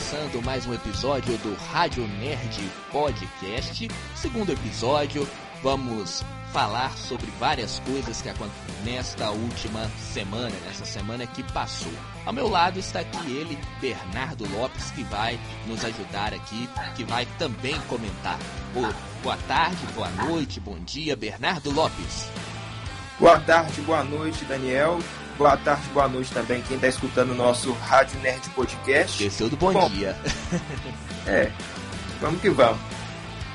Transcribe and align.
começando 0.00 0.42
mais 0.42 0.66
um 0.66 0.72
episódio 0.72 1.36
do 1.38 1.54
Rádio 1.70 2.08
Nerd 2.08 2.70
Podcast. 2.90 3.86
Segundo 4.16 4.50
episódio, 4.50 5.28
vamos 5.62 6.24
falar 6.54 6.96
sobre 6.96 7.26
várias 7.38 7.80
coisas 7.80 8.22
que 8.22 8.30
aconteceram 8.30 8.82
nesta 8.82 9.30
última 9.30 9.86
semana, 9.98 10.54
nessa 10.64 10.86
semana 10.86 11.26
que 11.26 11.42
passou. 11.52 11.92
Ao 12.24 12.32
meu 12.32 12.48
lado 12.48 12.78
está 12.78 13.00
aqui 13.00 13.30
ele, 13.30 13.58
Bernardo 13.78 14.50
Lopes, 14.56 14.90
que 14.92 15.04
vai 15.04 15.38
nos 15.66 15.84
ajudar 15.84 16.32
aqui, 16.32 16.66
que 16.96 17.04
vai 17.04 17.26
também 17.38 17.78
comentar. 17.82 18.38
Boa 18.72 19.36
tarde, 19.46 19.86
boa 19.94 20.08
noite, 20.10 20.58
bom 20.58 20.78
dia, 20.78 21.14
Bernardo 21.14 21.70
Lopes. 21.70 22.26
Boa 23.18 23.38
tarde, 23.38 23.82
boa 23.82 24.02
noite, 24.02 24.46
Daniel. 24.46 24.98
Boa 25.40 25.56
tarde, 25.56 25.88
boa 25.94 26.06
noite 26.06 26.30
também 26.34 26.60
quem 26.60 26.74
está 26.74 26.86
escutando 26.86 27.30
o 27.30 27.34
nosso 27.34 27.72
Rádio 27.72 28.20
Nerd 28.20 28.46
Podcast. 28.50 29.24
Esqueceu 29.24 29.48
do 29.48 29.56
bom, 29.56 29.72
bom 29.72 29.88
dia. 29.88 30.14
é, 31.26 31.50
vamos 32.20 32.42
que 32.42 32.50
vamos. 32.50 32.78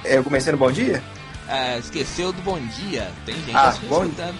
É, 0.03 0.17
eu 0.17 0.23
comecei 0.23 0.51
no 0.51 0.57
bom 0.57 0.71
dia? 0.71 1.03
Ah, 1.47 1.77
esqueceu 1.77 2.33
do 2.33 2.41
bom 2.41 2.57
dia. 2.57 3.11
Tem 3.23 3.35
gente 3.35 3.55
ah, 3.55 3.71
bom... 3.87 4.03
escutando 4.03 4.35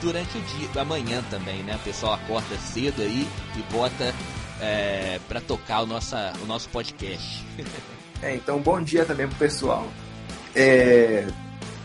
durante 0.00 0.38
o 0.38 0.40
dia, 0.40 0.80
amanhã 0.80 1.22
também, 1.28 1.62
né? 1.64 1.76
O 1.76 1.80
pessoal 1.80 2.14
acorda 2.14 2.56
cedo 2.56 3.02
aí 3.02 3.28
e 3.54 3.72
bota 3.74 4.14
é, 4.58 5.20
para 5.28 5.42
tocar 5.42 5.82
o, 5.82 5.86
nossa, 5.86 6.32
o 6.42 6.46
nosso 6.46 6.70
podcast. 6.70 7.44
é, 8.22 8.36
então 8.36 8.58
bom 8.58 8.80
dia 8.80 9.04
também 9.04 9.28
pro 9.28 9.36
pessoal. 9.36 9.86
É... 10.54 11.26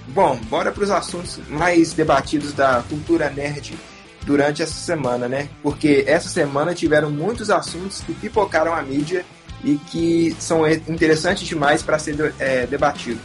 Bom, 0.07 0.37
bora 0.49 0.71
para 0.71 0.83
os 0.85 0.89
assuntos 0.89 1.37
mais 1.49 1.91
debatidos 1.91 2.53
da 2.53 2.81
cultura 2.87 3.29
nerd 3.29 3.77
durante 4.25 4.61
essa 4.61 4.73
semana, 4.73 5.27
né? 5.27 5.49
Porque 5.63 6.03
essa 6.07 6.29
semana 6.29 6.73
tiveram 6.73 7.09
muitos 7.09 7.49
assuntos 7.49 8.01
que 8.01 8.13
pipocaram 8.13 8.73
a 8.73 8.81
mídia 8.81 9.25
e 9.63 9.77
que 9.77 10.35
são 10.39 10.67
interessantes 10.69 11.47
demais 11.47 11.81
para 11.81 11.99
ser 11.99 12.33
é, 12.39 12.65
debatido. 12.65 13.19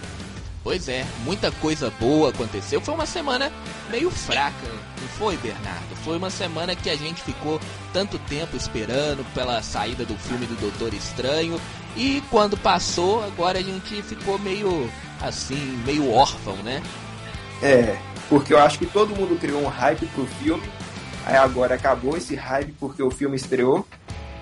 Pois 0.62 0.88
é, 0.88 1.06
muita 1.24 1.52
coisa 1.52 1.92
boa 2.00 2.30
aconteceu. 2.30 2.80
Foi 2.80 2.92
uma 2.92 3.06
semana 3.06 3.52
meio 3.88 4.10
fraca, 4.10 4.66
não 5.00 5.08
foi, 5.16 5.36
Bernardo? 5.36 5.94
Foi 6.04 6.16
uma 6.16 6.28
semana 6.28 6.74
que 6.74 6.90
a 6.90 6.96
gente 6.96 7.22
ficou 7.22 7.60
tanto 7.92 8.18
tempo 8.18 8.56
esperando 8.56 9.24
pela 9.32 9.62
saída 9.62 10.04
do 10.04 10.16
filme 10.16 10.44
do 10.44 10.56
Doutor 10.56 10.92
Estranho. 10.92 11.60
E 11.96 12.20
quando 12.30 12.56
passou, 12.56 13.24
agora 13.24 13.60
a 13.60 13.62
gente 13.62 14.02
ficou 14.02 14.40
meio 14.40 14.90
assim, 15.22 15.80
meio 15.86 16.12
órfão, 16.12 16.56
né? 16.56 16.82
É, 17.62 17.96
porque 18.28 18.52
eu 18.52 18.58
acho 18.58 18.78
que 18.78 18.86
todo 18.86 19.14
mundo 19.14 19.38
criou 19.38 19.62
um 19.62 19.68
hype 19.68 20.04
pro 20.06 20.26
filme 20.26 20.68
Aí 21.26 21.36
agora 21.36 21.74
acabou 21.74 22.16
esse 22.16 22.36
hype 22.36 22.72
porque 22.78 23.02
o 23.02 23.10
filme 23.10 23.36
estreou. 23.36 23.86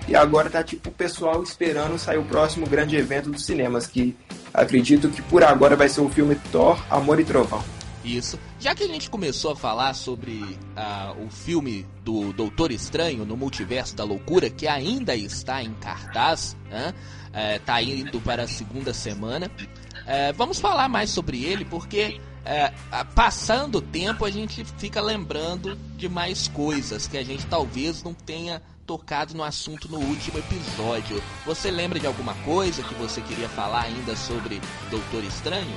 E 0.07 0.15
agora 0.15 0.51
tá 0.51 0.63
tipo 0.63 0.89
o 0.89 0.93
pessoal 0.93 1.41
esperando 1.41 1.97
sair 1.97 2.19
o 2.19 2.23
próximo 2.23 2.67
grande 2.67 2.95
evento 2.95 3.31
dos 3.31 3.43
cinemas, 3.43 3.87
que 3.87 4.15
acredito 4.53 5.09
que 5.09 5.19
por 5.23 5.43
agora 5.43 5.75
vai 5.75 5.89
ser 5.89 6.01
o 6.01 6.09
filme 6.09 6.35
Thor, 6.51 6.79
Amor 6.91 7.19
e 7.19 7.25
Trovão. 7.25 7.63
Isso. 8.03 8.39
Já 8.59 8.75
que 8.75 8.83
a 8.83 8.87
gente 8.87 9.09
começou 9.09 9.53
a 9.53 9.55
falar 9.55 9.95
sobre 9.95 10.43
uh, 10.43 11.25
o 11.25 11.29
filme 11.31 11.87
do 12.03 12.31
Doutor 12.33 12.71
Estranho 12.71 13.25
no 13.25 13.35
Multiverso 13.35 13.95
da 13.95 14.03
Loucura, 14.03 14.47
que 14.47 14.67
ainda 14.67 15.15
está 15.15 15.63
em 15.63 15.73
cartaz, 15.73 16.55
né? 16.69 16.93
Uh, 17.29 17.59
tá 17.65 17.81
indo 17.81 18.21
para 18.21 18.43
a 18.43 18.47
segunda 18.47 18.93
semana. 18.93 19.47
Uh, 19.47 20.33
vamos 20.35 20.59
falar 20.59 20.87
mais 20.87 21.09
sobre 21.09 21.43
ele, 21.43 21.65
porque 21.65 22.21
é, 22.45 22.71
passando 23.15 23.79
o 23.79 23.81
tempo 23.81 24.23
a 24.23 24.29
gente 24.29 24.63
fica 24.77 25.01
lembrando 25.01 25.75
de 25.97 26.07
mais 26.07 26.47
coisas 26.47 27.07
que 27.07 27.17
a 27.17 27.23
gente 27.23 27.45
talvez 27.47 28.03
não 28.03 28.13
tenha 28.13 28.61
tocado 28.85 29.33
no 29.33 29.43
assunto 29.43 29.89
no 29.89 29.97
último 29.97 30.37
episódio. 30.37 31.21
Você 31.45 31.71
lembra 31.71 31.99
de 31.99 32.05
alguma 32.05 32.35
coisa 32.45 32.83
que 32.83 32.93
você 32.93 33.19
queria 33.19 33.49
falar 33.49 33.81
ainda 33.81 34.15
sobre 34.15 34.61
Doutor 34.91 35.23
Estranho? 35.23 35.75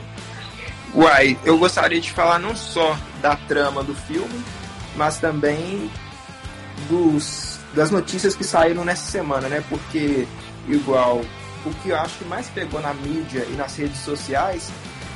Uai, 0.95 1.39
eu 1.45 1.59
gostaria 1.59 2.01
de 2.01 2.11
falar 2.13 2.39
não 2.39 2.55
só 2.55 2.97
da 3.23 3.35
trama 3.35 3.83
do 3.83 3.95
filme, 3.95 4.45
mas 4.95 5.19
também 5.19 5.91
dos, 6.89 7.59
das 7.75 7.91
notícias 7.91 8.35
que 8.35 8.45
saíram 8.45 8.85
nessa 8.85 9.11
semana, 9.11 9.49
né? 9.49 9.65
Porque, 9.69 10.27
igual, 10.67 11.23
o 11.65 11.71
que 11.83 11.91
eu 11.91 11.99
acho 11.99 12.19
que 12.19 12.25
mais 12.25 12.49
pegou 12.49 12.81
na 12.81 12.93
mídia 12.93 13.47
e 13.51 13.53
nas 13.53 13.77
redes 13.77 13.99
sociais 14.01 14.71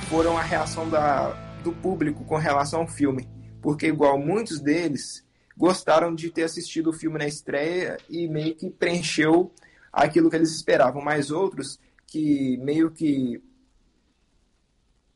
foram 0.09 0.37
a 0.37 0.43
reação 0.43 0.89
da, 0.89 1.33
do 1.63 1.73
público 1.73 2.25
com 2.25 2.37
relação 2.37 2.81
ao 2.81 2.89
filme. 2.89 3.29
Porque, 3.61 3.87
igual 3.87 4.19
muitos 4.19 4.61
deles, 4.61 5.25
gostaram 5.57 6.15
de 6.15 6.31
ter 6.31 6.43
assistido 6.43 6.91
o 6.91 6.93
filme 6.93 7.19
na 7.19 7.27
estreia 7.27 7.97
e 8.09 8.29
meio 8.29 8.55
que 8.55 8.69
preencheu 8.71 9.53
aquilo 9.93 10.29
que 10.29 10.37
eles 10.37 10.51
esperavam. 10.55 11.03
Mas 11.03 11.31
outros 11.31 11.79
que 12.07 12.57
meio 12.59 12.91
que 12.91 13.43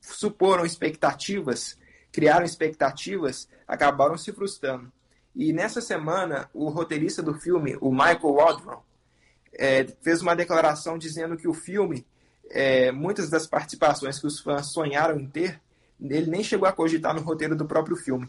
suporam 0.00 0.64
expectativas, 0.64 1.76
criaram 2.12 2.44
expectativas, 2.44 3.48
acabaram 3.66 4.16
se 4.16 4.32
frustrando. 4.32 4.92
E 5.34 5.52
nessa 5.52 5.80
semana, 5.80 6.48
o 6.54 6.68
roteirista 6.68 7.22
do 7.22 7.34
filme, 7.34 7.76
o 7.80 7.90
Michael 7.90 8.34
Waldron, 8.34 8.82
é, 9.52 9.84
fez 10.00 10.22
uma 10.22 10.36
declaração 10.36 10.96
dizendo 10.96 11.36
que 11.36 11.48
o 11.48 11.52
filme 11.52 12.06
é, 12.50 12.92
muitas 12.92 13.28
das 13.28 13.46
participações 13.46 14.18
que 14.18 14.26
os 14.26 14.40
fãs 14.40 14.72
sonharam 14.72 15.18
em 15.18 15.26
ter, 15.26 15.60
ele 16.00 16.30
nem 16.30 16.42
chegou 16.42 16.68
a 16.68 16.72
cogitar 16.72 17.14
no 17.14 17.22
roteiro 17.22 17.56
do 17.56 17.66
próprio 17.66 17.96
filme. 17.96 18.28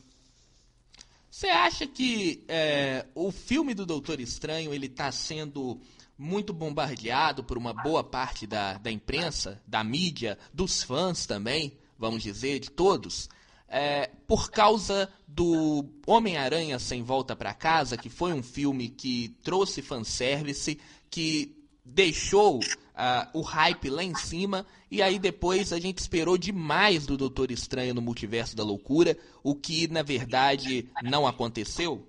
Você 1.29 1.47
acha 1.47 1.85
que 1.85 2.44
é, 2.47 3.05
o 3.13 3.31
filme 3.31 3.73
do 3.73 3.85
Doutor 3.85 4.19
Estranho 4.19 4.73
ele 4.73 4.88
está 4.88 5.11
sendo 5.11 5.79
muito 6.17 6.51
bombardeado 6.51 7.44
por 7.44 7.57
uma 7.57 7.73
boa 7.73 8.03
parte 8.03 8.47
da, 8.47 8.77
da 8.77 8.89
imprensa, 8.89 9.61
da 9.67 9.83
mídia, 9.83 10.38
dos 10.51 10.81
fãs 10.81 11.27
também, 11.27 11.77
vamos 11.97 12.23
dizer, 12.23 12.59
de 12.59 12.72
todos, 12.72 13.29
é, 13.67 14.09
por 14.25 14.50
causa 14.50 15.09
do 15.27 15.85
Homem-Aranha 16.07 16.79
Sem 16.79 17.03
Volta 17.03 17.35
para 17.35 17.53
Casa, 17.53 17.97
que 17.97 18.09
foi 18.09 18.33
um 18.33 18.41
filme 18.41 18.89
que 18.89 19.35
trouxe 19.44 19.81
fanservice, 19.81 20.79
que 21.09 21.56
deixou 21.85 22.59
uh, 22.97 23.30
o 23.38 23.41
hype 23.41 23.90
lá 23.90 24.03
em 24.03 24.16
cima 24.16 24.66
e 24.90 25.02
aí 25.02 25.19
depois 25.19 25.72
a 25.72 25.80
gente 25.80 26.00
esperou 26.00 26.38
demais 26.38 27.06
do 27.06 27.16
Doutor 27.16 27.52
Estranho 27.52 27.94
no 27.94 28.02
Multiverso 28.02 28.56
da 28.56 28.63
Loucura, 28.63 29.16
o 29.44 29.53
que 29.53 29.88
na 29.88 30.02
verdade 30.02 30.90
não 31.03 31.28
aconteceu? 31.28 32.06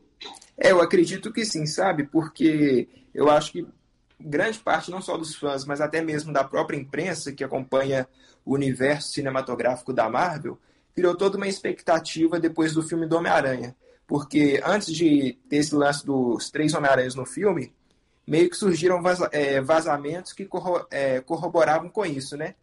É, 0.56 0.72
eu 0.72 0.80
acredito 0.80 1.32
que 1.32 1.44
sim, 1.44 1.66
sabe? 1.66 2.04
Porque 2.04 2.88
eu 3.14 3.28
acho 3.30 3.52
que 3.52 3.66
grande 4.18 4.58
parte 4.58 4.90
não 4.90 5.00
só 5.00 5.16
dos 5.16 5.34
fãs, 5.34 5.64
mas 5.64 5.80
até 5.80 6.00
mesmo 6.00 6.32
da 6.32 6.42
própria 6.42 6.76
imprensa 6.76 7.32
que 7.32 7.44
acompanha 7.44 8.08
o 8.44 8.54
universo 8.54 9.12
cinematográfico 9.12 9.92
da 9.92 10.08
Marvel, 10.08 10.58
criou 10.94 11.14
toda 11.14 11.36
uma 11.36 11.46
expectativa 11.46 12.40
depois 12.40 12.72
do 12.72 12.82
filme 12.82 13.06
do 13.06 13.16
Homem-Aranha. 13.16 13.76
Porque 14.06 14.60
antes 14.64 14.92
de 14.92 15.38
ter 15.48 15.58
esse 15.58 15.74
lance 15.74 16.04
dos 16.04 16.50
três 16.50 16.74
Homem-Aranhas 16.74 17.14
no 17.14 17.26
filme, 17.26 17.72
meio 18.28 18.50
que 18.50 18.56
surgiram 18.56 19.02
é, 19.32 19.58
vazamentos 19.62 20.34
que 20.34 20.44
corro 20.44 20.86
é, 20.90 21.20
corroboravam 21.22 21.88
com 21.88 22.04
isso, 22.04 22.36
né? 22.36 22.54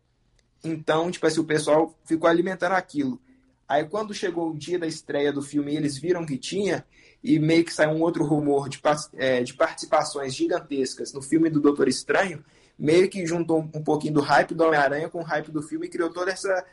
Então, 0.64 1.09
tipo 1.09 1.26
assim, 1.26 1.40
o 1.40 1.44
pessoal 1.44 1.98
ficou 2.06 2.30
alimentando 2.30 2.74
aquilo. 2.74 3.20
Aí 3.68 3.84
quando 3.84 4.14
chegou 4.14 4.52
o 4.52 4.58
dia 4.58 4.78
da 4.78 4.86
estreia 4.86 5.34
do 5.34 5.42
filme, 5.42 5.76
eles 5.76 5.98
viram 5.98 6.24
que 6.24 6.38
tinha, 6.38 6.86
e 7.24 7.40
meio 7.40 7.66
que 7.66 7.74
saiu 7.74 7.90
um 7.90 8.02
outro 8.02 8.24
rumor 8.24 8.70
de, 8.70 8.80
é, 9.16 9.42
de 9.42 9.56
participações 9.56 10.36
gigantescas 10.36 11.12
no 11.12 11.22
filme 11.22 11.50
do 11.50 11.59
Doutor 11.59 11.88
Estranho, 11.88 12.46
meio 12.78 13.09
que 13.09 13.26
juntou 13.26 13.59
um 13.59 13.84
pouquinho 13.84 14.14
do 14.14 14.22
hype 14.22 14.53
do 14.53 14.64
Homem-Aranha 14.64 15.09
com 15.09 15.22
o 15.22 15.23
hype 15.23 15.52
do 15.52 15.64
filme 15.64 15.88
e 15.88 15.90
criou 15.90 16.11
toda 16.11 16.29
essa, 16.29 16.64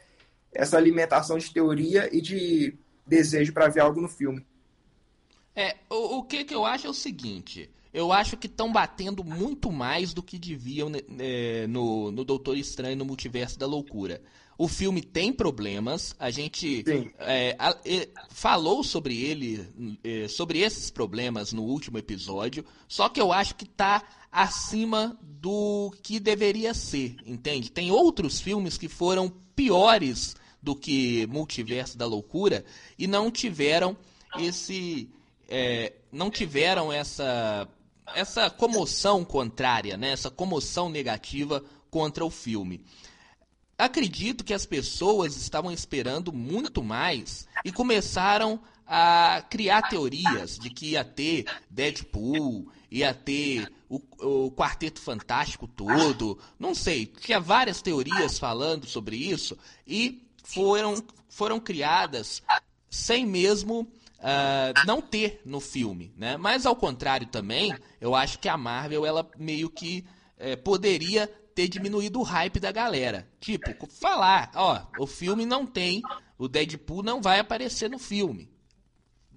essa 0.52 0.76
alimentação 0.76 1.38
de 1.38 1.50
teoria 1.50 2.14
e 2.14 2.20
de 2.20 2.76
desejo 3.06 3.54
para 3.54 3.68
ver 3.68 3.80
algo 3.80 4.02
no 4.02 4.08
filme. 4.08 4.44
É, 5.56 5.76
o, 5.88 6.18
o 6.18 6.22
que, 6.24 6.44
que 6.44 6.54
eu 6.54 6.66
acho 6.66 6.86
é 6.86 6.90
o 6.90 6.94
seguinte 6.94 7.70
eu 7.92 8.12
acho 8.12 8.36
que 8.36 8.46
estão 8.46 8.72
batendo 8.72 9.22
muito 9.22 9.70
mais 9.70 10.14
do 10.14 10.22
que 10.22 10.38
deviam 10.38 10.90
é, 11.18 11.66
no, 11.66 12.10
no 12.10 12.24
Doutor 12.24 12.56
Estranho 12.56 12.96
no 12.96 13.04
Multiverso 13.04 13.58
da 13.58 13.66
Loucura. 13.66 14.22
O 14.56 14.68
filme 14.68 15.02
tem 15.02 15.32
problemas, 15.32 16.14
a 16.18 16.30
gente 16.30 16.84
é, 17.18 17.56
a, 17.58 17.76
é, 17.84 18.08
falou 18.30 18.84
sobre 18.84 19.20
ele, 19.20 19.66
é, 20.04 20.28
sobre 20.28 20.60
esses 20.60 20.90
problemas 20.90 21.52
no 21.52 21.62
último 21.62 21.98
episódio, 21.98 22.64
só 22.86 23.08
que 23.08 23.20
eu 23.20 23.32
acho 23.32 23.54
que 23.54 23.64
está 23.64 24.02
acima 24.30 25.18
do 25.22 25.92
que 26.02 26.20
deveria 26.20 26.72
ser, 26.74 27.16
entende? 27.26 27.70
Tem 27.70 27.90
outros 27.90 28.40
filmes 28.40 28.78
que 28.78 28.88
foram 28.88 29.30
piores 29.54 30.36
do 30.62 30.76
que 30.76 31.26
Multiverso 31.26 31.98
da 31.98 32.06
Loucura 32.06 32.64
e 32.98 33.06
não 33.06 33.30
tiveram 33.30 33.96
esse. 34.38 35.10
É, 35.48 35.92
não 36.10 36.30
tiveram 36.30 36.92
essa 36.92 37.68
essa 38.14 38.50
comoção 38.50 39.24
contrária, 39.24 39.96
né? 39.96 40.10
essa 40.10 40.30
comoção 40.30 40.88
negativa 40.88 41.64
contra 41.90 42.24
o 42.24 42.30
filme. 42.30 42.84
acredito 43.76 44.44
que 44.44 44.54
as 44.54 44.64
pessoas 44.66 45.36
estavam 45.36 45.72
esperando 45.72 46.32
muito 46.32 46.82
mais 46.82 47.46
e 47.64 47.72
começaram 47.72 48.60
a 48.86 49.42
criar 49.48 49.82
teorias 49.88 50.58
de 50.58 50.68
que 50.68 50.90
ia 50.90 51.04
ter 51.04 51.46
Deadpool, 51.70 52.70
ia 52.90 53.14
ter 53.14 53.72
o, 53.88 54.00
o, 54.18 54.50
Quarteto 54.52 55.00
Fantástico 55.00 55.66
todo, 55.66 56.38
não 56.58 56.74
sei, 56.74 57.06
tinha 57.06 57.40
várias 57.40 57.80
teorias 57.80 58.38
falando 58.38 58.86
sobre 58.86 59.16
isso 59.16 59.56
e 59.86 60.26
foram, 60.44 61.02
foram 61.28 61.58
criadas 61.58 62.42
sem 62.90 63.24
mesmo 63.24 63.90
uh, 64.22 64.86
não 64.86 65.02
ter 65.02 65.42
no 65.44 65.60
filme, 65.60 66.14
né? 66.16 66.36
Mas 66.36 66.64
ao 66.64 66.76
contrário 66.76 67.26
também, 67.26 67.74
eu 68.00 68.14
acho 68.14 68.38
que 68.38 68.48
a 68.48 68.56
Marvel 68.56 69.04
ela 69.04 69.28
meio 69.36 69.68
que 69.68 70.04
é, 70.38 70.56
poderia 70.56 71.26
ter 71.54 71.68
diminuído 71.68 72.20
o 72.20 72.22
hype 72.22 72.58
da 72.58 72.72
galera. 72.72 73.28
Tipo, 73.40 73.86
falar, 73.86 74.50
ó, 74.54 74.80
o 74.98 75.06
filme 75.06 75.44
não 75.44 75.66
tem, 75.66 76.00
o 76.38 76.48
Deadpool 76.48 77.02
não 77.02 77.20
vai 77.20 77.38
aparecer 77.38 77.90
no 77.90 77.98
filme. 77.98 78.50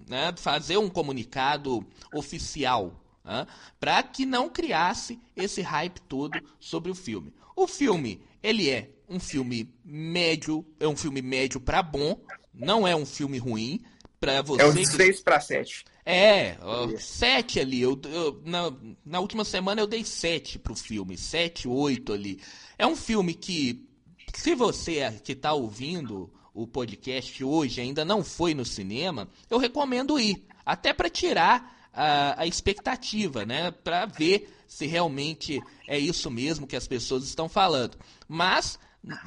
Né? 0.08 0.32
Fazer 0.36 0.76
um 0.78 0.88
comunicado 0.88 1.84
oficial 2.14 3.02
né? 3.24 3.46
para 3.78 4.02
que 4.02 4.24
não 4.24 4.48
criasse 4.48 5.20
esse 5.34 5.60
hype 5.60 6.00
todo 6.02 6.38
sobre 6.58 6.90
o 6.90 6.94
filme. 6.94 7.34
O 7.54 7.66
filme, 7.66 8.22
ele 8.42 8.70
é 8.70 8.90
um 9.08 9.20
filme 9.20 9.74
médio, 9.84 10.64
é 10.80 10.86
um 10.86 10.96
filme 10.96 11.22
médio 11.22 11.60
para 11.60 11.82
bom, 11.82 12.20
não 12.52 12.86
é 12.86 12.96
um 12.96 13.06
filme 13.06 13.38
ruim 13.38 13.84
para 14.20 14.42
você. 14.42 14.62
É 14.62 14.66
um 14.66 14.84
6 14.84 15.20
para 15.20 15.40
7. 15.40 15.84
É, 16.08 16.56
ó, 16.62 16.88
sete 16.98 17.58
ali. 17.58 17.80
Eu, 17.80 18.00
eu, 18.04 18.40
na, 18.44 18.72
na 19.04 19.18
última 19.18 19.44
semana 19.44 19.80
eu 19.80 19.88
dei 19.88 20.04
sete 20.04 20.56
pro 20.56 20.76
filme. 20.76 21.18
Sete, 21.18 21.66
oito 21.66 22.12
ali. 22.12 22.40
É 22.78 22.86
um 22.86 22.94
filme 22.94 23.34
que, 23.34 23.84
se 24.32 24.54
você 24.54 25.10
que 25.24 25.32
está 25.32 25.52
ouvindo 25.52 26.32
o 26.54 26.64
podcast 26.64 27.42
hoje 27.42 27.80
ainda 27.80 28.04
não 28.04 28.22
foi 28.22 28.54
no 28.54 28.64
cinema, 28.64 29.28
eu 29.50 29.58
recomendo 29.58 30.18
ir. 30.18 30.46
Até 30.64 30.92
para 30.92 31.10
tirar 31.10 31.88
a, 31.92 32.40
a 32.40 32.46
expectativa, 32.46 33.44
né? 33.44 33.72
Para 33.72 34.06
ver 34.06 34.48
se 34.68 34.86
realmente 34.86 35.60
é 35.88 35.98
isso 35.98 36.30
mesmo 36.30 36.68
que 36.68 36.76
as 36.76 36.86
pessoas 36.86 37.24
estão 37.24 37.48
falando. 37.48 37.98
Mas 38.28 38.78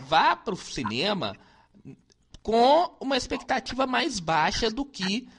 vá 0.08 0.34
para 0.34 0.54
o 0.54 0.58
cinema 0.58 1.36
com 2.50 2.96
uma 3.00 3.16
expectativa 3.16 3.86
mais 3.86 4.20
baixa 4.20 4.72
do 4.72 4.84
que 4.84 5.30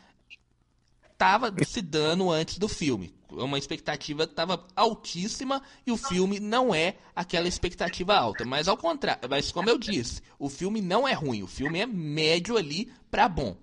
estava 1.12 1.52
se 1.64 1.82
dando 1.82 2.30
antes 2.30 2.56
do 2.56 2.68
filme. 2.68 3.12
Uma 3.28 3.58
expectativa 3.58 4.22
estava 4.22 4.64
altíssima 4.76 5.60
e 5.84 5.90
o 5.90 5.96
filme 5.96 6.38
não 6.38 6.72
é 6.72 6.94
aquela 7.14 7.48
expectativa 7.48 8.14
alta. 8.14 8.44
Mas 8.44 8.68
ao 8.68 8.76
contrário, 8.76 9.28
mas 9.28 9.50
como 9.50 9.68
eu 9.68 9.76
disse, 9.76 10.22
o 10.38 10.48
filme 10.48 10.80
não 10.80 11.06
é 11.06 11.12
ruim, 11.12 11.42
o 11.42 11.48
filme 11.48 11.80
é 11.80 11.86
médio 11.86 12.56
ali 12.56 12.92
para 13.10 13.28
bom. 13.28 13.56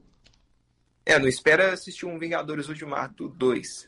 É, 1.06 1.18
não 1.18 1.28
espera 1.28 1.72
assistir 1.72 2.06
um 2.06 2.20
Vingadores 2.20 2.68
Ultimato 2.68 3.30
2. 3.30 3.88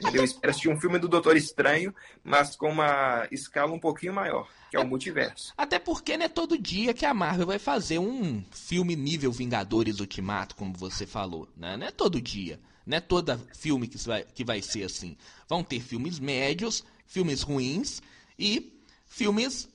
Entendeu? 0.00 0.24
Espera 0.24 0.50
assistir 0.50 0.68
um 0.68 0.80
filme 0.80 0.98
do 0.98 1.08
Doutor 1.08 1.36
Estranho, 1.36 1.94
mas 2.22 2.56
com 2.56 2.68
uma 2.70 3.26
escala 3.30 3.72
um 3.72 3.78
pouquinho 3.78 4.12
maior, 4.12 4.48
que 4.70 4.76
é 4.76 4.80
o 4.80 4.86
multiverso. 4.86 5.52
Até 5.56 5.78
porque 5.78 6.16
não 6.16 6.26
é 6.26 6.28
todo 6.28 6.58
dia 6.58 6.92
que 6.92 7.06
a 7.06 7.14
Marvel 7.14 7.46
vai 7.46 7.58
fazer 7.58 7.98
um 7.98 8.42
filme 8.50 8.96
nível 8.96 9.30
Vingadores 9.30 10.00
Ultimato, 10.00 10.56
como 10.56 10.74
você 10.76 11.06
falou. 11.06 11.48
Né? 11.56 11.76
Não 11.76 11.86
é 11.86 11.90
todo 11.90 12.20
dia. 12.20 12.60
Não 12.86 12.98
é 12.98 13.00
todo 13.00 13.40
filme 13.54 13.88
que 13.88 13.96
vai, 13.98 14.24
que 14.24 14.44
vai 14.44 14.60
ser 14.60 14.84
assim. 14.84 15.16
Vão 15.48 15.62
ter 15.62 15.80
filmes 15.80 16.18
médios, 16.18 16.84
filmes 17.06 17.42
ruins 17.42 18.02
e 18.38 18.78
filmes 19.06 19.68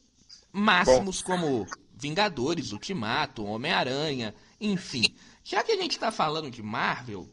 máximos 0.52 1.22
Bom. 1.22 1.32
como 1.32 1.68
Vingadores, 1.96 2.72
Ultimato, 2.72 3.44
Homem-Aranha, 3.44 4.36
enfim. 4.60 5.16
Já 5.44 5.64
que 5.64 5.72
a 5.72 5.78
gente 5.78 5.94
está 5.94 6.12
falando 6.12 6.52
de 6.52 6.62
Marvel, 6.62 7.28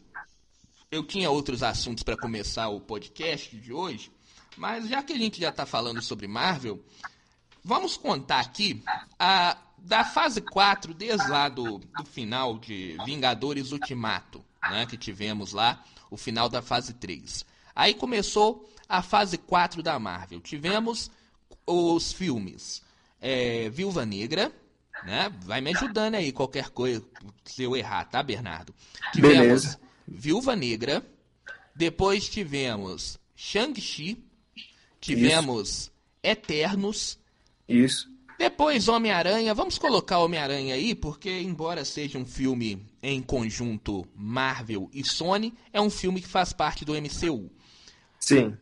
eu 0.90 1.04
tinha 1.04 1.30
outros 1.30 1.62
assuntos 1.62 2.02
para 2.02 2.16
começar 2.16 2.68
o 2.68 2.80
podcast 2.80 3.56
de 3.56 3.72
hoje, 3.72 4.10
mas 4.56 4.88
já 4.88 5.02
que 5.02 5.12
a 5.12 5.18
gente 5.18 5.40
já 5.40 5.50
está 5.50 5.66
falando 5.66 6.00
sobre 6.00 6.26
Marvel, 6.26 6.82
vamos 7.62 7.96
contar 7.96 8.40
aqui 8.40 8.82
a, 9.18 9.56
da 9.78 10.04
fase 10.04 10.40
4, 10.40 10.94
desde 10.94 11.28
lá 11.28 11.48
do, 11.48 11.78
do 11.78 12.04
final 12.04 12.58
de 12.58 12.96
Vingadores 13.04 13.72
Ultimato 13.72 14.44
né, 14.70 14.86
que 14.86 14.96
tivemos 14.96 15.52
lá, 15.52 15.82
o 16.10 16.16
final 16.16 16.48
da 16.48 16.62
fase 16.62 16.94
3. 16.94 17.44
Aí 17.74 17.94
começou 17.94 18.68
a 18.88 19.02
fase 19.02 19.38
4 19.38 19.82
da 19.82 19.98
Marvel. 19.98 20.40
Tivemos 20.40 21.10
os 21.66 22.12
filmes 22.12 22.82
é, 23.20 23.68
Viúva 23.70 24.06
Negra, 24.06 24.52
né? 25.04 25.30
Vai 25.42 25.60
me 25.60 25.70
ajudando 25.74 26.14
aí 26.14 26.32
qualquer 26.32 26.70
coisa 26.70 27.04
se 27.44 27.62
eu 27.62 27.76
errar, 27.76 28.04
tá, 28.06 28.22
Bernardo? 28.22 28.74
Tivemos 29.12 29.38
Beleza. 29.38 29.80
Viúva 30.06 30.54
Negra, 30.54 31.04
depois 31.74 32.28
tivemos 32.28 33.18
Shang-Chi, 33.34 34.24
tivemos 35.00 35.68
Isso. 35.68 35.92
Eternos. 36.22 37.18
Isso. 37.68 38.10
Depois 38.38 38.86
Homem-Aranha, 38.86 39.54
vamos 39.54 39.78
colocar 39.78 40.18
Homem-Aranha 40.18 40.74
aí, 40.74 40.94
porque 40.94 41.40
embora 41.40 41.84
seja 41.84 42.18
um 42.18 42.26
filme 42.26 42.86
em 43.02 43.22
conjunto 43.22 44.06
Marvel 44.14 44.90
e 44.92 45.02
Sony, 45.04 45.54
é 45.72 45.80
um 45.80 45.88
filme 45.88 46.20
que 46.20 46.28
faz 46.28 46.52
parte 46.52 46.84
do 46.84 46.92
MCU. 46.92 47.50
Sim. 48.20 48.56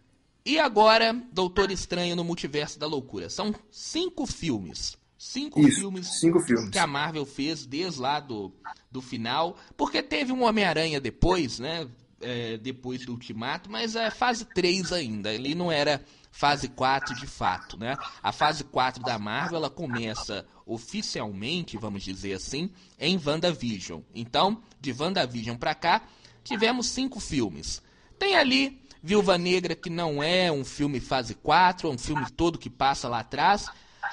E 0.47 0.59
agora, 0.59 1.13
Doutor 1.33 1.71
Estranho 1.71 2.15
no 2.15 2.23
Multiverso 2.23 2.79
da 2.79 2.87
Loucura. 2.87 3.31
São 3.31 3.55
cinco 3.71 4.27
filmes. 4.27 4.97
Cinco 5.17 5.61
Isso, 5.61 5.81
filmes 5.81 6.19
cinco 6.19 6.41
filmes 6.41 6.71
que 6.71 6.79
a 6.79 6.87
Marvel 6.87 7.25
fez 7.25 7.65
desde 7.65 8.01
lá 8.01 8.21
do, 8.21 8.53
do 8.91 9.01
final. 9.01 9.57
Porque 9.77 10.03
teve 10.03 10.33
um 10.33 10.45
Homem-Aranha 10.45 11.01
depois, 11.01 11.59
né? 11.59 11.89
É, 12.21 12.57
depois 12.57 13.05
do 13.05 13.13
Ultimato, 13.13 13.71
mas 13.71 13.97
é 13.97 14.11
fase 14.11 14.47
3 14.47 14.93
ainda. 14.93 15.33
Ele 15.33 15.55
não 15.55 15.71
era 15.71 16.03
fase 16.31 16.69
4 16.69 17.15
de 17.15 17.27
fato, 17.27 17.79
né? 17.79 17.97
A 18.23 18.33
fase 18.33 18.65
4 18.65 19.03
da 19.03 19.19
Marvel 19.19 19.59
ela 19.59 19.69
começa 19.69 20.47
oficialmente, 20.65 21.77
vamos 21.77 22.03
dizer 22.03 22.33
assim, 22.33 22.71
em 22.99 23.21
WandaVision. 23.23 24.01
Então, 24.15 24.63
de 24.81 24.93
WandaVision 24.93 25.57
para 25.57 25.75
cá, 25.75 26.03
tivemos 26.43 26.87
cinco 26.87 27.21
filmes. 27.21 27.83
Tem 28.19 28.37
ali 28.37 28.81
Viúva 29.03 29.37
Negra, 29.37 29.75
que 29.75 29.91
não 29.91 30.23
é 30.23 30.51
um 30.51 30.65
filme 30.65 30.99
fase 30.99 31.35
4, 31.35 31.89
é 31.89 31.93
um 31.93 31.99
filme 31.99 32.25
todo 32.31 32.59
que 32.59 32.71
passa 32.71 33.07
lá 33.07 33.21
atrás. 33.21 33.67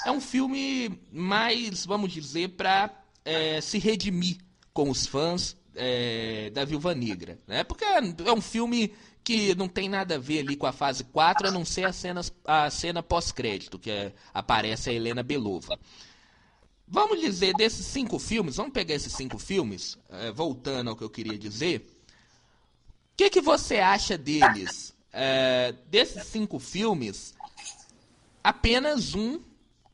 É 0.06 0.12
um 0.12 0.22
filme 0.22 1.00
mais, 1.12 1.86
vamos 1.86 2.12
dizer, 2.12 2.50
para 2.50 2.90
é, 3.24 3.62
se 3.62 3.78
redimir 3.78 4.38
com 4.74 4.90
os 4.90 5.06
fãs 5.06 5.56
é, 5.76 6.50
da 6.52 6.66
Viúva 6.66 6.94
Negra. 6.94 7.40
Né? 7.48 7.64
Porque 7.64 7.84
é 7.84 8.32
um 8.32 8.42
filme 8.42 8.94
que 9.24 9.54
não 9.56 9.68
tem 9.68 9.88
nada 9.88 10.16
a 10.16 10.20
ver 10.20 10.40
ali 10.40 10.56
com 10.56 10.66
a 10.66 10.72
fase 10.72 11.04
4, 11.04 11.48
a 11.48 11.52
não 11.52 11.64
ser 11.64 11.86
a 11.86 11.94
cena, 11.94 12.22
a 12.46 12.70
cena 12.70 13.04
pós-crédito, 13.04 13.78
que 13.78 13.92
é, 13.92 14.14
aparece 14.34 14.90
a 14.90 14.94
Helena 14.94 15.22
Belova. 15.22 15.78
Vamos 16.88 17.22
dizer, 17.22 17.54
desses 17.54 17.86
cinco 17.86 18.20
filmes, 18.20 18.58
vamos 18.58 18.74
pegar 18.74 18.96
esses 18.96 19.14
cinco 19.14 19.38
filmes, 19.38 19.98
é, 20.10 20.32
voltando 20.32 20.90
ao 20.90 20.96
que 20.96 21.04
eu 21.04 21.10
queria 21.10 21.38
dizer. 21.38 21.88
O 23.14 23.16
que, 23.16 23.30
que 23.30 23.42
você 23.42 23.78
acha 23.78 24.18
deles? 24.18 24.94
É, 25.14 25.74
desses 25.88 26.26
cinco 26.26 26.60
filmes, 26.60 27.34
apenas 28.44 29.14
um 29.14 29.40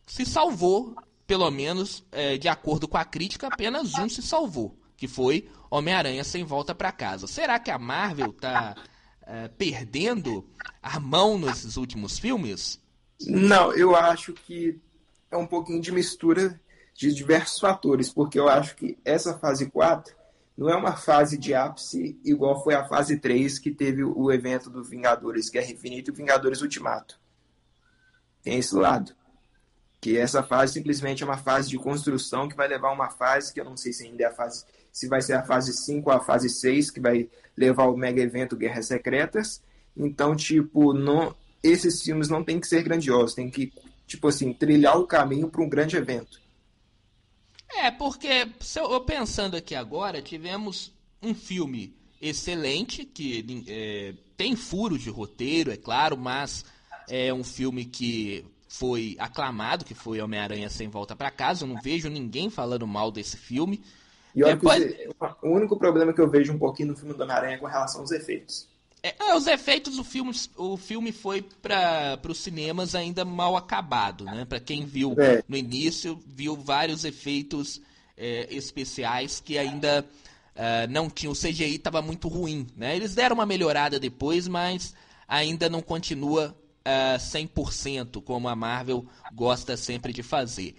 se 0.07 0.25
salvou, 0.25 0.95
pelo 1.27 1.51
menos 1.51 2.03
é, 2.11 2.37
de 2.37 2.47
acordo 2.47 2.87
com 2.87 2.97
a 2.97 3.05
crítica, 3.05 3.47
apenas 3.47 3.93
um 3.95 4.09
se 4.09 4.21
salvou, 4.21 4.75
que 4.95 5.07
foi 5.07 5.47
Homem-Aranha 5.69 6.23
Sem 6.23 6.43
Volta 6.43 6.73
para 6.73 6.91
Casa. 6.91 7.27
Será 7.27 7.59
que 7.59 7.69
a 7.69 7.77
Marvel 7.77 8.31
tá 8.31 8.75
é, 9.21 9.49
perdendo 9.49 10.47
a 10.81 10.99
mão 10.99 11.37
nesses 11.37 11.75
últimos 11.75 12.17
filmes? 12.17 12.81
Não, 13.27 13.73
eu 13.73 13.95
acho 13.95 14.33
que 14.33 14.79
é 15.29 15.35
um 15.35 15.45
pouquinho 15.45 15.81
de 15.81 15.91
mistura 15.91 16.59
de 16.95 17.13
diversos 17.13 17.59
fatores, 17.59 18.09
porque 18.09 18.39
eu 18.39 18.47
acho 18.47 18.75
que 18.75 18.97
essa 19.03 19.37
fase 19.37 19.69
4 19.69 20.15
não 20.57 20.69
é 20.69 20.75
uma 20.75 20.95
fase 20.95 21.37
de 21.37 21.53
ápice 21.53 22.19
igual 22.23 22.63
foi 22.63 22.73
a 22.73 22.87
fase 22.87 23.19
3, 23.19 23.59
que 23.59 23.71
teve 23.71 24.03
o 24.03 24.31
evento 24.31 24.69
do 24.69 24.83
Vingadores 24.83 25.49
Guerra 25.49 25.71
Infinita 25.71 26.09
e 26.09 26.13
Vingadores 26.13 26.61
Ultimato. 26.61 27.19
Tem 28.41 28.57
esse 28.57 28.73
lado. 28.73 29.13
Que 29.99 30.17
essa 30.17 30.43
fase 30.43 30.73
simplesmente 30.73 31.23
é 31.23 31.25
uma 31.25 31.37
fase 31.37 31.69
de 31.69 31.77
construção 31.77 32.47
que 32.47 32.55
vai 32.55 32.67
levar 32.67 32.89
a 32.89 32.93
uma 32.93 33.09
fase 33.09 33.53
que 33.53 33.59
eu 33.59 33.65
não 33.65 33.75
sei 33.75 33.91
se 33.91 34.05
ainda 34.05 34.23
é 34.23 34.27
a 34.27 34.31
fase 34.31 34.63
se 34.97 35.07
vai 35.07 35.21
ser 35.21 35.33
a 35.33 35.43
fase 35.43 35.73
5 35.73 36.09
ou 36.09 36.15
a 36.15 36.19
fase 36.19 36.49
6, 36.49 36.89
que 36.89 36.99
vai 36.99 37.29
levar 37.55 37.85
o 37.85 37.95
mega 37.95 38.19
evento 38.19 38.55
Guerras 38.55 38.87
Secretas. 38.87 39.61
Então, 39.95 40.35
tipo, 40.35 40.91
não, 40.91 41.35
esses 41.61 42.01
filmes 42.01 42.29
não 42.29 42.43
tem 42.43 42.59
que 42.59 42.67
ser 42.67 42.81
grandiosos, 42.81 43.35
tem 43.35 43.49
que, 43.49 43.71
tipo 44.07 44.27
assim, 44.27 44.51
trilhar 44.53 44.97
o 44.97 45.05
caminho 45.05 45.49
para 45.49 45.61
um 45.61 45.69
grande 45.69 45.97
evento. 45.97 46.41
É, 47.75 47.91
porque, 47.91 48.47
eu, 48.75 49.01
pensando 49.01 49.55
aqui 49.55 49.75
agora, 49.75 50.19
tivemos 50.19 50.91
um 51.21 51.35
filme 51.35 51.95
excelente, 52.19 53.05
que 53.05 53.65
é, 53.67 54.15
tem 54.35 54.55
furos 54.55 55.03
de 55.03 55.11
roteiro, 55.11 55.71
é 55.71 55.77
claro, 55.77 56.17
mas 56.17 56.65
é 57.07 57.31
um 57.31 57.43
filme 57.43 57.85
que 57.85 58.43
foi 58.67 59.15
aclamado, 59.19 59.85
que 59.85 59.93
foi 59.93 60.21
Homem-Aranha 60.21 60.69
Sem 60.69 60.89
Volta 60.89 61.15
para 61.15 61.31
Casa. 61.31 61.63
Eu 61.63 61.69
não 61.69 61.81
vejo 61.81 62.09
ninguém 62.09 62.49
falando 62.49 62.85
mal 62.85 63.11
desse 63.11 63.37
filme. 63.37 63.81
E 64.35 64.43
olha 64.43 64.55
Depois... 64.55 64.95
o 65.41 65.49
único 65.49 65.77
problema 65.77 66.13
que 66.13 66.21
eu 66.21 66.29
vejo 66.29 66.53
um 66.53 66.59
pouquinho 66.59 66.89
no 66.89 66.95
filme 66.95 67.13
do 67.13 67.23
Homem-Aranha 67.23 67.55
é 67.55 67.57
com 67.57 67.65
relação 67.65 68.01
aos 68.01 68.11
efeitos. 68.11 68.67
É, 69.01 69.15
é 69.19 69.35
os 69.35 69.47
efeitos, 69.47 69.97
o 69.97 70.03
filme, 70.03 70.31
o 70.55 70.75
filme 70.75 71.11
foi 71.11 71.41
para 71.41 72.19
os 72.27 72.39
cinemas 72.39 72.93
ainda 72.93 73.23
mal 73.23 73.55
acabado, 73.55 74.25
né? 74.25 74.45
Para 74.45 74.59
quem 74.59 74.85
viu 74.85 75.15
é. 75.17 75.43
no 75.47 75.55
início, 75.55 76.19
viu 76.25 76.55
vários 76.55 77.05
efeitos 77.05 77.81
é, 78.17 78.47
especiais 78.53 79.39
que 79.39 79.57
ainda 79.57 80.05
uh, 80.55 80.91
não 80.91 81.09
tinham. 81.09 81.31
O 81.31 81.35
CGI 81.35 81.75
estava 81.75 82.01
muito 82.01 82.27
ruim, 82.27 82.67
né? 82.75 82.95
Eles 82.95 83.15
deram 83.15 83.35
uma 83.35 83.45
melhorada 83.45 83.99
depois, 83.99 84.47
mas 84.47 84.93
ainda 85.27 85.69
não 85.69 85.81
continua 85.81 86.55
uh, 86.87 87.17
100% 87.17 88.21
como 88.23 88.47
a 88.47 88.55
Marvel 88.55 89.05
gosta 89.33 89.75
sempre 89.75 90.13
de 90.13 90.23
fazer. 90.23 90.75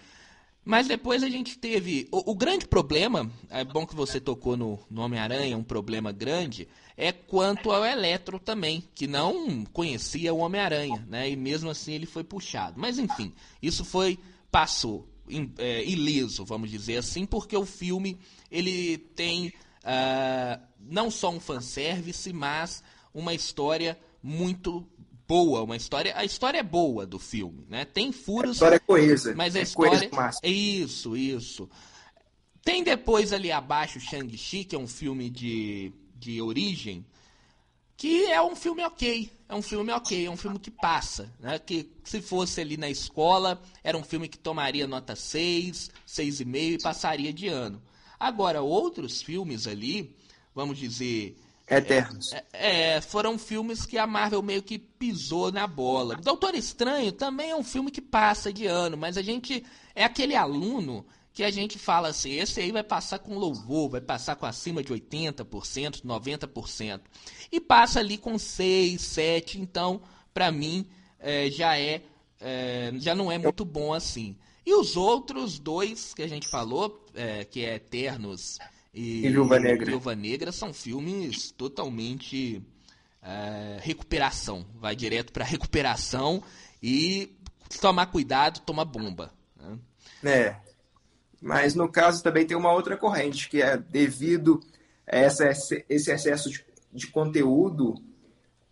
Mas 0.65 0.87
depois 0.87 1.23
a 1.23 1.31
gente 1.31 1.57
teve. 1.59 2.09
O, 2.11 2.33
o, 2.33 2.35
grande 2.35 2.67
problema, 2.67 3.31
é 3.49 3.65
bom 3.65 3.87
que 3.87 3.95
você 3.95 4.21
tocou 4.21 4.57
no, 4.57 4.79
no 4.91 5.03
Homem-Aranha, 5.03 5.57
um 5.57 5.63
problema 5.63 6.13
grande, 6.13 6.69
é 6.97 7.11
quanto 7.11 7.71
ao 7.71 7.85
Eletro 7.85 8.39
também, 8.39 8.85
que 8.95 9.07
não 9.07 9.65
conhecia 9.73 10.35
o 10.35 10.39
Homem-Aranha, 10.39 11.07
né? 11.09 11.31
E 11.31 11.37
mesmo 11.37 11.71
assim 11.71 11.93
ele 11.93 12.05
foi 12.07 12.23
puxado. 12.23 12.79
Mas 12.79 12.99
enfim, 12.99 13.33
isso 13.63 13.85
foi. 13.85 14.19
passou. 14.51 15.09
É, 15.59 15.85
ileso, 15.85 16.43
vamos 16.43 16.71
dizer 16.71 16.97
assim, 16.97 17.27
porque 17.27 17.55
o 17.55 17.67
filme 17.67 18.19
ele 18.51 18.97
tem 18.97 19.49
uh, 19.49 20.59
não 20.81 21.11
só 21.11 21.31
um 21.31 21.39
fanservice, 21.39 22.33
mas 22.33 22.83
uma 23.13 23.35
história 23.35 23.99
muito 24.23 24.87
boa, 25.29 25.63
uma 25.63 25.77
história. 25.77 26.15
A 26.17 26.25
história 26.25 26.59
é 26.59 26.63
boa 26.63 27.07
do 27.07 27.19
filme, 27.19 27.67
né? 27.69 27.85
Tem 27.85 28.11
furos. 28.11 28.53
A 28.53 28.53
história 28.53 28.77
é 28.77 28.79
coesa. 28.79 29.35
Mas 29.37 29.55
a 29.55 29.59
é 29.59 29.63
história. 29.63 30.11
É 30.43 30.49
isso, 30.49 31.15
isso. 31.15 31.69
Tem 32.65 32.83
depois 32.83 33.33
ali 33.33 33.53
abaixo 33.53 34.01
Shang-Chi, 34.01 34.65
que 34.65 34.75
é 34.75 34.79
um 34.79 34.89
filme 34.89 35.29
de, 35.29 35.93
de 36.15 36.41
origem, 36.41 37.05
que 37.97 38.27
é 38.27 38.41
um 38.41 38.57
filme 38.57 38.83
ok. 38.83 39.31
É 39.49 39.55
um 39.55 39.63
filme 39.63 39.93
ok, 39.93 40.27
é 40.27 40.31
um 40.31 40.37
filme 40.37 40.59
que 40.59 40.71
passa. 40.71 41.33
Né? 41.39 41.59
Que 41.59 41.91
se 42.05 42.23
fosse 42.23 42.61
ali 42.61 42.77
na 42.77 42.89
escola, 42.89 43.61
era 43.85 43.97
um 43.97 44.03
filme 44.03 44.29
que 44.29 44.39
tomaria 44.39 44.87
nota 44.87 45.15
6, 45.15 45.91
6,5 46.07 46.57
e 46.57 46.79
passaria 46.83 47.33
de 47.33 47.49
ano. 47.49 47.83
Agora, 48.19 48.63
outros 48.63 49.23
filmes 49.23 49.67
ali, 49.67 50.15
vamos 50.55 50.79
dizer, 50.79 51.37
Eternos. 51.71 52.33
É, 52.33 52.97
é, 52.97 53.01
foram 53.01 53.39
filmes 53.39 53.85
que 53.85 53.99
a 53.99 54.07
Marvel 54.07 54.43
meio 54.43 54.63
que 54.63 54.79
pisou 54.79 55.53
na 55.53 55.67
bola. 55.67 56.17
Doutor 56.17 56.55
Estranho 56.55 57.13
também 57.13 57.51
é 57.51 57.57
um 57.57 57.63
filme 57.63 57.91
que 57.91 58.01
passa 58.01 58.53
de 58.53 58.67
ano, 58.67 58.97
mas 58.97 59.17
a 59.17 59.23
gente 59.23 59.65
é 59.95 60.05
aquele 60.05 60.35
aluno 60.35 61.05
que 61.33 61.45
a 61.45 61.51
gente 61.51 61.79
fala 61.79 62.09
assim, 62.09 62.33
esse 62.33 62.61
aí 62.61 62.73
vai 62.73 62.83
passar 62.83 63.21
com 63.21 63.39
louvor, 63.39 63.91
vai 63.91 64.01
passar 64.01 64.35
com 64.35 64.45
acima 64.45 64.83
de 64.83 64.93
80%, 64.93 66.03
90%. 66.03 67.01
E 67.53 67.61
passa 67.61 68.01
ali 68.01 68.19
com 68.19 68.37
6, 68.37 69.01
7, 69.01 69.61
então, 69.61 70.03
para 70.35 70.51
mim, 70.51 70.85
é, 71.21 71.49
já 71.51 71.79
é, 71.79 72.03
é, 72.41 72.93
já 72.97 73.15
não 73.15 73.31
é 73.31 73.39
muito 73.39 73.65
bom 73.65 73.93
assim. 73.95 74.37
E 74.67 74.75
os 74.75 74.97
outros 74.97 75.59
dois 75.59 76.13
que 76.13 76.23
a 76.23 76.27
gente 76.27 76.49
falou, 76.49 77.07
é, 77.15 77.45
que 77.45 77.65
é 77.65 77.77
Eternos 77.77 78.59
e, 78.93 79.27
e 79.27 79.31
Viúva 79.31 79.59
Negra. 79.59 79.87
Viúva 79.87 80.15
Negra 80.15 80.53
são 80.53 80.73
filmes 80.73 81.51
totalmente 81.53 82.63
é, 83.23 83.79
recuperação. 83.81 84.67
Vai 84.75 84.97
direto 84.97 85.33
para 85.33 85.45
recuperação 85.45 86.43
e 86.83 87.37
tomar 87.81 88.07
cuidado, 88.07 88.61
toma 88.61 88.85
bomba. 88.85 89.33
Né? 89.57 89.79
É. 90.25 90.57
Mas 91.41 91.75
no 91.75 91.89
caso 91.89 92.23
também 92.23 92.47
tem 92.47 92.57
uma 92.57 92.73
outra 92.73 92.97
corrente, 92.97 93.49
que 93.49 93.63
é 93.63 93.77
devido 93.77 94.61
a 95.07 95.17
essa, 95.17 95.49
esse 95.49 96.11
excesso 96.11 96.51
de, 96.51 96.65
de 96.93 97.07
conteúdo, 97.09 97.95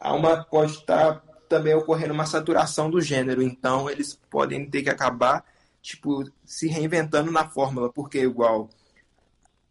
há 0.00 0.12
uma, 0.14 0.42
pode 0.44 0.72
estar 0.72 1.22
também 1.48 1.74
ocorrendo 1.74 2.12
uma 2.12 2.26
saturação 2.26 2.90
do 2.90 3.00
gênero. 3.00 3.42
Então 3.42 3.88
eles 3.88 4.18
podem 4.28 4.68
ter 4.68 4.82
que 4.82 4.90
acabar 4.90 5.44
tipo, 5.80 6.24
se 6.44 6.66
reinventando 6.66 7.30
na 7.30 7.48
fórmula, 7.48 7.92
porque 7.92 8.18
igual 8.18 8.68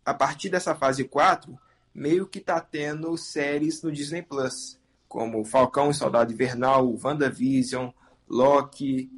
a 0.06 0.14
partir 0.14 0.50
dessa 0.50 0.76
fase 0.76 1.04
4, 1.04 1.58
meio 1.94 2.28
que 2.28 2.40
tá 2.40 2.60
tendo 2.62 3.18
séries 3.18 3.82
no 3.82 3.92
Disney 3.92 4.22
Plus, 4.22 4.78
como 5.08 5.44
Falcão 5.44 5.90
e 5.90 5.94
Soldado 5.94 6.32
Invernal, 6.32 6.96
WandaVision, 7.04 7.90
Loki, 8.30 9.10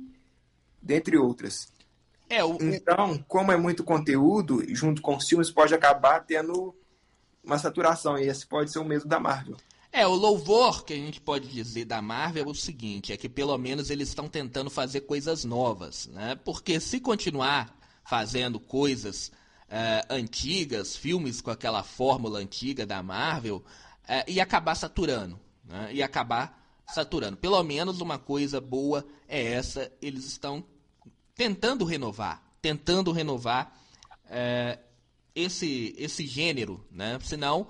dentre 0.82 1.17
outras. 1.17 1.72
É, 2.29 2.44
o... 2.44 2.58
Então, 2.62 3.24
como 3.27 3.51
é 3.51 3.58
muito 3.58 3.84
conteúdo, 3.84 4.63
junto 4.74 5.01
com 5.01 5.15
os 5.15 5.27
filmes, 5.27 5.51
pode 5.51 5.74
acabar 5.74 6.22
tendo 6.22 6.75
uma 7.44 7.58
saturação, 7.58 8.17
e 8.17 8.27
esse 8.27 8.46
pode 8.46 8.72
ser 8.72 8.79
o 8.79 8.86
mesmo 8.86 9.10
da 9.10 9.20
Marvel. 9.20 9.58
É, 9.91 10.06
o 10.06 10.13
louvor 10.13 10.84
que 10.84 10.94
a 10.94 10.98
gente 10.98 11.20
pode 11.20 11.48
dizer 11.48 11.86
da 11.86 12.01
Marvel 12.01 12.46
é 12.46 12.48
o 12.48 12.53
seguinte, 12.53 13.13
é 13.13 13.17
que 13.17 13.29
pelo 13.29 13.58
menos 13.58 13.89
eles 13.89 14.10
estão 14.10 14.27
tentando 14.27 14.70
fazer 14.70 15.01
coisas 15.01 15.46
novas, 15.46 16.08
né? 16.08 16.36
Porque 16.44 16.79
se 16.79 17.00
continuar 17.00 17.75
fazendo 18.03 18.60
coisas 18.60 19.32
uh, 19.67 20.13
antigas, 20.13 20.95
filmes 20.95 21.41
com 21.41 21.51
aquela 21.51 21.83
fórmula 21.83 22.39
antiga 22.39 22.86
da 22.86 23.01
Marvel, 23.03 23.57
uh, 23.57 24.29
ia 24.29 24.43
acabar 24.43 24.75
saturando. 24.75 25.39
Né? 25.65 25.95
Ia 25.95 26.05
acabar 26.05 26.63
saturando. 26.88 27.38
Pelo 27.38 27.62
menos 27.63 28.01
uma 28.01 28.17
coisa 28.17 28.62
boa 28.62 29.05
é 29.27 29.53
essa, 29.53 29.91
eles 30.01 30.25
estão 30.25 30.63
tentando 31.36 31.86
renovar, 31.86 32.41
tentando 32.62 33.12
renovar 33.12 33.77
uh, 34.25 34.79
esse, 35.36 35.93
esse 35.97 36.25
gênero, 36.25 36.83
né? 36.89 37.19
Senão, 37.21 37.67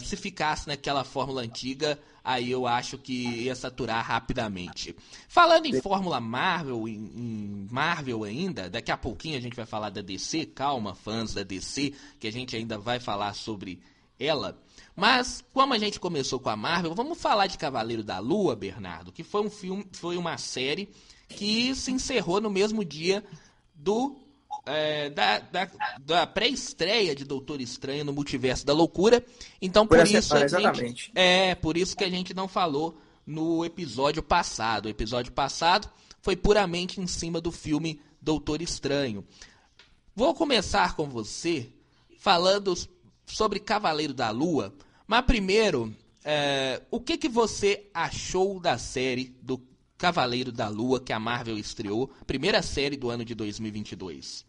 se 0.00 0.16
ficasse 0.16 0.68
naquela 0.68 1.02
fórmula 1.02 1.42
antiga, 1.42 1.98
aí 2.24 2.50
eu 2.50 2.66
acho 2.66 2.96
que 2.96 3.12
ia 3.12 3.54
saturar 3.54 4.02
rapidamente. 4.02 4.96
Falando 5.28 5.66
em 5.66 5.80
Fórmula 5.82 6.18
Marvel, 6.18 6.88
em, 6.88 7.68
Marvel 7.70 8.24
ainda, 8.24 8.70
daqui 8.70 8.90
a 8.90 8.96
pouquinho 8.96 9.36
a 9.36 9.40
gente 9.40 9.54
vai 9.54 9.66
falar 9.66 9.90
da 9.90 10.00
DC, 10.00 10.46
calma, 10.46 10.94
fãs 10.94 11.34
da 11.34 11.42
DC, 11.42 11.92
que 12.18 12.26
a 12.26 12.32
gente 12.32 12.56
ainda 12.56 12.78
vai 12.78 12.98
falar 12.98 13.34
sobre 13.34 13.78
ela. 14.18 14.58
Mas, 14.96 15.44
como 15.52 15.74
a 15.74 15.78
gente 15.78 16.00
começou 16.00 16.40
com 16.40 16.48
a 16.48 16.56
Marvel, 16.56 16.94
vamos 16.94 17.20
falar 17.20 17.46
de 17.46 17.58
Cavaleiro 17.58 18.02
da 18.02 18.18
Lua, 18.20 18.56
Bernardo, 18.56 19.12
que 19.12 19.22
foi 19.22 19.42
um 19.42 19.50
filme, 19.50 19.86
foi 19.92 20.16
uma 20.16 20.38
série 20.38 20.88
que 21.28 21.74
se 21.74 21.92
encerrou 21.92 22.40
no 22.40 22.48
mesmo 22.48 22.84
dia 22.84 23.24
do 23.74 24.23
é, 24.66 25.10
da, 25.10 25.38
da, 25.38 25.70
da 25.98 26.26
pré-estreia 26.26 27.14
de 27.14 27.24
Doutor 27.24 27.60
Estranho 27.60 28.04
no 28.04 28.12
Multiverso 28.12 28.64
da 28.64 28.72
Loucura. 28.72 29.24
Então 29.60 29.86
por, 29.86 29.98
por 29.98 30.06
isso 30.06 30.34
gente, 30.48 31.12
é 31.14 31.54
por 31.54 31.76
isso 31.76 31.96
que 31.96 32.04
a 32.04 32.10
gente 32.10 32.34
não 32.34 32.48
falou 32.48 32.98
no 33.26 33.64
episódio 33.64 34.22
passado. 34.22 34.86
O 34.86 34.90
episódio 34.90 35.32
passado 35.32 35.88
foi 36.22 36.36
puramente 36.36 37.00
em 37.00 37.06
cima 37.06 37.40
do 37.40 37.52
filme 37.52 38.00
Doutor 38.20 38.62
Estranho. 38.62 39.24
Vou 40.14 40.34
começar 40.34 40.96
com 40.96 41.08
você 41.08 41.68
falando 42.18 42.74
sobre 43.26 43.58
Cavaleiro 43.58 44.14
da 44.14 44.30
Lua, 44.30 44.72
mas 45.06 45.24
primeiro, 45.26 45.94
é, 46.24 46.80
o 46.90 47.00
que, 47.00 47.18
que 47.18 47.28
você 47.28 47.90
achou 47.92 48.58
da 48.58 48.78
série 48.78 49.36
do 49.42 49.60
Cavaleiro 49.98 50.50
da 50.50 50.68
Lua 50.68 51.00
que 51.00 51.12
a 51.12 51.18
Marvel 51.18 51.58
estreou, 51.58 52.10
primeira 52.26 52.62
série 52.62 52.96
do 52.96 53.10
ano 53.10 53.24
de 53.24 53.34
2022? 53.34 54.46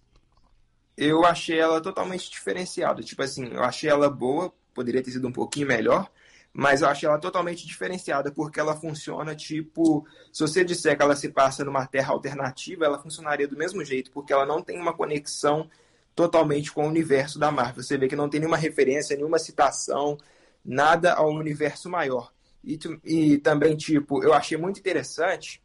Eu 0.98 1.26
achei 1.26 1.60
ela 1.60 1.82
totalmente 1.82 2.30
diferenciada. 2.30 3.02
Tipo 3.02 3.24
assim, 3.24 3.48
eu 3.48 3.64
achei 3.64 3.90
ela 3.90 4.10
boa, 4.10 4.54
poderia 4.74 5.04
ter 5.04 5.12
sido 5.12 5.28
um 5.28 5.32
pouquinho 5.32 5.68
melhor, 5.68 6.10
mas 6.54 6.82
eu 6.82 6.88
achei 6.88 7.08
ela 7.08 7.20
totalmente 7.20 7.68
diferenciada 7.68 8.32
porque 8.32 8.60
ela 8.60 8.76
funciona 8.76 9.36
tipo, 9.36 10.08
se 10.32 10.42
você 10.42 10.64
disser 10.64 10.96
que 10.96 11.04
ela 11.04 11.16
se 11.16 11.30
passa 11.30 11.66
numa 11.66 11.86
terra 11.86 12.14
alternativa, 12.14 12.86
ela 12.86 12.98
funcionaria 12.98 13.48
do 13.48 13.58
mesmo 13.58 13.84
jeito, 13.84 14.12
porque 14.12 14.32
ela 14.32 14.46
não 14.46 14.62
tem 14.62 14.80
uma 14.80 14.94
conexão 14.94 15.70
totalmente 16.16 16.72
com 16.72 16.86
o 16.86 16.88
universo 16.88 17.38
da 17.38 17.52
Marvel. 17.52 17.84
Você 17.84 17.98
vê 17.98 18.08
que 18.08 18.16
não 18.16 18.30
tem 18.30 18.40
nenhuma 18.40 18.58
referência, 18.58 19.18
nenhuma 19.18 19.38
citação, 19.38 20.18
nada 20.64 21.14
ao 21.14 21.30
universo 21.30 21.90
maior. 21.90 22.32
E, 22.64 22.80
e 23.04 23.38
também, 23.38 23.76
tipo, 23.76 24.24
eu 24.24 24.34
achei 24.34 24.58
muito 24.58 24.80
interessante 24.80 25.62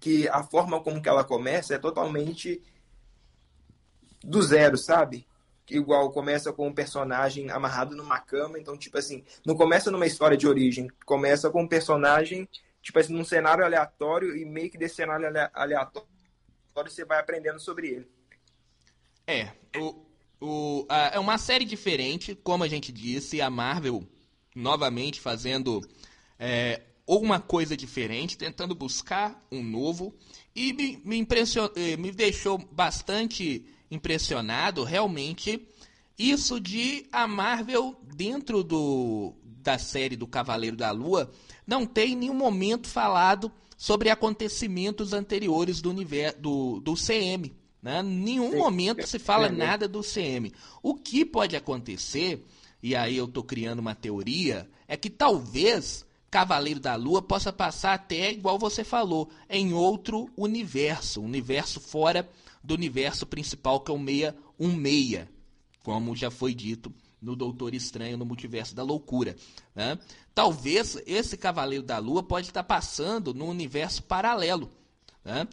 que 0.00 0.26
a 0.28 0.42
forma 0.42 0.80
como 0.80 1.00
que 1.00 1.08
ela 1.08 1.22
começa 1.22 1.74
é 1.74 1.78
totalmente 1.78 2.62
do 4.26 4.42
zero, 4.42 4.76
sabe? 4.76 5.26
Igual 5.70 6.10
começa 6.10 6.52
com 6.52 6.68
um 6.68 6.74
personagem 6.74 7.50
amarrado 7.50 7.96
numa 7.96 8.20
cama, 8.20 8.58
então, 8.58 8.76
tipo 8.76 8.98
assim, 8.98 9.24
não 9.44 9.56
começa 9.56 9.90
numa 9.90 10.06
história 10.06 10.36
de 10.36 10.46
origem, 10.46 10.88
começa 11.04 11.50
com 11.50 11.62
um 11.62 11.68
personagem, 11.68 12.48
tipo 12.82 12.98
assim, 12.98 13.12
num 13.12 13.24
cenário 13.24 13.64
aleatório 13.64 14.36
e 14.36 14.44
meio 14.44 14.70
que 14.70 14.78
desse 14.78 14.96
cenário 14.96 15.26
aleatório 15.52 16.06
você 16.74 17.04
vai 17.04 17.18
aprendendo 17.18 17.58
sobre 17.58 17.88
ele. 17.88 18.08
É, 19.26 19.50
o, 19.76 20.06
o, 20.40 20.86
a, 20.88 21.08
é 21.14 21.18
uma 21.18 21.38
série 21.38 21.64
diferente, 21.64 22.34
como 22.34 22.62
a 22.62 22.68
gente 22.68 22.92
disse, 22.92 23.40
a 23.40 23.50
Marvel 23.50 24.06
novamente 24.54 25.20
fazendo 25.20 25.80
é, 26.38 26.82
uma 27.06 27.40
coisa 27.40 27.76
diferente, 27.76 28.38
tentando 28.38 28.74
buscar 28.74 29.46
um 29.50 29.62
novo. 29.62 30.14
E 30.54 30.72
me, 30.72 31.02
me, 31.04 31.16
impression... 31.16 31.68
Eh, 31.76 31.96
me 31.96 32.10
deixou 32.10 32.58
bastante 32.58 33.64
impressionado, 33.90 34.84
realmente, 34.84 35.66
isso 36.18 36.60
de 36.60 37.06
a 37.12 37.26
Marvel, 37.26 37.94
dentro 38.14 38.62
do, 38.62 39.34
da 39.62 39.78
série 39.78 40.16
do 40.16 40.26
Cavaleiro 40.26 40.76
da 40.76 40.90
Lua, 40.90 41.30
não 41.66 41.84
tem 41.84 42.12
em 42.12 42.16
nenhum 42.16 42.34
momento 42.34 42.88
falado 42.88 43.50
sobre 43.76 44.08
acontecimentos 44.08 45.12
anteriores 45.12 45.80
do, 45.80 45.90
universo, 45.90 46.38
do, 46.38 46.80
do 46.80 46.94
CM. 46.94 47.54
Né? 47.82 48.02
Nenhum 48.02 48.52
Sim. 48.52 48.56
momento 48.56 49.06
se 49.06 49.18
fala 49.18 49.48
nada 49.48 49.86
do 49.86 50.00
CM. 50.00 50.52
O 50.82 50.94
que 50.94 51.24
pode 51.24 51.54
acontecer, 51.54 52.44
e 52.82 52.96
aí 52.96 53.16
eu 53.16 53.26
estou 53.26 53.44
criando 53.44 53.80
uma 53.80 53.94
teoria, 53.94 54.68
é 54.88 54.96
que 54.96 55.10
talvez 55.10 56.06
Cavaleiro 56.30 56.80
da 56.80 56.96
Lua 56.96 57.22
possa 57.22 57.52
passar 57.52 57.94
até, 57.94 58.32
igual 58.32 58.58
você 58.58 58.82
falou, 58.82 59.30
em 59.48 59.72
outro 59.72 60.28
universo, 60.36 61.22
universo 61.22 61.80
fora 61.80 62.28
do 62.66 62.74
universo 62.74 63.24
principal, 63.24 63.80
que 63.80 63.90
é 63.90 63.94
o 63.94 63.98
616, 63.98 65.28
como 65.82 66.16
já 66.16 66.30
foi 66.30 66.52
dito 66.52 66.92
no 67.22 67.36
Doutor 67.36 67.74
Estranho 67.74 68.16
no 68.16 68.26
Multiverso 68.26 68.74
da 68.74 68.82
Loucura. 68.82 69.36
Né? 69.74 69.98
Talvez 70.34 71.00
esse 71.06 71.36
Cavaleiro 71.36 71.84
da 71.84 71.98
Lua 71.98 72.22
pode 72.22 72.48
estar 72.48 72.64
passando 72.64 73.32
no 73.32 73.46
universo 73.46 74.02
paralelo. 74.02 74.70
Né? 75.24 75.46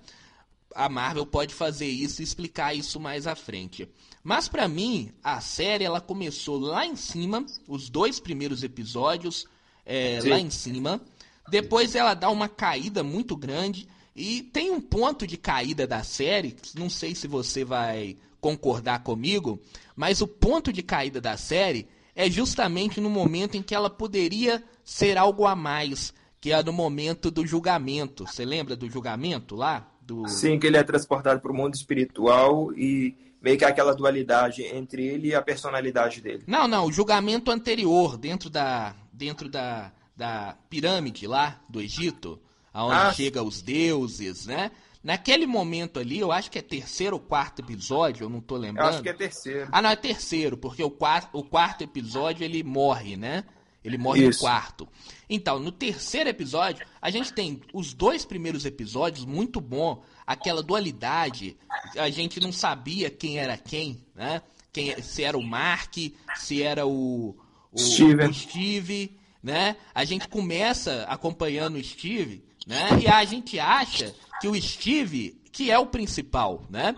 A 0.75 0.89
Marvel 0.89 1.25
pode 1.25 1.53
fazer 1.53 1.88
isso 1.88 2.22
e 2.22 2.24
explicar 2.24 2.75
isso 2.75 3.00
mais 3.00 3.27
à 3.27 3.36
frente. 3.36 3.88
Mas 4.24 4.48
para 4.48 4.67
mim, 4.67 5.12
a 5.24 5.39
série 5.39 5.84
ela 5.84 6.01
começou 6.01 6.60
lá 6.60 6.86
em 6.86 6.96
cima, 6.96 7.46
os 7.67 7.89
dois 7.89 8.20
primeiros 8.20 8.63
episódios 8.63 9.46
é, 9.86 10.20
lá 10.25 10.39
em 10.39 10.50
cima. 10.50 11.00
Depois 11.48 11.93
ela 11.93 12.13
dá 12.15 12.29
uma 12.29 12.50
caída 12.50 13.03
muito 13.03 13.36
grande. 13.36 13.88
E 14.15 14.43
tem 14.43 14.72
um 14.72 14.79
ponto 14.79 15.25
de 15.25 15.38
caída 15.38 15.88
da 15.88 16.03
série, 16.03 16.55
não 16.75 16.89
sei 16.89 17.15
se 17.15 17.27
você 17.27 17.63
vai 17.63 18.15
concordar 18.39 19.03
comigo, 19.03 19.60
mas 19.96 20.22
o 20.22 20.27
ponto 20.27 20.72
de 20.72 20.84
caída 20.84 21.20
da 21.20 21.38
série 21.38 21.88
é 22.15 22.29
justamente 22.29 23.01
no 23.01 23.10
momento 23.10 23.55
em 23.55 23.63
que 23.63 23.74
ela 23.74 23.89
poderia 23.89 24.63
ser 24.84 25.17
algo 25.17 25.46
a 25.46 25.55
mais, 25.55 26.13
que 26.39 26.51
é 26.51 26.62
no 26.62 26.74
momento 26.74 27.32
do 27.32 27.48
julgamento. 27.48 28.27
Você 28.27 28.46
lembra 28.46 28.75
do 28.75 28.89
julgamento 28.89 29.55
lá? 29.55 29.89
Do... 30.01 30.27
Sim, 30.27 30.60
que 30.60 30.67
ele 30.67 30.77
é 30.77 30.84
transportado 30.84 31.39
para 31.39 31.51
o 31.51 31.55
mundo 31.55 31.74
espiritual 31.74 32.72
e 32.74 33.15
meio 33.41 33.58
que 33.58 33.65
aquela 33.65 33.96
dualidade 33.96 34.63
entre 34.63 35.05
ele 35.05 35.29
e 35.29 35.36
a 35.36 35.41
personalidade 35.41 36.22
dele. 36.22 36.43
Não, 36.46 36.67
não, 36.67 36.86
o 36.86 36.91
julgamento 36.91 37.50
anterior, 37.50 38.17
dentro 38.17 38.50
da, 38.50 38.96
dentro 39.12 39.50
da, 39.50 39.91
da 40.15 40.58
pirâmide 40.70 41.25
lá 41.25 41.60
do 41.70 41.82
Egito, 41.82 42.39
aonde 42.74 42.96
ah. 42.96 43.13
chega 43.13 43.44
os 43.44 43.62
deuses, 43.62 44.46
né? 44.48 44.72
Naquele 45.03 45.46
momento 45.46 46.00
ali, 46.00 46.20
eu 46.20 46.32
acho 46.32 46.50
que 46.50 46.58
é 46.58 46.62
terceiro 46.62 47.18
ou 47.18 47.22
quarto 47.22 47.60
episódio, 47.60 48.24
eu 48.24 48.30
não 48.30 48.39
tô 48.39 48.56
lembrando. 48.56 48.88
Eu 48.88 48.94
acho 48.94 49.03
que 49.03 49.10
é 49.10 49.13
terceiro. 49.13 49.70
Ah, 49.70 49.82
não, 49.82 49.89
é 49.89 49.96
terceiro, 49.98 50.56
porque 50.58 50.82
o 50.82 50.89
quarto, 50.89 51.38
o 51.38 51.44
quarto 51.44 51.84
episódio 51.84 52.44
ele 52.46 52.63
morre, 52.63 53.18
né? 53.18 53.44
Ele 53.84 53.98
morre 53.98 54.25
Isso. 54.25 54.39
no 54.39 54.46
quarto. 54.48 54.88
Então, 55.30 55.60
no 55.60 55.72
terceiro 55.72 56.30
episódio, 56.30 56.86
a 57.01 57.10
gente 57.10 57.34
tem 57.34 57.62
os 57.74 57.94
dois 57.94 58.24
primeiros 58.24 58.65
episódios 58.65 59.25
muito 59.25 59.60
bom, 59.60 60.01
aquela 60.25 60.63
dualidade, 60.63 61.58
a 61.98 62.10
gente 62.10 62.39
não 62.39 62.53
sabia 62.53 63.10
quem 63.10 63.39
era 63.39 63.58
quem, 63.58 64.00
né? 64.15 64.42
Quem, 64.72 65.01
se 65.01 65.22
era 65.22 65.38
o 65.38 65.44
Mark, 65.44 65.98
se 66.36 66.63
era 66.63 66.88
o, 66.88 67.36
o, 67.72 67.75
o 67.75 68.34
Steve, 68.34 69.18
né? 69.44 69.75
A 69.94 70.06
gente 70.06 70.30
começa 70.30 71.03
acompanhando 71.10 71.75
o 71.75 71.84
Steve, 71.84 72.42
né? 72.65 73.00
E 73.01 73.08
a 73.08 73.24
gente 73.25 73.60
acha 73.60 74.13
que 74.39 74.48
o 74.48 74.62
Steve, 74.62 75.41
que 75.51 75.70
é 75.70 75.77
o 75.77 75.86
principal, 75.86 76.63
né? 76.70 76.96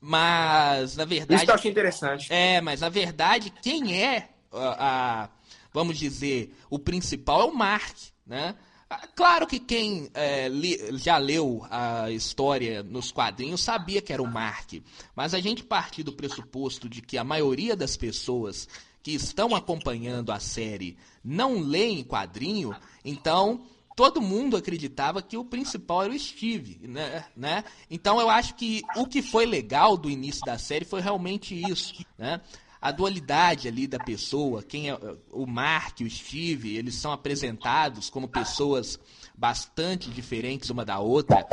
Mas, 0.00 0.96
na 0.96 1.04
verdade... 1.04 1.42
Isso 1.42 1.50
eu 1.50 1.54
achei 1.54 1.70
interessante. 1.70 2.32
É, 2.32 2.60
mas 2.60 2.80
na 2.80 2.88
verdade, 2.88 3.52
quem 3.62 4.00
é 4.00 4.28
a, 4.52 5.24
a 5.24 5.28
vamos 5.76 5.98
dizer, 5.98 6.56
o 6.70 6.78
principal 6.78 7.42
é 7.42 7.44
o 7.44 7.54
Mark, 7.54 7.94
né? 8.26 8.54
Ah, 8.88 9.06
claro 9.14 9.46
que 9.46 9.58
quem 9.58 10.08
é, 10.14 10.48
li, 10.48 10.78
já 10.96 11.18
leu 11.18 11.66
a 11.68 12.10
história 12.10 12.82
nos 12.82 13.12
quadrinhos 13.12 13.62
sabia 13.62 14.00
que 14.00 14.10
era 14.12 14.22
o 14.22 14.26
Mark, 14.26 14.74
mas 15.14 15.34
a 15.34 15.40
gente 15.40 15.62
partir 15.62 16.02
do 16.02 16.12
pressuposto 16.12 16.88
de 16.88 17.02
que 17.02 17.18
a 17.18 17.24
maioria 17.24 17.76
das 17.76 17.94
pessoas 17.94 18.66
que 19.02 19.10
estão 19.10 19.54
acompanhando 19.54 20.32
a 20.32 20.40
série 20.40 20.96
não 21.22 21.58
leem 21.58 22.02
quadrinho, 22.02 22.74
então 23.04 23.66
todo 23.96 24.20
mundo 24.20 24.56
acreditava 24.56 25.22
que 25.22 25.38
o 25.38 25.44
principal 25.44 26.04
era 26.04 26.12
o 26.12 26.18
Steve, 26.18 26.86
né? 26.86 27.24
né? 27.34 27.64
Então 27.90 28.20
eu 28.20 28.28
acho 28.28 28.54
que 28.54 28.82
o 28.94 29.06
que 29.06 29.22
foi 29.22 29.46
legal 29.46 29.96
do 29.96 30.10
início 30.10 30.44
da 30.44 30.58
série 30.58 30.84
foi 30.84 31.00
realmente 31.00 31.54
isso, 31.54 32.04
né? 32.18 32.42
A 32.78 32.92
dualidade 32.92 33.66
ali 33.66 33.86
da 33.86 33.98
pessoa, 33.98 34.62
quem 34.62 34.90
é 34.90 34.98
o 35.32 35.46
Mark, 35.46 36.00
o 36.02 36.10
Steve, 36.10 36.76
eles 36.76 36.94
são 36.94 37.10
apresentados 37.10 38.10
como 38.10 38.28
pessoas 38.28 39.00
bastante 39.34 40.10
diferentes 40.10 40.68
uma 40.68 40.84
da 40.84 41.00
outra. 41.00 41.44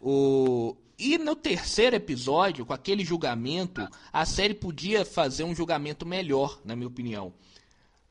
O, 0.00 0.76
e 0.98 1.16
no 1.16 1.34
terceiro 1.36 1.96
episódio, 1.96 2.66
com 2.66 2.72
aquele 2.72 3.04
julgamento, 3.04 3.88
a 4.12 4.26
série 4.26 4.54
podia 4.54 5.04
fazer 5.04 5.44
um 5.44 5.54
julgamento 5.54 6.04
melhor, 6.04 6.60
na 6.64 6.74
minha 6.74 6.88
opinião. 6.88 7.32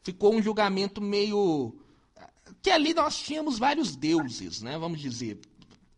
Ficou 0.03 0.33
um 0.33 0.41
julgamento 0.41 0.99
meio. 0.99 1.75
Que 2.61 2.69
ali 2.69 2.93
nós 2.93 3.17
tínhamos 3.17 3.59
vários 3.59 3.95
deuses, 3.95 4.61
né? 4.61 4.77
Vamos 4.77 4.99
dizer. 4.99 5.39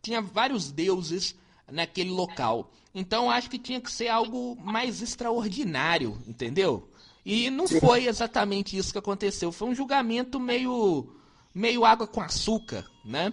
Tinha 0.01 0.21
vários 0.21 0.71
deuses 0.71 1.35
naquele 1.71 2.09
local. 2.09 2.71
Então 2.93 3.29
acho 3.29 3.49
que 3.49 3.57
tinha 3.57 3.81
que 3.81 3.91
ser 3.91 4.09
algo 4.09 4.55
mais 4.61 5.01
extraordinário, 5.01 6.21
entendeu? 6.27 6.89
E 7.25 7.49
não 7.49 7.67
foi 7.67 8.05
exatamente 8.07 8.77
isso 8.77 8.91
que 8.91 8.99
aconteceu. 8.99 9.51
Foi 9.51 9.69
um 9.69 9.75
julgamento 9.75 10.39
meio 10.39 11.09
meio 11.53 11.85
água 11.85 12.07
com 12.07 12.19
açúcar, 12.21 12.85
né? 13.05 13.31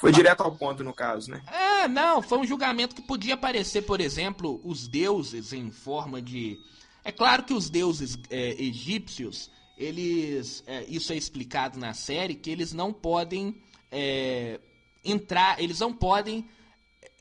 Foi 0.00 0.12
direto 0.12 0.42
ao 0.42 0.52
ponto, 0.52 0.84
no 0.84 0.92
caso, 0.92 1.30
né? 1.30 1.42
É, 1.46 1.88
não, 1.88 2.22
foi 2.22 2.38
um 2.38 2.46
julgamento 2.46 2.94
que 2.94 3.02
podia 3.02 3.34
aparecer, 3.34 3.82
por 3.82 4.00
exemplo, 4.00 4.60
os 4.64 4.86
deuses 4.86 5.52
em 5.52 5.70
forma 5.70 6.22
de. 6.22 6.58
É 7.04 7.10
claro 7.10 7.42
que 7.42 7.52
os 7.52 7.68
deuses 7.68 8.18
é, 8.30 8.62
egípcios, 8.62 9.50
eles. 9.78 10.62
É, 10.66 10.84
isso 10.84 11.12
é 11.12 11.16
explicado 11.16 11.78
na 11.78 11.94
série, 11.94 12.34
que 12.34 12.50
eles 12.50 12.72
não 12.72 12.92
podem 12.92 13.62
é, 13.90 14.60
entrar, 15.04 15.62
eles 15.62 15.80
não 15.80 15.92
podem 15.94 16.44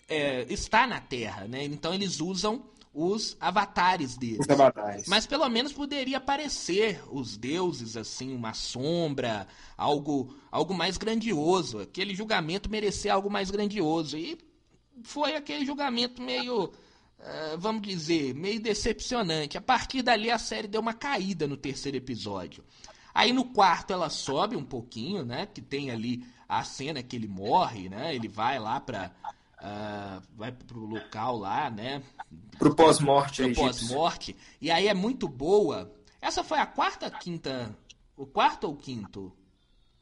é, 0.10 0.46
estar 0.50 0.88
na 0.88 1.00
Terra, 1.00 1.48
né? 1.48 1.64
Então 1.64 1.94
eles 1.94 2.20
usam 2.20 2.64
os 2.94 3.38
avatares 3.40 4.18
deles. 4.18 4.40
Os 4.40 4.50
avatares. 4.50 5.08
Mas 5.08 5.28
pelo 5.28 5.48
menos 5.48 5.72
poderia 5.72 6.18
aparecer 6.18 7.00
os 7.12 7.38
deuses, 7.38 7.96
assim, 7.96 8.34
uma 8.34 8.56
sombra, 8.56 9.48
algo, 9.78 10.36
algo 10.52 10.74
mais 10.74 10.98
grandioso. 10.98 11.80
Aquele 11.80 12.16
julgamento 12.16 12.72
merecia 12.72 13.14
algo 13.14 13.30
mais 13.30 13.52
grandioso. 13.52 14.18
E 14.18 14.36
foi 15.04 15.36
aquele 15.36 15.64
julgamento 15.64 16.24
meio, 16.24 16.72
uh, 17.20 17.58
vamos 17.58 17.82
dizer, 17.82 18.34
meio 18.34 18.62
decepcionante. 18.62 19.58
A 19.58 19.62
partir 19.62 20.02
dali 20.02 20.30
a 20.32 20.38
série 20.38 20.68
deu 20.68 20.82
uma 20.82 20.94
caída 20.94 21.48
no 21.48 21.58
terceiro 21.58 21.98
episódio. 21.98 22.64
Aí 23.14 23.34
no 23.34 23.46
quarto 23.46 23.92
ela 23.92 24.10
sobe 24.10 24.56
um 24.56 24.64
pouquinho, 24.64 25.26
né? 25.26 25.46
Que 25.48 25.62
tem 25.62 25.90
ali 25.92 26.26
a 26.48 26.64
cena 26.64 27.02
que 27.02 27.16
ele 27.16 27.28
morre, 27.28 27.90
né? 27.90 28.16
Ele 28.16 28.28
vai 28.28 28.60
lá 28.60 28.80
pra 28.80 29.12
Uh, 29.58 30.22
vai 30.36 30.52
pro 30.52 30.86
local 30.86 31.36
lá, 31.36 31.68
né? 31.72 32.04
Pro 32.60 32.76
pós-morte. 32.76 33.42
Pro 33.42 33.56
pós-morte. 33.56 34.36
E 34.62 34.70
aí 34.70 34.88
é 34.88 34.94
muito 34.94 35.28
boa. 35.28 35.92
Essa 36.22 36.44
foi 36.44 36.60
a 36.60 36.66
quarta, 36.68 37.10
quinta. 37.10 37.76
O 38.16 38.28
quarto 38.28 38.66
ou 38.66 38.76
quinto? 38.76 39.34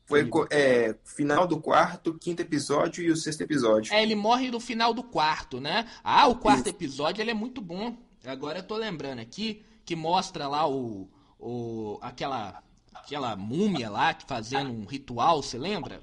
Foi 0.06 0.30
é, 0.52 0.96
final 1.04 1.48
do 1.48 1.60
quarto, 1.60 2.14
quinto 2.14 2.42
episódio 2.42 3.04
e 3.04 3.10
o 3.10 3.18
sexto 3.18 3.42
episódio. 3.42 3.92
É, 3.94 4.04
ele 4.04 4.14
morre 4.14 4.52
no 4.52 4.60
final 4.60 4.94
do 4.94 5.04
quarto, 5.04 5.60
né? 5.60 5.88
Ah, 6.04 6.28
o 6.28 6.36
quarto 6.36 6.68
Isso. 6.68 6.76
episódio 6.76 7.22
ele 7.22 7.32
é 7.32 7.34
muito 7.34 7.60
bom. 7.60 7.98
Agora 8.24 8.60
eu 8.60 8.64
tô 8.64 8.76
lembrando 8.76 9.20
aqui 9.20 9.64
que 9.84 9.96
mostra 9.96 10.48
lá 10.48 10.68
o, 10.70 11.10
o 11.40 11.98
aquela 12.02 12.62
aquela 12.94 13.36
múmia 13.36 13.90
lá 13.90 14.16
fazendo 14.28 14.72
um 14.72 14.86
ritual, 14.86 15.42
você 15.42 15.58
lembra? 15.58 16.02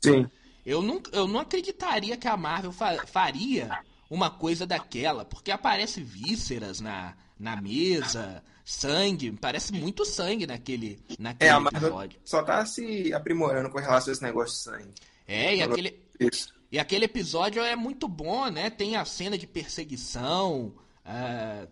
Sim. 0.00 0.28
Eu 0.64 0.80
não, 0.80 1.02
eu 1.12 1.28
não 1.28 1.40
acreditaria 1.40 2.16
que 2.16 2.26
a 2.26 2.36
Marvel 2.36 2.72
fa 2.72 3.06
faria 3.06 3.78
uma 4.08 4.30
coisa 4.30 4.66
daquela, 4.66 5.24
porque 5.24 5.50
aparece 5.50 6.00
vísceras 6.00 6.80
na, 6.80 7.14
na 7.38 7.60
mesa, 7.60 8.42
sangue, 8.64 9.32
parece 9.32 9.72
muito 9.72 10.04
sangue 10.04 10.46
naquele, 10.46 10.98
naquele 11.18 11.50
é, 11.50 11.54
episódio. 11.54 12.18
Só 12.24 12.42
tá 12.42 12.64
se 12.64 13.12
aprimorando 13.12 13.68
com 13.70 13.78
relação 13.78 14.10
a 14.10 14.12
esse 14.12 14.22
negócio 14.22 14.56
de 14.56 14.62
sangue. 14.62 14.94
É, 15.26 15.56
e 15.56 15.62
aquele, 15.62 16.00
Isso. 16.18 16.52
e 16.72 16.78
aquele 16.78 17.04
episódio 17.04 17.62
é 17.62 17.76
muito 17.76 18.08
bom, 18.08 18.48
né? 18.50 18.70
Tem 18.70 18.96
a 18.96 19.04
cena 19.04 19.36
de 19.36 19.46
perseguição, 19.46 20.74
uh, 21.04 21.68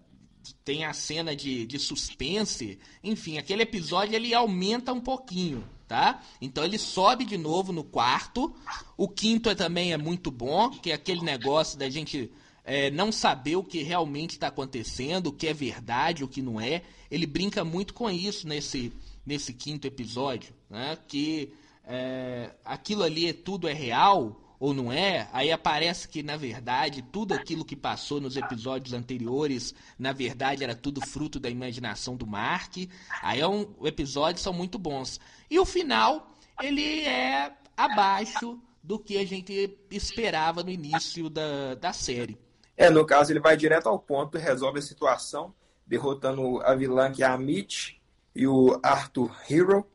tem 0.65 0.85
a 0.85 0.93
cena 0.93 1.35
de, 1.35 1.67
de 1.67 1.79
suspense, 1.79 2.79
enfim, 3.03 3.39
aquele 3.39 3.63
episódio 3.63 4.15
ele 4.15 4.35
aumenta 4.35 4.93
um 4.93 5.01
pouquinho 5.01 5.65
tá? 5.93 6.23
Então 6.41 6.65
ele 6.65 6.79
sobe 6.79 7.23
de 7.23 7.37
novo 7.37 7.71
no 7.71 7.85
quarto. 7.85 8.55
O 8.97 9.07
quinto 9.07 9.51
é, 9.51 9.55
também 9.55 9.93
é 9.93 9.99
muito 9.99 10.31
bom, 10.31 10.71
que 10.71 10.91
é 10.91 10.95
aquele 10.95 11.21
negócio 11.21 11.79
da 11.79 11.91
gente 11.91 12.33
é, 12.65 12.91
não 12.91 13.11
saber 13.11 13.57
o 13.57 13.65
que 13.65 13.83
realmente 13.83 14.33
está 14.33 14.49
acontecendo, 14.49 15.29
o 15.29 15.33
que 15.33 15.49
é 15.49 15.55
verdade, 15.55 16.25
o 16.25 16.29
que 16.29 16.43
não 16.43 16.61
é. 16.61 16.83
Ele 17.11 17.27
brinca 17.27 17.65
muito 17.65 17.93
com 17.93 18.11
isso 18.11 18.47
nesse, 18.47 18.93
nesse 19.27 19.53
quinto 19.53 19.87
episódio, 19.87 20.55
né? 20.71 20.97
Que 21.09 21.53
é, 21.85 22.55
aquilo 22.65 23.03
ali 23.03 23.29
é, 23.29 23.33
tudo 23.33 23.69
é 23.69 23.73
real 23.73 24.39
ou 24.63 24.73
não 24.73 24.93
é, 24.93 25.29
aí 25.33 25.51
aparece 25.51 26.07
que, 26.07 26.23
na 26.23 26.37
verdade, 26.37 27.03
tudo 27.03 27.35
aquilo 27.35 27.65
que 27.65 27.75
passou 27.75 28.21
nos 28.21 28.37
episódios 28.37 28.95
anteriores, 28.95 29.75
na 29.99 30.13
verdade, 30.13 30.63
era 30.63 30.77
tudo 30.77 31.05
fruto 31.05 31.41
da 31.41 31.51
imaginação 31.51 32.15
do 32.15 32.25
Mark. 32.29 32.77
Aí 33.23 33.41
é 33.41 33.49
um, 33.49 33.75
episódios 33.85 34.41
são 34.41 34.53
muito 34.53 34.79
bons. 34.79 35.19
E 35.51 35.59
o 35.59 35.67
final, 35.67 36.33
ele 36.63 37.01
é 37.01 37.53
abaixo 37.77 38.57
do 38.81 39.01
que 39.01 39.19
a 39.19 39.27
gente 39.27 39.77
esperava 39.91 40.63
no 40.63 40.71
início 40.71 41.29
da, 41.29 41.75
da 41.75 41.93
série. 41.93 42.39
É, 42.83 42.91
no 42.91 43.07
caso, 43.07 43.31
ele 43.31 43.39
vai 43.39 43.57
direto 43.57 43.89
ao 43.89 43.97
ponto 43.97 44.37
e 44.37 44.41
resolve 44.41 44.81
a 44.81 44.83
situação, 44.83 45.55
derrotando 45.87 46.61
a 46.65 46.75
vilã 46.75 47.13
que 47.13 47.23
é 47.23 47.27
a 47.27 47.39
Mitch 47.39 47.93
e 48.35 48.45
o 48.45 48.77
Arthur 48.83 49.33
Hero, 49.49 49.87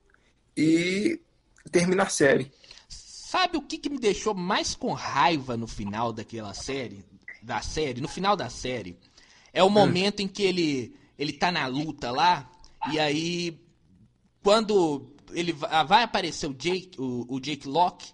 e 0.56 1.20
termina 1.70 2.04
a 2.04 2.10
série. 2.10 2.50
Sabe 2.88 3.58
o 3.58 3.62
que, 3.62 3.78
que 3.78 3.90
me 3.90 4.00
deixou 4.00 4.34
mais 4.34 4.74
com 4.74 4.94
raiva 4.94 5.58
no 5.58 5.68
final 5.68 6.14
daquela 6.14 6.54
série? 6.54 7.04
Da 7.44 7.60
série, 7.60 8.00
no 8.00 8.08
final 8.08 8.38
da 8.38 8.50
série, 8.50 8.98
é 9.52 9.62
o 9.62 9.70
momento 9.70 10.22
hum. 10.22 10.24
em 10.24 10.28
que 10.30 10.44
ele, 10.44 10.96
ele 11.20 11.34
tá 11.34 11.52
na 11.52 11.68
luta 11.68 12.10
lá, 12.10 12.50
e 12.90 12.98
aí 12.98 13.60
quando 14.42 15.14
ele 15.34 15.52
vai 15.52 16.04
aparecer 16.04 16.48
o 16.48 16.54
Jake, 16.54 16.92
o, 16.98 17.26
o 17.36 17.38
Jake 17.42 17.68
Locke, 17.68 18.14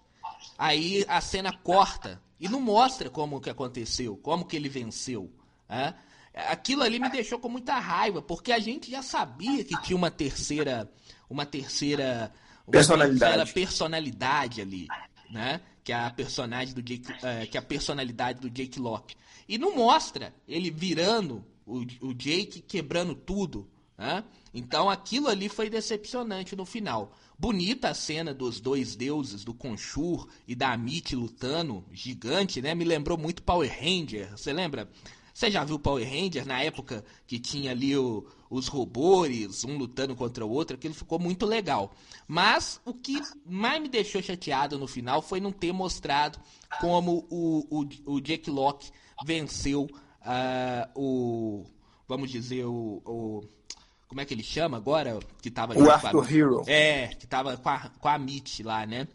aí 0.57 1.05
a 1.07 1.21
cena 1.21 1.55
corta 1.55 2.19
e 2.43 2.49
não 2.49 2.60
mostra 2.60 3.10
como 3.10 3.39
que 3.39 3.49
aconteceu, 3.49 4.17
como 4.17 4.43
que 4.43 4.58
ele 4.58 4.67
venceu. 4.67 5.32
Né? 5.69 5.95
Aquilo 6.49 6.84
ali 6.84 6.99
me 6.99 7.10
deixou 7.10 7.39
com 7.39 7.47
muita 7.47 7.79
raiva, 7.79 8.21
porque 8.21 8.51
a 8.51 8.60
gente 8.60 8.91
já 8.91 9.01
sabia 9.01 9.63
que 9.63 9.82
tinha 9.82 9.95
uma 9.95 10.12
terceira, 10.12 10.91
uma 11.29 11.45
terceira 11.45 12.34
personalidade. 12.69 13.53
personalidade 13.53 14.62
ali, 14.62 14.88
né? 15.29 15.62
Que 15.86 15.93
é 15.93 15.95
a 15.95 16.10
personagem 16.10 16.73
do 16.73 16.82
Jake, 16.82 17.13
é, 17.23 17.45
que 17.45 17.56
é 17.56 17.62
a 17.62 17.63
personalidade 17.63 18.41
do 18.41 18.49
Jake 18.49 18.77
Locke. 18.77 19.15
E 19.47 19.58
não 19.58 19.77
mostra 19.77 20.36
ele 20.45 20.69
virando 20.69 21.45
o, 21.65 21.77
o 22.01 22.13
Jake 22.13 22.60
quebrando 22.60 23.15
tudo, 23.15 23.69
né? 23.97 24.21
Então 24.53 24.89
aquilo 24.89 25.29
ali 25.29 25.47
foi 25.47 25.69
decepcionante 25.69 26.58
no 26.58 26.65
final. 26.65 27.15
Bonita 27.43 27.89
a 27.89 27.93
cena 27.93 28.34
dos 28.34 28.62
dois 28.62 28.95
deuses, 28.95 29.43
do 29.43 29.53
Conchur 29.53 30.29
e 30.47 30.56
da 30.56 30.71
Amit 30.71 31.13
lutando, 31.13 31.84
gigante, 31.91 32.62
né? 32.62 32.73
Me 32.73 32.86
lembrou 32.86 33.17
muito 33.17 33.43
Power 33.43 33.69
Ranger. 33.69 34.32
Você 34.32 34.53
lembra? 34.53 34.89
Você 35.34 35.51
já 35.51 35.62
viu 35.65 35.77
Power 35.77 36.10
Ranger 36.10 36.47
na 36.47 36.62
época 36.62 37.03
que 37.27 37.38
tinha 37.38 37.71
ali 37.71 37.97
o, 37.97 38.25
os 38.49 38.69
robôs, 38.69 39.65
um 39.65 39.77
lutando 39.77 40.15
contra 40.15 40.45
o 40.45 40.49
outro, 40.49 40.77
aquilo 40.77 40.93
ficou 40.93 41.19
muito 41.19 41.45
legal. 41.45 41.93
Mas 42.25 42.79
o 42.86 42.93
que 42.93 43.19
mais 43.45 43.82
me 43.82 43.89
deixou 43.89 44.21
chateado 44.21 44.79
no 44.79 44.88
final 44.88 45.21
foi 45.21 45.41
não 45.41 45.51
ter 45.51 45.73
mostrado 45.73 46.39
como 46.79 47.27
o, 47.29 47.67
o, 47.69 48.13
o 48.13 48.21
Jack 48.21 48.49
Locke 48.49 48.89
venceu 49.25 49.89
uh, 50.21 50.89
o. 50.95 51.65
Vamos 52.08 52.32
dizer, 52.32 52.63
o, 52.63 53.01
o. 53.06 53.43
Como 54.13 54.21
é 54.21 54.26
que 54.26 54.34
ele 54.36 54.43
chama 54.43 54.78
agora? 54.78 55.17
Que 55.41 55.49
tava 55.49 55.76
o 55.76 55.89
Arthur 55.89 56.23
a, 56.23 56.32
Hero. 56.32 56.63
É, 56.67 57.08
que 57.08 57.26
tava 57.26 57.58
com 57.58 57.67
a, 57.67 57.89
com 57.99 58.08
a 58.08 58.19
Mitch 58.19 58.60
lá, 58.60 58.86
né? 58.86 59.08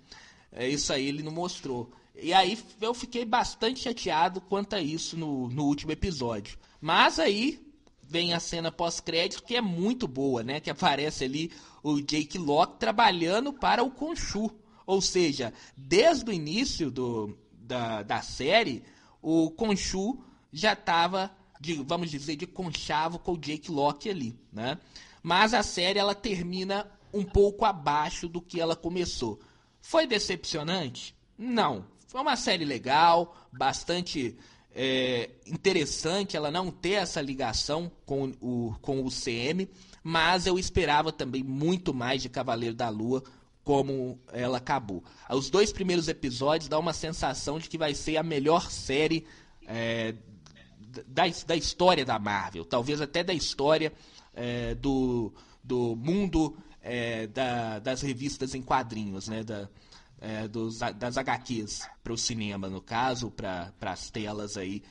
É, 0.51 0.69
isso 0.69 0.93
aí 0.93 1.07
ele 1.07 1.23
não 1.23 1.31
mostrou. 1.31 1.89
E 2.21 2.33
aí 2.33 2.59
eu 2.81 2.93
fiquei 2.93 3.25
bastante 3.25 3.79
chateado 3.79 4.41
quanto 4.41 4.75
a 4.75 4.81
isso 4.83 5.17
no, 5.17 5.49
no 5.51 5.67
último 5.67 5.93
episódio. 5.93 6.59
Mas 6.81 7.21
aí 7.21 7.65
vem 8.03 8.35
a 8.35 8.41
cena 8.41 8.73
pós-crédito 8.73 9.45
que 9.45 9.55
é 9.55 9.61
muito 9.61 10.09
boa, 10.09 10.43
né? 10.43 10.59
Que 10.59 10.69
aparece 10.69 11.23
ali 11.23 11.53
o 11.81 12.01
Jake 12.01 12.37
Locke 12.37 12.81
trabalhando 12.81 13.53
para 13.53 13.85
o 13.85 13.93
Conchu. 13.93 14.51
Ou 14.85 15.01
seja, 15.01 15.55
desde 15.77 16.29
o 16.29 16.33
início 16.33 16.91
do, 16.91 17.39
da, 17.53 18.03
da 18.03 18.21
série, 18.21 18.83
o 19.23 19.49
Conchu 19.53 20.19
já 20.53 20.73
estava, 20.73 21.31
vamos 21.85 22.11
dizer, 22.11 22.37
de 22.37 22.47
conchavo 22.47 23.19
com 23.19 23.33
o 23.33 23.39
Jake 23.39 23.71
Locke 23.71 24.09
ali, 24.09 24.39
né? 24.53 24.79
Mas 25.23 25.55
a 25.55 25.63
série 25.63 25.99
ela 25.99 26.15
termina 26.15 26.87
um 27.13 27.25
pouco 27.25 27.65
abaixo 27.65 28.29
do 28.29 28.41
que 28.41 28.61
ela 28.61 28.77
começou. 28.77 29.41
Foi 29.81 30.07
decepcionante? 30.07 31.15
Não. 31.37 31.85
Foi 32.07 32.21
uma 32.21 32.37
série 32.37 32.65
legal, 32.65 33.37
bastante 33.53 34.37
é, 34.75 35.31
interessante 35.47 36.37
ela 36.37 36.51
não 36.51 36.71
ter 36.71 36.93
essa 36.93 37.21
ligação 37.21 37.91
com 38.07 38.33
o, 38.41 38.75
com 38.81 39.05
o 39.05 39.11
CM, 39.11 39.69
mas 40.03 40.47
eu 40.47 40.59
esperava 40.59 41.13
também 41.13 41.43
muito 41.43 41.93
mais 41.93 42.23
de 42.23 42.29
Cavaleiro 42.29 42.75
da 42.75 42.89
Lua 42.89 43.23
como 43.65 44.19
ela 44.33 44.57
acabou. 44.57 45.05
Os 45.29 45.51
dois 45.51 45.71
primeiros 45.71 46.09
episódios 46.09 46.69
dá 46.69 46.79
uma 46.79 46.95
sensação 46.95 47.59
de 47.59 47.69
que 47.69 47.77
vai 47.77 47.93
ser 47.93 48.17
a 48.17 48.23
melhor 48.23 48.71
série 48.71 49.27
é, 49.67 50.15
da, 51.07 51.25
da 51.47 51.57
história 51.57 52.05
da 52.05 52.19
Marvel, 52.19 52.65
talvez 52.65 53.01
até 53.01 53.23
da 53.23 53.35
história 53.35 53.93
é, 54.35 54.75
do, 54.75 55.33
do 55.63 55.97
mundo 55.97 56.57
é, 56.83 57.27
da, 57.27 57.79
das 57.79 58.03
revistas 58.03 58.55
em 58.55 58.63
quadrinhos, 58.63 59.29
né? 59.29 59.43
Da, 59.43 59.69
é, 60.21 60.49
dos, 60.49 60.79
das 60.97 61.17
HQs 61.17 61.89
para 62.03 62.13
o 62.13 62.19
cinema, 62.19 62.69
no 62.69 62.81
caso, 62.81 63.31
para 63.31 63.73
as 63.83 64.11
telas 64.11 64.57
aí 64.57 64.83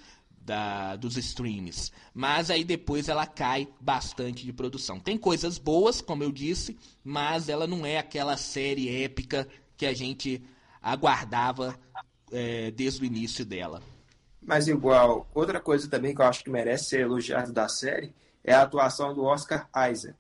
da, 0.48 0.96
dos 0.96 1.18
streams. 1.18 1.92
Mas 2.14 2.50
aí 2.50 2.64
depois 2.64 3.10
ela 3.10 3.26
cai 3.26 3.68
bastante 3.82 4.46
de 4.46 4.54
produção. 4.54 5.00
Tem 5.00 5.18
coisas 5.18 5.58
boas, 5.58 6.02
como 6.02 6.24
eu 6.24 6.32
disse, 6.32 6.78
mas 7.04 7.50
ela 7.50 7.68
não 7.68 7.86
é 7.86 7.98
aquela 7.98 8.38
série 8.38 9.04
épica 9.04 9.48
que 9.76 9.86
a 9.86 9.94
gente 9.94 10.42
aguardava 10.82 11.78
é, 12.32 12.72
desde 12.72 13.02
o 13.02 13.06
início 13.06 13.46
dela. 13.46 13.84
Mas 14.48 14.70
igual, 14.70 15.30
outra 15.36 15.60
coisa 15.60 15.90
também 15.90 16.16
que 16.16 16.22
eu 16.22 16.26
acho 16.26 16.42
que 16.42 16.50
merece 16.50 16.86
ser 16.86 17.02
elogiado 17.02 17.52
da 17.52 17.68
série 17.68 18.14
é 18.42 18.54
a 18.54 18.62
atuação 18.62 19.14
do 19.14 19.26
Oscar 19.26 19.68
Isaac, 19.92 20.16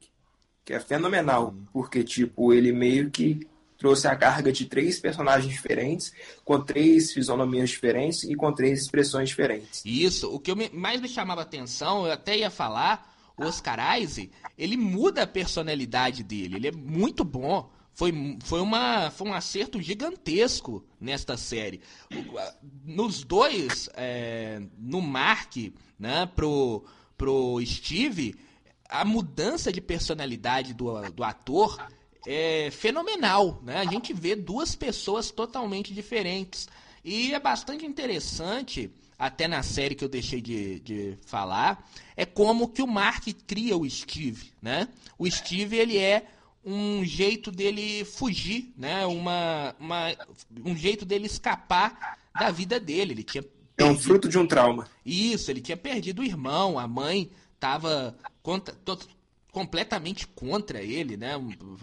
que 0.66 0.74
é 0.74 0.80
fenomenal, 0.82 1.54
hum. 1.56 1.66
porque 1.72 2.04
tipo, 2.04 2.54
ele 2.54 2.74
meio 2.74 3.10
que 3.10 3.48
trouxe 3.78 4.06
a 4.06 4.16
carga 4.18 4.52
de 4.52 4.66
três 4.66 5.00
personagens 5.00 5.54
diferentes, 5.54 6.12
com 6.44 6.60
três 6.60 7.14
fisionomias 7.14 7.70
diferentes 7.70 8.24
e 8.24 8.36
com 8.36 8.52
três 8.52 8.82
expressões 8.82 9.30
diferentes. 9.30 9.82
Isso, 9.86 10.30
o 10.30 10.40
que 10.40 10.54
me, 10.54 10.70
mais 10.74 11.00
me 11.00 11.08
chamava 11.08 11.42
atenção, 11.44 12.06
eu 12.06 12.12
até 12.12 12.38
ia 12.38 12.50
falar, 12.50 13.16
o 13.38 13.46
Oscar 13.46 13.98
Isaac, 13.98 14.30
ele 14.58 14.76
muda 14.76 15.24
a 15.24 15.28
personalidade 15.28 16.22
dele, 16.22 16.58
ele 16.58 16.68
é 16.68 16.72
muito 16.72 17.24
bom. 17.24 17.70
Foi, 17.98 18.38
foi, 18.44 18.62
uma, 18.62 19.10
foi 19.10 19.28
um 19.28 19.34
acerto 19.34 19.82
gigantesco 19.82 20.86
nesta 21.02 21.36
série. 21.36 21.82
Nos 22.86 23.24
dois, 23.24 23.90
é, 23.96 24.62
no 24.78 25.02
Mark, 25.02 25.56
né, 25.98 26.28
pro, 26.28 26.86
pro 27.18 27.60
Steve, 27.66 28.36
a 28.88 29.04
mudança 29.04 29.72
de 29.72 29.82
personalidade 29.82 30.76
do, 30.76 31.10
do 31.10 31.24
ator 31.24 31.88
é 32.28 32.70
fenomenal, 32.70 33.60
né? 33.64 33.80
A 33.80 33.86
gente 33.86 34.14
vê 34.14 34.36
duas 34.36 34.76
pessoas 34.76 35.32
totalmente 35.32 35.92
diferentes. 35.92 36.70
E 37.04 37.34
é 37.34 37.40
bastante 37.40 37.84
interessante, 37.84 38.92
até 39.18 39.48
na 39.48 39.64
série 39.64 39.96
que 39.96 40.04
eu 40.04 40.10
deixei 40.10 40.40
de, 40.40 40.80
de 40.82 41.18
falar, 41.26 41.84
é 42.16 42.28
como 42.28 42.68
que 42.68 42.84
o 42.84 42.88
Mark 42.88 43.26
cria 43.48 43.76
o 43.76 43.90
Steve, 43.90 44.52
né? 44.62 44.88
O 45.18 45.28
Steve, 45.28 45.78
ele 45.78 45.98
é 45.98 46.28
um 46.70 47.06
jeito 47.06 47.50
dele 47.50 48.04
fugir, 48.04 48.74
né? 48.78 49.06
Uma, 49.06 49.74
uma, 49.80 50.14
um 50.66 50.76
jeito 50.76 51.06
dele 51.06 51.26
escapar 51.26 52.20
da 52.38 52.52
vida 52.52 52.78
dele. 52.78 53.14
Ele 53.14 53.24
tinha 53.24 53.44
é 53.78 53.86
um 53.86 53.98
fruto 53.98 54.28
de 54.28 54.38
um 54.38 54.46
trauma. 54.46 54.90
Isso, 55.06 55.50
ele 55.50 55.62
tinha 55.62 55.78
perdido 55.78 56.22
o 56.22 56.26
irmão, 56.26 56.78
a 56.78 56.86
mãe 56.88 57.32
estava 57.54 58.18
completamente 59.52 60.28
contra 60.28 60.82
ele, 60.82 61.16
né? 61.16 61.36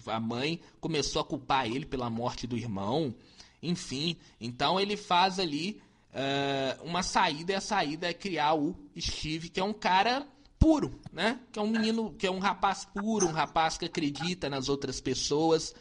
A 0.06 0.20
mãe 0.20 0.60
começou 0.80 1.22
a 1.22 1.24
culpar 1.24 1.66
ele 1.66 1.86
pela 1.86 2.10
morte 2.10 2.46
do 2.46 2.56
irmão, 2.56 3.14
enfim. 3.62 4.18
Então 4.38 4.78
ele 4.78 4.98
faz 4.98 5.38
ali 5.38 5.80
uh, 6.10 6.84
uma 6.84 7.02
saída 7.02 7.52
e 7.52 7.54
a 7.54 7.60
saída 7.60 8.08
é 8.08 8.12
criar 8.12 8.54
o 8.54 8.76
Steve, 8.98 9.48
que 9.48 9.60
é 9.60 9.64
um 9.64 9.72
cara 9.72 10.26
puro, 10.64 10.98
né? 11.12 11.38
Que 11.52 11.58
é 11.58 11.62
um 11.62 11.68
menino, 11.68 12.14
que 12.14 12.26
é 12.26 12.30
um 12.30 12.38
rapaz 12.38 12.86
puro, 12.86 13.26
um 13.26 13.32
rapaz 13.32 13.76
que 13.76 13.84
acredita 13.84 14.48
nas 14.48 14.70
outras 14.70 14.98
pessoas. 14.98 15.74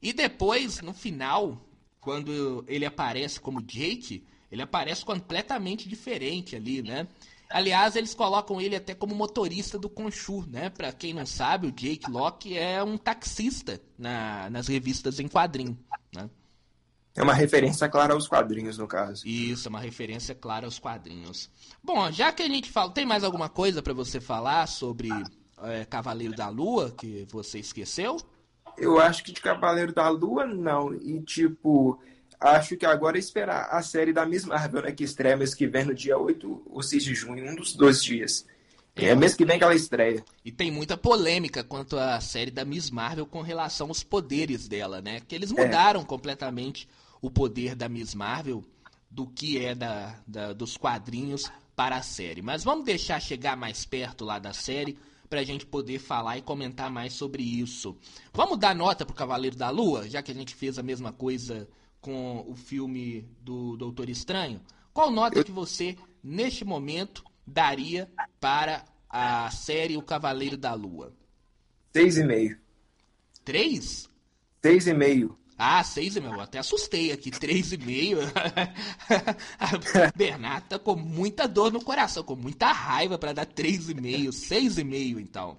E 0.00 0.12
depois, 0.12 0.80
no 0.80 0.94
final, 0.94 1.60
quando 2.00 2.64
ele 2.68 2.86
aparece 2.86 3.40
como 3.40 3.60
Jake, 3.60 4.24
ele 4.48 4.62
aparece 4.62 5.04
completamente 5.04 5.88
diferente 5.88 6.54
ali, 6.54 6.82
né? 6.82 7.08
Aliás, 7.50 7.96
eles 7.96 8.14
colocam 8.14 8.60
ele 8.60 8.76
até 8.76 8.94
como 8.94 9.12
motorista 9.12 9.76
do 9.76 9.88
Conchu, 9.88 10.44
né? 10.46 10.70
Pra 10.70 10.92
quem 10.92 11.12
não 11.12 11.26
sabe, 11.26 11.66
o 11.66 11.72
Jake 11.72 12.08
Locke 12.08 12.56
é 12.56 12.80
um 12.80 12.96
taxista 12.96 13.82
na, 13.98 14.48
nas 14.50 14.68
revistas 14.68 15.18
em 15.18 15.26
quadrinho, 15.26 15.76
né? 16.14 16.30
É 17.18 17.22
uma 17.22 17.34
referência 17.34 17.88
clara 17.88 18.14
aos 18.14 18.28
quadrinhos, 18.28 18.78
no 18.78 18.86
caso. 18.86 19.26
Isso, 19.26 19.66
é 19.66 19.70
uma 19.70 19.80
referência 19.80 20.36
clara 20.36 20.66
aos 20.66 20.78
quadrinhos. 20.78 21.50
Bom, 21.82 22.12
já 22.12 22.30
que 22.30 22.44
a 22.44 22.48
gente 22.48 22.70
fala. 22.70 22.92
Tem 22.92 23.04
mais 23.04 23.24
alguma 23.24 23.48
coisa 23.48 23.82
para 23.82 23.92
você 23.92 24.20
falar 24.20 24.68
sobre 24.68 25.08
é, 25.64 25.84
Cavaleiro 25.84 26.36
da 26.36 26.48
Lua 26.48 26.94
que 26.96 27.26
você 27.28 27.58
esqueceu? 27.58 28.18
Eu 28.76 29.00
acho 29.00 29.24
que 29.24 29.32
de 29.32 29.40
Cavaleiro 29.40 29.92
da 29.92 30.08
Lua, 30.08 30.46
não. 30.46 30.94
E, 30.94 31.20
tipo, 31.22 32.00
acho 32.38 32.76
que 32.76 32.86
agora 32.86 33.16
é 33.16 33.18
esperar 33.18 33.68
a 33.72 33.82
série 33.82 34.12
da 34.12 34.24
Miss 34.24 34.44
Marvel, 34.44 34.82
né? 34.82 34.92
Que 34.92 35.02
estreia 35.02 35.36
mês 35.36 35.54
que 35.54 35.66
vem, 35.66 35.86
no 35.86 35.94
dia 35.94 36.16
8 36.16 36.62
ou 36.66 36.80
6 36.84 37.02
de 37.02 37.14
junho, 37.16 37.50
um 37.50 37.56
dos 37.56 37.74
dois 37.74 38.00
dias. 38.00 38.46
É, 38.94 39.06
é 39.06 39.14
mês 39.16 39.34
que 39.34 39.44
vem 39.44 39.58
que 39.58 39.64
ela 39.64 39.74
estreia. 39.74 40.24
E 40.44 40.52
tem 40.52 40.70
muita 40.70 40.96
polêmica 40.96 41.64
quanto 41.64 41.98
à 41.98 42.20
série 42.20 42.52
da 42.52 42.64
Miss 42.64 42.92
Marvel 42.92 43.26
com 43.26 43.42
relação 43.42 43.88
aos 43.88 44.04
poderes 44.04 44.68
dela, 44.68 45.02
né? 45.02 45.20
Que 45.26 45.34
eles 45.34 45.50
mudaram 45.50 46.02
é. 46.02 46.04
completamente 46.04 46.88
o 47.20 47.30
poder 47.30 47.74
da 47.74 47.88
Miss 47.88 48.14
Marvel 48.14 48.64
do 49.10 49.26
que 49.26 49.58
é 49.58 49.74
da, 49.74 50.20
da, 50.26 50.52
dos 50.52 50.76
quadrinhos 50.76 51.50
para 51.74 51.96
a 51.96 52.02
série. 52.02 52.42
Mas 52.42 52.64
vamos 52.64 52.84
deixar 52.84 53.20
chegar 53.20 53.56
mais 53.56 53.84
perto 53.84 54.24
lá 54.24 54.38
da 54.38 54.52
série 54.52 54.98
para 55.28 55.40
a 55.40 55.44
gente 55.44 55.66
poder 55.66 55.98
falar 55.98 56.38
e 56.38 56.42
comentar 56.42 56.90
mais 56.90 57.12
sobre 57.12 57.42
isso. 57.42 57.96
Vamos 58.32 58.58
dar 58.58 58.74
nota 58.74 59.04
pro 59.04 59.14
Cavaleiro 59.14 59.56
da 59.56 59.70
Lua, 59.70 60.08
já 60.08 60.22
que 60.22 60.32
a 60.32 60.34
gente 60.34 60.54
fez 60.54 60.78
a 60.78 60.82
mesma 60.82 61.12
coisa 61.12 61.68
com 62.00 62.44
o 62.48 62.54
filme 62.54 63.28
do 63.40 63.76
Doutor 63.76 64.08
Estranho. 64.08 64.60
Qual 64.92 65.10
nota 65.10 65.44
que 65.44 65.52
você, 65.52 65.96
neste 66.22 66.64
momento, 66.64 67.24
daria 67.46 68.10
para 68.40 68.84
a 69.08 69.50
série 69.50 69.96
O 69.96 70.02
Cavaleiro 70.02 70.56
da 70.56 70.74
Lua? 70.74 71.12
Seis 71.92 72.16
e 72.16 72.24
meio. 72.24 72.58
Três? 73.44 74.08
Seis 74.62 74.86
e 74.86 74.94
meio. 74.94 75.38
Ah, 75.58 75.82
seis 75.82 76.14
e 76.14 76.20
meio. 76.20 76.40
Até 76.40 76.58
assustei 76.58 77.10
aqui. 77.10 77.32
Três 77.32 77.72
e 77.72 77.76
meio. 77.76 78.20
a 79.58 80.12
Bernardo 80.16 80.68
tá 80.68 80.78
com 80.78 80.94
muita 80.94 81.48
dor 81.48 81.72
no 81.72 81.82
coração, 81.82 82.22
com 82.22 82.36
muita 82.36 82.70
raiva 82.70 83.18
para 83.18 83.32
dar 83.32 83.44
três 83.44 83.90
e 83.90 83.94
meio, 83.94 84.32
seis 84.32 84.78
e 84.78 84.84
meio, 84.84 85.18
então. 85.18 85.58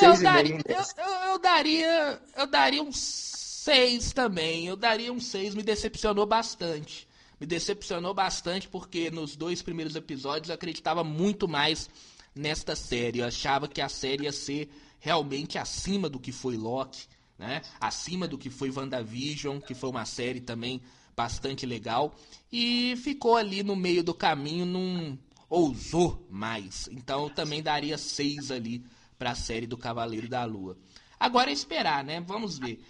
Eu 0.00 0.20
daria, 0.20 0.60
eu, 0.66 0.76
eu, 0.76 1.30
eu, 1.30 1.38
daria, 1.38 2.22
eu 2.36 2.46
daria 2.46 2.82
um 2.82 2.92
seis 2.92 4.12
também. 4.12 4.66
Eu 4.66 4.76
daria 4.76 5.10
um 5.10 5.20
seis. 5.20 5.54
Me 5.54 5.62
decepcionou 5.62 6.26
bastante. 6.26 7.08
Me 7.40 7.46
decepcionou 7.46 8.12
bastante 8.12 8.68
porque 8.68 9.10
nos 9.10 9.34
dois 9.34 9.62
primeiros 9.62 9.96
episódios 9.96 10.50
eu 10.50 10.54
acreditava 10.54 11.02
muito 11.02 11.48
mais 11.48 11.88
nesta 12.34 12.76
série. 12.76 13.20
Eu 13.20 13.26
achava 13.26 13.66
que 13.66 13.80
a 13.80 13.88
série 13.88 14.24
ia 14.24 14.32
ser 14.32 14.70
realmente 15.00 15.56
acima 15.56 16.08
do 16.08 16.20
que 16.20 16.32
foi 16.32 16.56
Loki 16.56 17.06
né? 17.38 17.62
Acima 17.80 18.28
do 18.28 18.38
que 18.38 18.50
foi 18.50 18.70
WandaVision, 18.70 19.58
que 19.60 19.74
foi 19.74 19.90
uma 19.90 20.04
série 20.04 20.40
também 20.40 20.80
bastante 21.16 21.66
legal. 21.66 22.14
E 22.50 22.94
ficou 22.96 23.36
ali 23.36 23.62
no 23.62 23.76
meio 23.76 24.02
do 24.02 24.14
caminho, 24.14 24.64
não 24.66 25.18
ousou 25.48 26.26
mais. 26.30 26.88
Então 26.92 27.28
também 27.28 27.62
daria 27.62 27.98
seis 27.98 28.50
ali 28.50 28.84
para 29.18 29.32
a 29.32 29.34
série 29.34 29.66
do 29.66 29.76
Cavaleiro 29.76 30.28
da 30.28 30.44
Lua. 30.44 30.76
Agora 31.18 31.50
é 31.50 31.52
esperar, 31.52 32.02
né? 32.02 32.20
Vamos 32.20 32.58
ver. 32.58 32.82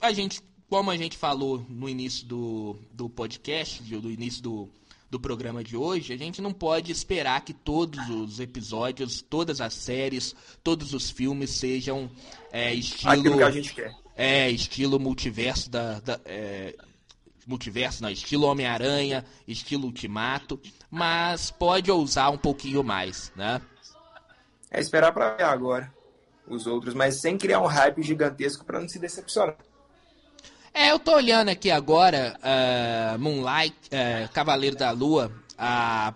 A 0.00 0.12
gente, 0.12 0.40
como 0.68 0.90
a 0.90 0.96
gente 0.96 1.18
falou 1.18 1.64
no 1.68 1.88
início 1.88 2.26
do, 2.26 2.78
do 2.92 3.10
podcast, 3.10 3.82
do 3.82 4.10
início 4.10 4.42
do, 4.42 4.70
do 5.14 5.20
programa 5.20 5.62
de 5.62 5.76
hoje, 5.76 6.12
a 6.12 6.16
gente 6.16 6.42
não 6.42 6.52
pode 6.52 6.90
esperar 6.90 7.40
que 7.44 7.52
todos 7.52 8.10
os 8.10 8.40
episódios, 8.40 9.22
todas 9.22 9.60
as 9.60 9.72
séries, 9.72 10.34
todos 10.60 10.92
os 10.92 11.08
filmes 11.08 11.50
sejam 11.50 12.10
é, 12.50 12.74
estilo. 12.74 13.12
Aquilo 13.12 13.36
que 13.36 13.42
a 13.44 13.50
gente 13.52 13.74
quer. 13.74 13.94
É, 14.16 14.50
estilo 14.50 14.98
multiverso 14.98 15.70
da. 15.70 16.00
da 16.00 16.20
é, 16.24 16.74
multiverso, 17.46 18.02
não, 18.02 18.10
estilo 18.10 18.46
Homem-Aranha, 18.46 19.24
estilo 19.46 19.84
Ultimato, 19.84 20.58
mas 20.90 21.48
pode 21.48 21.92
ousar 21.92 22.32
um 22.32 22.38
pouquinho 22.38 22.82
mais, 22.82 23.30
né? 23.36 23.62
É 24.68 24.80
esperar 24.80 25.12
para 25.12 25.36
ver 25.36 25.44
agora 25.44 25.94
os 26.48 26.66
outros, 26.66 26.92
mas 26.92 27.20
sem 27.20 27.38
criar 27.38 27.60
um 27.60 27.66
hype 27.66 28.02
gigantesco 28.02 28.64
para 28.64 28.80
não 28.80 28.88
se 28.88 28.98
decepcionar. 28.98 29.56
É, 30.76 30.90
eu 30.90 30.98
tô 30.98 31.14
olhando 31.14 31.50
aqui 31.50 31.70
agora, 31.70 32.36
uh, 32.42 33.16
Moonlight, 33.16 33.76
uh, 33.86 34.32
Cavaleiro 34.32 34.74
da 34.74 34.90
Lua, 34.90 35.30
uh, 35.52 36.14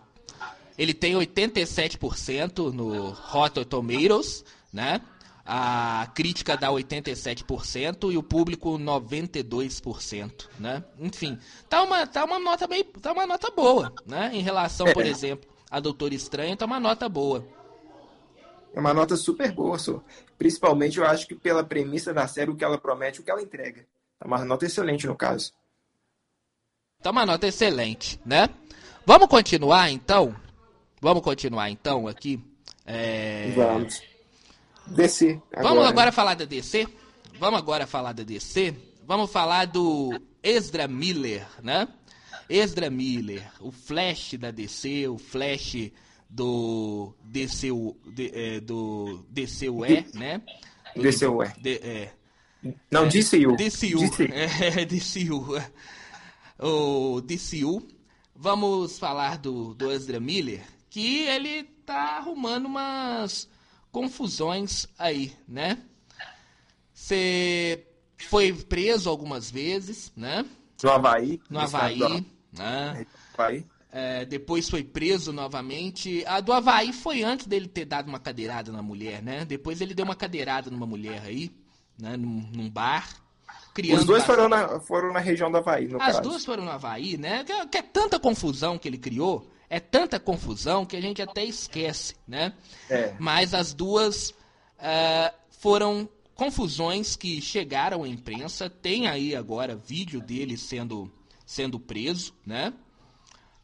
ele 0.76 0.92
tem 0.92 1.14
87% 1.14 2.72
no 2.72 3.10
Rotten 3.10 3.64
Tomatoes, 3.64 4.44
né? 4.72 5.00
A 5.46 6.10
crítica 6.12 6.56
dá 6.56 6.70
87% 6.70 8.12
e 8.12 8.18
o 8.18 8.22
público 8.22 8.76
92%, 8.76 10.48
né? 10.58 10.82
Enfim, 10.98 11.38
tá 11.68 11.84
uma, 11.84 12.04
tá 12.04 12.24
uma 12.24 12.40
nota 12.40 12.66
bem, 12.66 12.82
tá 12.82 13.12
uma 13.12 13.28
nota 13.28 13.52
boa, 13.52 13.92
né? 14.04 14.30
Em 14.34 14.42
relação, 14.42 14.92
por 14.92 15.06
é. 15.06 15.08
exemplo, 15.08 15.48
a 15.70 15.78
Doutor 15.78 16.12
Estranho, 16.12 16.56
tá 16.56 16.66
uma 16.66 16.80
nota 16.80 17.08
boa. 17.08 17.46
É 18.74 18.80
uma 18.80 18.92
nota 18.92 19.16
super 19.16 19.52
boa, 19.52 19.78
só. 19.78 20.02
Principalmente 20.36 20.98
eu 20.98 21.06
acho 21.06 21.28
que 21.28 21.34
pela 21.36 21.62
premissa 21.62 22.12
da 22.12 22.26
série, 22.26 22.50
o 22.50 22.56
que 22.56 22.64
ela 22.64 22.76
promete, 22.76 23.20
o 23.20 23.22
que 23.22 23.30
ela 23.30 23.40
entrega. 23.40 23.86
É 24.20 24.26
uma 24.26 24.44
nota 24.44 24.66
excelente 24.66 25.06
no 25.06 25.16
caso. 25.16 25.52
Tá 27.02 27.10
uma 27.10 27.24
nota 27.24 27.46
excelente, 27.46 28.20
né? 28.24 28.48
Vamos 29.06 29.28
continuar 29.28 29.90
então? 29.90 30.34
Vamos 31.00 31.22
continuar 31.22 31.70
então 31.70 32.08
aqui? 32.08 32.42
É... 32.84 33.52
Vamos. 33.54 34.02
DC. 34.88 35.40
Agora. 35.52 35.68
Vamos 35.68 35.88
agora 35.88 36.12
falar 36.12 36.34
da 36.34 36.44
DC? 36.44 36.88
Vamos 37.38 37.60
agora 37.60 37.86
falar 37.86 38.12
da 38.12 38.24
DC? 38.24 38.74
Vamos 39.06 39.30
falar 39.30 39.66
do 39.66 40.20
Ezra 40.42 40.88
Miller, 40.88 41.46
né? 41.62 41.86
Ezra 42.48 42.90
Miller, 42.90 43.46
o 43.60 43.70
Flash 43.70 44.34
da 44.34 44.50
DC, 44.50 45.06
o 45.06 45.18
Flash 45.18 45.92
do 46.28 47.14
DCU, 47.22 47.96
de, 48.06 48.30
é, 48.34 48.60
do 48.60 49.24
DCUE, 49.30 50.06
né? 50.14 50.42
DCUE. 50.96 51.52
De, 51.60 51.74
é, 51.76 52.12
não, 52.90 53.04
é, 53.04 53.08
DCU. 53.08 53.56
DCU. 53.56 54.00
É, 54.32 54.84
DCU. 54.84 55.56
O 56.58 57.20
DCU. 57.20 57.86
Vamos 58.34 58.98
falar 58.98 59.38
do, 59.38 59.74
do 59.74 59.90
Ezra 59.90 60.20
Miller, 60.20 60.64
que 60.88 61.22
ele 61.22 61.64
tá 61.84 62.18
arrumando 62.18 62.66
umas 62.66 63.48
confusões 63.90 64.86
aí, 64.96 65.32
né? 65.46 65.78
Você 66.92 67.84
foi 68.16 68.52
preso 68.52 69.08
algumas 69.08 69.50
vezes, 69.50 70.12
né? 70.16 70.44
No 70.82 70.90
Havaí. 70.90 71.40
No 71.50 71.58
Havaí. 71.58 72.24
Né? 72.52 73.06
Havaí. 73.34 73.66
É, 73.90 74.24
depois 74.24 74.68
foi 74.68 74.84
preso 74.84 75.32
novamente. 75.32 76.24
A 76.26 76.40
do 76.40 76.52
Havaí 76.52 76.92
foi 76.92 77.22
antes 77.22 77.46
dele 77.46 77.66
ter 77.66 77.86
dado 77.86 78.08
uma 78.08 78.20
cadeirada 78.20 78.70
na 78.70 78.82
mulher, 78.82 79.22
né? 79.22 79.44
Depois 79.44 79.80
ele 79.80 79.94
deu 79.94 80.04
uma 80.04 80.14
cadeirada 80.14 80.70
numa 80.70 80.86
mulher 80.86 81.22
aí 81.24 81.50
né, 81.98 82.16
num, 82.16 82.48
num 82.54 82.70
bar. 82.70 83.08
Os 83.94 84.04
dois 84.04 84.24
foram 84.24 84.48
na, 84.48 84.80
foram 84.80 85.12
na 85.12 85.20
região 85.20 85.50
do 85.50 85.58
Havaí, 85.58 85.86
no 85.86 86.02
As 86.02 86.16
caso. 86.16 86.22
duas 86.22 86.44
foram 86.44 86.64
no 86.64 86.70
Havaí, 86.70 87.16
né? 87.16 87.44
Que, 87.44 87.66
que, 87.66 87.78
é 87.78 87.82
tanta 87.82 88.18
confusão 88.18 88.76
que 88.76 88.88
ele 88.88 88.98
criou, 88.98 89.48
é 89.70 89.78
tanta 89.78 90.18
confusão 90.18 90.84
que 90.84 90.96
a 90.96 91.00
gente 91.00 91.22
até 91.22 91.44
esquece, 91.44 92.16
né? 92.26 92.52
É. 92.90 93.14
Mas 93.20 93.54
as 93.54 93.72
duas 93.72 94.30
uh, 94.30 95.32
foram 95.50 96.08
confusões 96.34 97.14
que 97.14 97.40
chegaram 97.40 98.02
à 98.02 98.08
imprensa. 98.08 98.68
Tem 98.68 99.06
aí 99.06 99.36
agora 99.36 99.76
vídeo 99.76 100.20
dele 100.20 100.56
sendo, 100.56 101.10
sendo 101.46 101.78
preso, 101.78 102.34
né? 102.44 102.72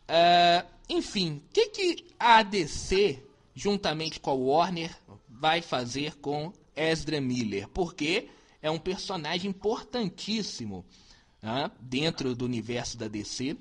Uh, 0.08 0.66
enfim, 0.88 1.42
o 1.48 1.52
que, 1.52 1.68
que 1.70 2.06
a 2.20 2.38
ADC, 2.38 3.22
juntamente 3.54 4.20
com 4.20 4.30
a 4.30 4.34
Warner, 4.34 4.94
vai 5.28 5.60
fazer 5.62 6.16
com 6.16 6.52
Ezra 6.76 7.20
Miller, 7.20 7.68
porque 7.68 8.28
é 8.60 8.70
um 8.70 8.78
personagem 8.78 9.50
importantíssimo 9.50 10.84
né, 11.42 11.70
dentro 11.80 12.34
do 12.34 12.44
universo 12.44 12.96
da 12.96 13.08
DC. 13.08 13.56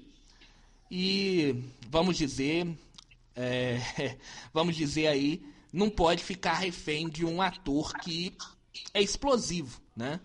E 0.89 1.63
vamos 1.89 2.17
dizer, 2.17 2.67
é, 3.35 3.79
vamos 4.53 4.75
dizer 4.75 5.07
aí, 5.07 5.43
não 5.71 5.89
pode 5.89 6.23
ficar 6.23 6.53
refém 6.53 7.09
de 7.09 7.25
um 7.25 7.41
ator 7.41 7.93
que 7.97 8.35
é 8.93 9.01
explosivo, 9.01 9.81
né? 9.95 10.19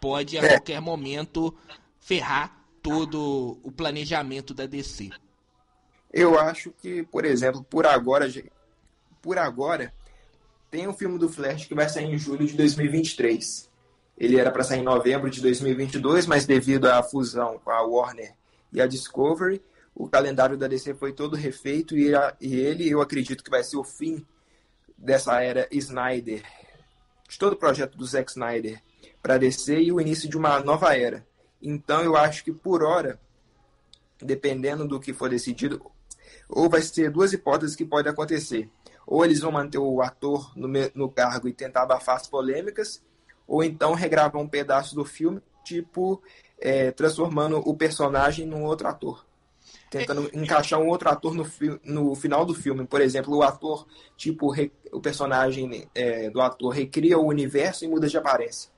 Pode 0.00 0.36
a 0.38 0.42
é. 0.42 0.48
qualquer 0.48 0.80
momento 0.80 1.56
ferrar 2.00 2.64
todo 2.82 3.58
o 3.62 3.70
planejamento 3.70 4.54
da 4.54 4.66
DC. 4.66 5.10
Eu 6.12 6.38
acho 6.38 6.70
que, 6.70 7.02
por 7.02 7.24
exemplo, 7.24 7.62
por 7.62 7.86
agora, 7.86 8.26
por 9.20 9.38
agora, 9.38 9.92
tem 10.76 10.86
um 10.86 10.92
filme 10.92 11.18
do 11.18 11.26
Flash 11.26 11.64
que 11.64 11.74
vai 11.74 11.88
sair 11.88 12.04
em 12.04 12.18
julho 12.18 12.46
de 12.46 12.52
2023. 12.52 13.66
Ele 14.18 14.38
era 14.38 14.50
para 14.50 14.62
sair 14.62 14.80
em 14.80 14.84
novembro 14.84 15.30
de 15.30 15.40
2022, 15.40 16.26
mas 16.26 16.44
devido 16.44 16.84
à 16.84 17.02
fusão 17.02 17.58
com 17.64 17.70
a 17.70 17.80
Warner 17.80 18.34
e 18.70 18.82
a 18.82 18.86
Discovery, 18.86 19.62
o 19.94 20.06
calendário 20.06 20.54
da 20.54 20.68
DC 20.68 20.92
foi 20.92 21.14
todo 21.14 21.34
refeito 21.34 21.96
e, 21.96 22.14
a, 22.14 22.36
e 22.38 22.56
ele, 22.56 22.86
eu 22.86 23.00
acredito 23.00 23.42
que 23.42 23.48
vai 23.48 23.64
ser 23.64 23.78
o 23.78 23.84
fim 23.84 24.22
dessa 24.98 25.40
era 25.40 25.66
Snyder, 25.70 26.42
de 27.26 27.38
todo 27.38 27.54
o 27.54 27.56
projeto 27.56 27.96
do 27.96 28.04
Zack 28.04 28.30
Snyder 28.30 28.82
para 29.22 29.38
DC 29.38 29.80
e 29.80 29.90
o 29.90 29.98
início 29.98 30.28
de 30.28 30.36
uma 30.36 30.60
nova 30.60 30.94
era. 30.94 31.26
Então 31.62 32.02
eu 32.02 32.18
acho 32.18 32.44
que 32.44 32.52
por 32.52 32.82
hora, 32.82 33.18
dependendo 34.20 34.86
do 34.86 35.00
que 35.00 35.14
for 35.14 35.30
decidido, 35.30 35.80
ou 36.46 36.68
vai 36.68 36.82
ser 36.82 37.10
duas 37.10 37.32
hipóteses 37.32 37.74
que 37.74 37.84
podem 37.86 38.12
acontecer. 38.12 38.70
Ou 39.06 39.24
eles 39.24 39.40
vão 39.40 39.52
manter 39.52 39.78
o 39.78 40.02
ator 40.02 40.52
no, 40.56 40.68
no 40.94 41.08
cargo 41.08 41.48
e 41.48 41.52
tentar 41.52 41.82
abafar 41.82 42.16
as 42.16 42.26
polêmicas, 42.26 43.02
ou 43.46 43.62
então 43.62 43.94
regravar 43.94 44.42
um 44.42 44.48
pedaço 44.48 44.94
do 44.94 45.04
filme, 45.04 45.40
tipo 45.64 46.20
é, 46.58 46.90
transformando 46.90 47.58
o 47.58 47.76
personagem 47.76 48.46
num 48.46 48.64
outro 48.64 48.88
ator. 48.88 49.24
Tentando 49.90 50.30
é... 50.32 50.38
encaixar 50.38 50.80
um 50.80 50.88
outro 50.88 51.08
ator 51.08 51.34
no, 51.34 51.46
no 51.84 52.14
final 52.14 52.44
do 52.44 52.54
filme. 52.54 52.86
Por 52.86 53.00
exemplo, 53.00 53.36
o 53.36 53.42
ator, 53.42 53.86
tipo, 54.16 54.50
re... 54.50 54.72
o 54.92 55.00
personagem 55.00 55.88
é, 55.94 56.30
do 56.30 56.40
ator 56.40 56.72
recria 56.72 57.18
o 57.18 57.26
universo 57.26 57.84
e 57.84 57.88
muda 57.88 58.08
de 58.08 58.16
aparência. 58.16 58.70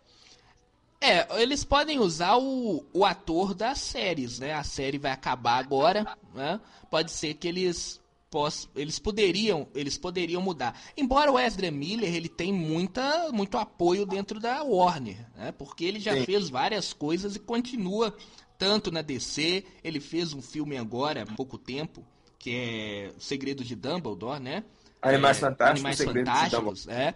É, 1.01 1.41
eles 1.41 1.63
podem 1.65 2.01
usar 2.01 2.37
o, 2.39 2.85
o 2.93 3.05
ator 3.05 3.55
das 3.55 3.79
séries, 3.79 4.41
né? 4.41 4.53
A 4.53 4.65
série 4.65 4.99
vai 4.99 5.13
acabar 5.13 5.59
agora, 5.59 6.17
né? 6.35 6.61
Pode 6.91 7.13
ser 7.13 7.35
que 7.35 7.47
eles 7.47 8.01
poss, 8.31 8.69
eles 8.75 8.99
poderiam, 8.99 9.67
eles 9.75 9.97
poderiam 9.97 10.41
mudar. 10.43 10.79
Embora 10.97 11.31
o 11.31 11.39
Ezra 11.39 11.71
Miller, 11.71 12.15
ele 12.15 12.29
tem 12.29 12.53
muita 12.53 13.31
muito 13.33 13.57
apoio 13.59 14.07
dentro 14.07 14.39
da 14.41 14.63
Warner, 14.63 15.27
né? 15.37 15.53
Porque 15.53 15.85
ele 15.85 16.01
já 16.01 16.15
Sim. 16.15 16.25
fez 16.25 16.49
várias 16.49 16.93
coisas 16.93 17.37
e 17.37 17.39
continua 17.39 18.15
tanto 18.59 18.91
na 18.91 19.03
DC, 19.03 19.65
ele 19.85 20.01
fez 20.01 20.33
um 20.33 20.43
filme 20.43 20.77
agora 20.77 21.23
há 21.23 21.27
pouco 21.27 21.57
tempo, 21.57 22.05
que 22.39 22.51
é 22.51 23.13
Segredos 23.19 23.67
de 23.67 23.77
Dumbledore, 23.77 24.41
né? 24.41 24.65
Animais 25.01 25.37
é, 25.37 25.41
Fantásticos, 25.41 26.01
Animais 26.01 26.27
Fantásticos, 26.27 26.89
é 26.89 27.15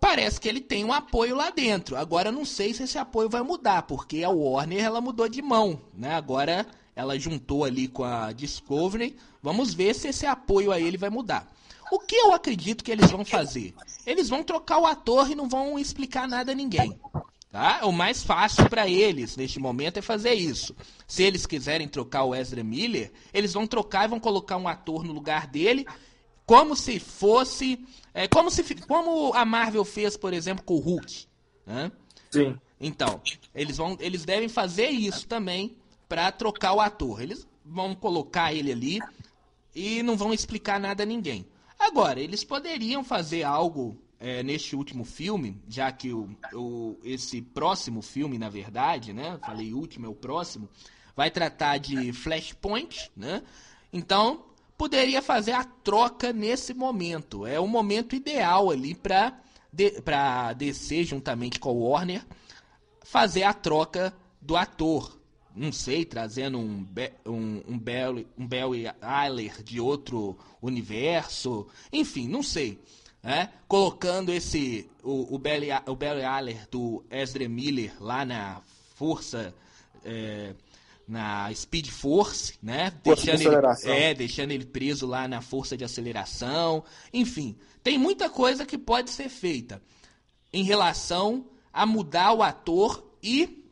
parece 0.00 0.40
que 0.40 0.48
ele 0.48 0.60
tem 0.60 0.84
um 0.84 0.92
apoio 0.92 1.34
lá 1.34 1.50
dentro. 1.50 1.96
Agora 1.96 2.30
não 2.30 2.44
sei 2.44 2.72
se 2.72 2.84
esse 2.84 2.98
apoio 2.98 3.28
vai 3.28 3.42
mudar, 3.42 3.82
porque 3.82 4.22
a 4.22 4.30
Warner 4.30 4.84
ela 4.84 5.00
mudou 5.00 5.28
de 5.28 5.42
mão, 5.42 5.80
né? 5.92 6.14
Agora 6.14 6.66
ela 6.96 7.18
juntou 7.18 7.62
ali 7.62 7.86
com 7.86 8.02
a 8.02 8.32
Discovery. 8.32 9.14
Vamos 9.42 9.74
ver 9.74 9.94
se 9.94 10.08
esse 10.08 10.24
apoio 10.24 10.72
a 10.72 10.80
ele 10.80 10.96
vai 10.96 11.10
mudar. 11.10 11.52
O 11.92 12.00
que 12.00 12.16
eu 12.16 12.32
acredito 12.32 12.82
que 12.82 12.90
eles 12.90 13.10
vão 13.10 13.24
fazer? 13.24 13.74
Eles 14.06 14.30
vão 14.30 14.42
trocar 14.42 14.78
o 14.78 14.86
ator 14.86 15.30
e 15.30 15.34
não 15.34 15.46
vão 15.46 15.78
explicar 15.78 16.26
nada 16.26 16.52
a 16.52 16.54
ninguém. 16.54 16.98
Tá? 17.52 17.80
O 17.84 17.92
mais 17.92 18.24
fácil 18.24 18.68
para 18.68 18.88
eles 18.88 19.36
neste 19.36 19.60
momento 19.60 19.98
é 19.98 20.02
fazer 20.02 20.32
isso. 20.32 20.74
Se 21.06 21.22
eles 21.22 21.46
quiserem 21.46 21.86
trocar 21.86 22.24
o 22.24 22.34
Ezra 22.34 22.64
Miller, 22.64 23.12
eles 23.32 23.52
vão 23.52 23.66
trocar 23.66 24.06
e 24.06 24.08
vão 24.08 24.18
colocar 24.18 24.56
um 24.56 24.66
ator 24.66 25.04
no 25.04 25.12
lugar 25.12 25.46
dele 25.46 25.86
como 26.46 26.74
se 26.74 26.98
fosse. 26.98 27.84
É, 28.14 28.26
como, 28.26 28.50
se, 28.50 28.62
como 28.86 29.34
a 29.34 29.44
Marvel 29.44 29.84
fez, 29.84 30.16
por 30.16 30.32
exemplo, 30.32 30.64
com 30.64 30.74
o 30.74 30.80
Hulk. 30.80 31.26
Né? 31.66 31.92
Sim. 32.30 32.58
Então, 32.80 33.20
eles, 33.54 33.76
vão, 33.76 33.96
eles 34.00 34.24
devem 34.24 34.48
fazer 34.48 34.88
isso 34.88 35.26
também 35.26 35.76
para 36.08 36.30
trocar 36.32 36.72
o 36.74 36.80
ator. 36.80 37.22
Eles 37.22 37.46
vão 37.64 37.94
colocar 37.94 38.52
ele 38.52 38.72
ali 38.72 39.00
e 39.74 40.02
não 40.02 40.16
vão 40.16 40.32
explicar 40.32 40.80
nada 40.80 41.02
a 41.02 41.06
ninguém. 41.06 41.46
Agora, 41.78 42.20
eles 42.20 42.42
poderiam 42.42 43.04
fazer 43.04 43.42
algo 43.42 43.96
é, 44.18 44.42
neste 44.42 44.74
último 44.74 45.04
filme, 45.04 45.60
já 45.68 45.92
que 45.92 46.12
o, 46.12 46.34
o, 46.54 46.96
esse 47.04 47.42
próximo 47.42 48.00
filme, 48.00 48.38
na 48.38 48.48
verdade, 48.48 49.12
né? 49.12 49.38
Falei 49.44 49.74
último, 49.74 50.06
é 50.06 50.08
o 50.08 50.14
próximo, 50.14 50.68
vai 51.14 51.30
tratar 51.30 51.78
de 51.78 52.12
Flashpoint, 52.12 53.10
né? 53.14 53.42
Então, 53.92 54.46
poderia 54.76 55.20
fazer 55.20 55.52
a 55.52 55.64
troca 55.64 56.32
nesse 56.32 56.72
momento. 56.72 57.46
É 57.46 57.60
o 57.60 57.66
momento 57.66 58.16
ideal 58.16 58.70
ali 58.70 58.94
para 58.94 59.40
para 60.02 60.54
DC 60.54 61.04
juntamente 61.04 61.60
com 61.60 61.70
o 61.70 61.90
Warner 61.90 62.24
fazer 63.04 63.42
a 63.42 63.52
troca 63.52 64.16
do 64.40 64.56
ator. 64.56 65.18
Não 65.56 65.72
sei, 65.72 66.04
trazendo 66.04 66.58
um, 66.58 66.84
Be 66.84 67.10
um, 67.24 67.62
um, 67.66 67.78
Bell, 67.78 68.26
um 68.36 68.46
Bell 68.46 68.74
Eiler 68.74 69.62
de 69.62 69.80
outro 69.80 70.36
universo. 70.60 71.66
Enfim, 71.90 72.28
não 72.28 72.42
sei. 72.42 72.78
Né? 73.22 73.50
Colocando 73.66 74.30
esse 74.30 74.88
o, 75.02 75.34
o, 75.34 75.38
Belly, 75.38 75.68
o 75.86 75.96
Belly 75.96 76.22
Aller 76.22 76.68
do 76.70 77.02
Ezra 77.10 77.48
Miller 77.48 77.92
lá 77.98 78.24
na 78.24 78.60
força 78.94 79.54
é, 80.04 80.54
na 81.08 81.52
Speed 81.54 81.88
Force, 81.88 82.54
né? 82.62 82.92
Deixando 83.02 83.38
de 83.38 83.46
ele, 83.46 83.56
é, 83.96 84.14
deixando 84.14 84.50
ele 84.50 84.66
preso 84.66 85.06
lá 85.06 85.28
na 85.28 85.40
força 85.40 85.76
de 85.76 85.84
aceleração. 85.84 86.84
Enfim, 87.12 87.56
tem 87.82 87.96
muita 87.96 88.28
coisa 88.28 88.66
que 88.66 88.76
pode 88.76 89.10
ser 89.10 89.28
feita 89.28 89.80
em 90.52 90.64
relação 90.64 91.46
a 91.72 91.86
mudar 91.86 92.32
o 92.32 92.42
ator 92.42 93.16
e 93.22 93.65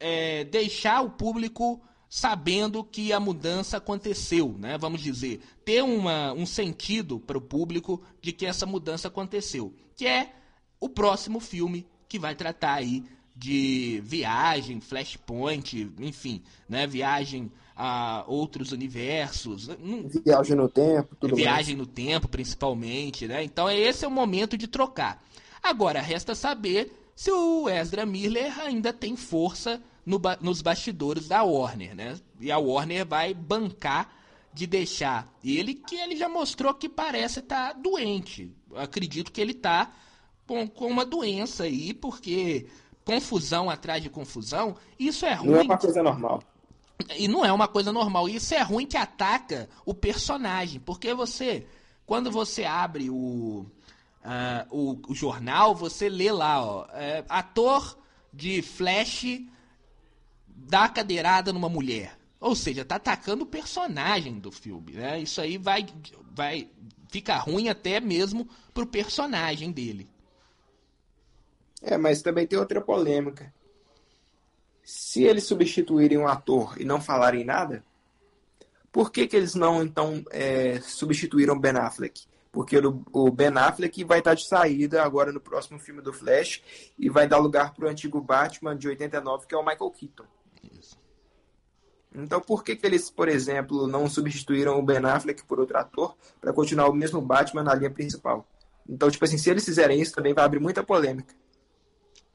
é, 0.00 0.44
deixar 0.44 1.02
o 1.02 1.10
público 1.10 1.80
sabendo 2.08 2.82
que 2.82 3.12
a 3.12 3.20
mudança 3.20 3.76
aconteceu, 3.76 4.56
né? 4.58 4.78
Vamos 4.78 5.02
dizer, 5.02 5.40
ter 5.64 5.82
uma, 5.82 6.32
um 6.32 6.46
sentido 6.46 7.20
para 7.20 7.36
o 7.36 7.40
público 7.40 8.02
de 8.20 8.32
que 8.32 8.46
essa 8.46 8.64
mudança 8.64 9.08
aconteceu, 9.08 9.74
que 9.94 10.06
é 10.06 10.32
o 10.80 10.88
próximo 10.88 11.38
filme 11.38 11.86
que 12.08 12.18
vai 12.18 12.34
tratar 12.34 12.74
aí 12.74 13.04
de 13.36 14.02
viagem, 14.04 14.80
flashpoint, 14.80 15.92
enfim, 16.00 16.42
né? 16.68 16.86
Viagem 16.86 17.52
a 17.76 18.24
outros 18.26 18.72
universos. 18.72 19.68
Viagem 20.24 20.56
no 20.56 20.68
tempo, 20.68 21.14
tudo 21.14 21.36
Viagem 21.36 21.76
mais. 21.76 21.86
no 21.86 21.94
tempo, 21.94 22.26
principalmente, 22.26 23.28
né? 23.28 23.44
Então 23.44 23.70
esse 23.70 24.04
é 24.04 24.08
o 24.08 24.10
momento 24.10 24.56
de 24.56 24.66
trocar. 24.66 25.22
Agora, 25.62 26.00
resta 26.00 26.34
saber 26.34 27.07
se 27.18 27.32
o 27.32 27.68
Ezra 27.68 28.06
Miller 28.06 28.60
ainda 28.60 28.92
tem 28.92 29.16
força 29.16 29.82
no, 30.06 30.22
nos 30.40 30.62
bastidores 30.62 31.26
da 31.26 31.42
Warner, 31.42 31.92
né? 31.92 32.16
E 32.38 32.52
a 32.52 32.58
Warner 32.58 33.04
vai 33.04 33.34
bancar 33.34 34.08
de 34.54 34.68
deixar 34.68 35.28
ele, 35.42 35.74
que 35.74 35.96
ele 35.96 36.14
já 36.14 36.28
mostrou 36.28 36.72
que 36.72 36.88
parece 36.88 37.40
estar 37.40 37.72
tá 37.72 37.72
doente. 37.72 38.54
Acredito 38.76 39.32
que 39.32 39.40
ele 39.40 39.50
está 39.50 39.90
com, 40.46 40.68
com 40.68 40.86
uma 40.86 41.04
doença 41.04 41.64
aí, 41.64 41.92
porque 41.92 42.68
confusão 43.04 43.68
atrás 43.68 44.00
de 44.00 44.08
confusão, 44.08 44.76
isso 44.96 45.26
é 45.26 45.34
ruim. 45.34 45.50
Não 45.50 45.58
é 45.58 45.62
uma 45.64 45.78
coisa 45.78 46.02
normal. 46.04 46.42
E 47.16 47.26
não 47.26 47.44
é 47.44 47.52
uma 47.52 47.66
coisa 47.66 47.92
normal. 47.92 48.28
Isso 48.28 48.54
é 48.54 48.62
ruim 48.62 48.86
que 48.86 48.96
ataca 48.96 49.68
o 49.84 49.92
personagem. 49.92 50.78
Porque 50.78 51.12
você, 51.14 51.66
quando 52.06 52.30
você 52.30 52.62
abre 52.62 53.10
o, 53.10 53.66
uh, 54.28 54.66
o, 54.70 55.00
o, 55.08 55.14
jornal, 55.14 55.74
você 55.74 56.08
lê 56.08 56.30
lá, 56.30 56.62
ó, 56.62 56.86
é, 56.92 57.24
ator 57.28 57.98
de 58.32 58.60
Flash 58.60 59.40
dá 60.46 60.88
cadeirada 60.88 61.52
numa 61.52 61.68
mulher. 61.68 62.18
Ou 62.38 62.54
seja, 62.54 62.84
tá 62.84 62.96
atacando 62.96 63.44
o 63.44 63.46
personagem 63.46 64.38
do 64.38 64.52
filme, 64.52 64.92
né? 64.92 65.18
Isso 65.18 65.40
aí 65.40 65.56
vai, 65.56 65.86
vai 66.30 66.70
ficar 67.08 67.38
ruim 67.38 67.68
até 67.68 67.98
mesmo 67.98 68.48
pro 68.72 68.86
personagem 68.86 69.72
dele. 69.72 70.08
É, 71.82 71.96
mas 71.96 72.22
também 72.22 72.46
tem 72.46 72.58
outra 72.58 72.80
polêmica. 72.80 73.52
Se 74.84 75.24
eles 75.24 75.44
substituírem 75.44 76.18
um 76.18 76.28
ator 76.28 76.80
e 76.80 76.84
não 76.84 77.00
falarem 77.00 77.44
nada, 77.44 77.84
por 78.92 79.10
que, 79.10 79.26
que 79.26 79.36
eles 79.36 79.54
não 79.54 79.82
então 79.82 80.24
é, 80.30 80.80
substituíram 80.80 81.58
Ben 81.58 81.76
Affleck? 81.76 82.26
Porque 82.50 82.76
o 83.12 83.30
Ben 83.30 83.56
Affleck 83.56 84.04
vai 84.04 84.20
estar 84.20 84.34
de 84.34 84.46
saída 84.46 85.02
agora 85.02 85.32
no 85.32 85.40
próximo 85.40 85.78
filme 85.78 86.00
do 86.00 86.12
Flash 86.12 86.62
e 86.98 87.10
vai 87.10 87.28
dar 87.28 87.38
lugar 87.38 87.74
para 87.74 87.86
o 87.86 87.88
antigo 87.88 88.20
Batman 88.20 88.76
de 88.76 88.88
89, 88.88 89.46
que 89.46 89.54
é 89.54 89.58
o 89.58 89.64
Michael 89.64 89.90
Keaton. 89.90 90.24
Isso. 90.78 90.98
Então, 92.14 92.40
por 92.40 92.64
que, 92.64 92.74
que 92.74 92.86
eles, 92.86 93.10
por 93.10 93.28
exemplo, 93.28 93.86
não 93.86 94.08
substituíram 94.08 94.78
o 94.78 94.82
Ben 94.82 95.04
Affleck 95.04 95.44
por 95.44 95.60
outro 95.60 95.76
ator 95.76 96.16
para 96.40 96.52
continuar 96.52 96.88
o 96.88 96.94
mesmo 96.94 97.20
Batman 97.20 97.62
na 97.62 97.74
linha 97.74 97.90
principal? 97.90 98.46
Então, 98.88 99.10
tipo 99.10 99.24
assim, 99.24 99.36
se 99.36 99.50
eles 99.50 99.64
fizerem 99.64 100.00
isso, 100.00 100.14
também 100.14 100.32
vai 100.32 100.44
abrir 100.44 100.58
muita 100.58 100.82
polêmica. 100.82 101.34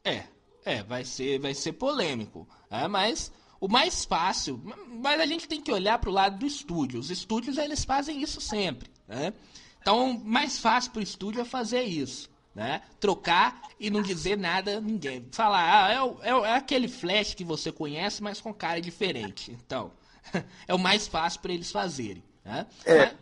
É, 0.04 0.26
é, 0.63 0.84
vai 0.84 1.04
ser, 1.04 1.39
vai 1.39 1.56
ser 1.56 1.73
polêmico. 1.73 2.47
É, 2.69 2.88
mas 2.88 3.32
o 3.59 3.68
mais 3.68 4.05
fácil. 4.05 4.61
Mas 4.88 5.20
a 5.20 5.26
gente 5.26 5.47
tem 5.47 5.61
que 5.61 5.72
olhar 5.72 5.97
para 5.97 6.09
o 6.09 6.14
lado 6.14 6.38
do 6.38 6.45
estúdio. 6.45 6.99
Os 6.99 7.09
estúdios 7.09 7.57
eles 7.57 7.84
fazem 7.84 8.22
isso 8.22 8.39
sempre. 8.39 8.91
Né? 9.07 9.34
Então, 9.84 10.17
mais 10.23 10.57
fácil 10.57 10.91
para 10.91 11.01
o 11.01 11.03
estúdio 11.03 11.41
é 11.41 11.45
fazer 11.45 11.84
isso. 11.84 12.31
Né? 12.55 12.81
Trocar 12.99 13.61
e 13.79 13.89
não 13.89 14.01
dizer 14.01 14.38
nada 14.38 14.77
a 14.77 14.81
ninguém. 14.81 15.27
Falar, 15.31 15.88
ah, 15.88 15.91
é, 15.91 16.01
o, 16.01 16.45
é, 16.45 16.49
é, 16.51 16.55
aquele 16.55 16.88
flash 16.88 17.34
que 17.34 17.43
você 17.43 17.71
conhece, 17.71 18.23
mas 18.23 18.39
com 18.39 18.53
cara 18.53 18.79
diferente. 18.79 19.51
Então, 19.51 19.91
é 20.67 20.73
o 20.73 20.79
mais 20.79 21.07
fácil 21.07 21.41
para 21.41 21.51
eles 21.51 21.71
fazerem. 21.71 22.23
Né? 22.45 22.65
É. 22.86 22.97
Mas, 22.97 23.15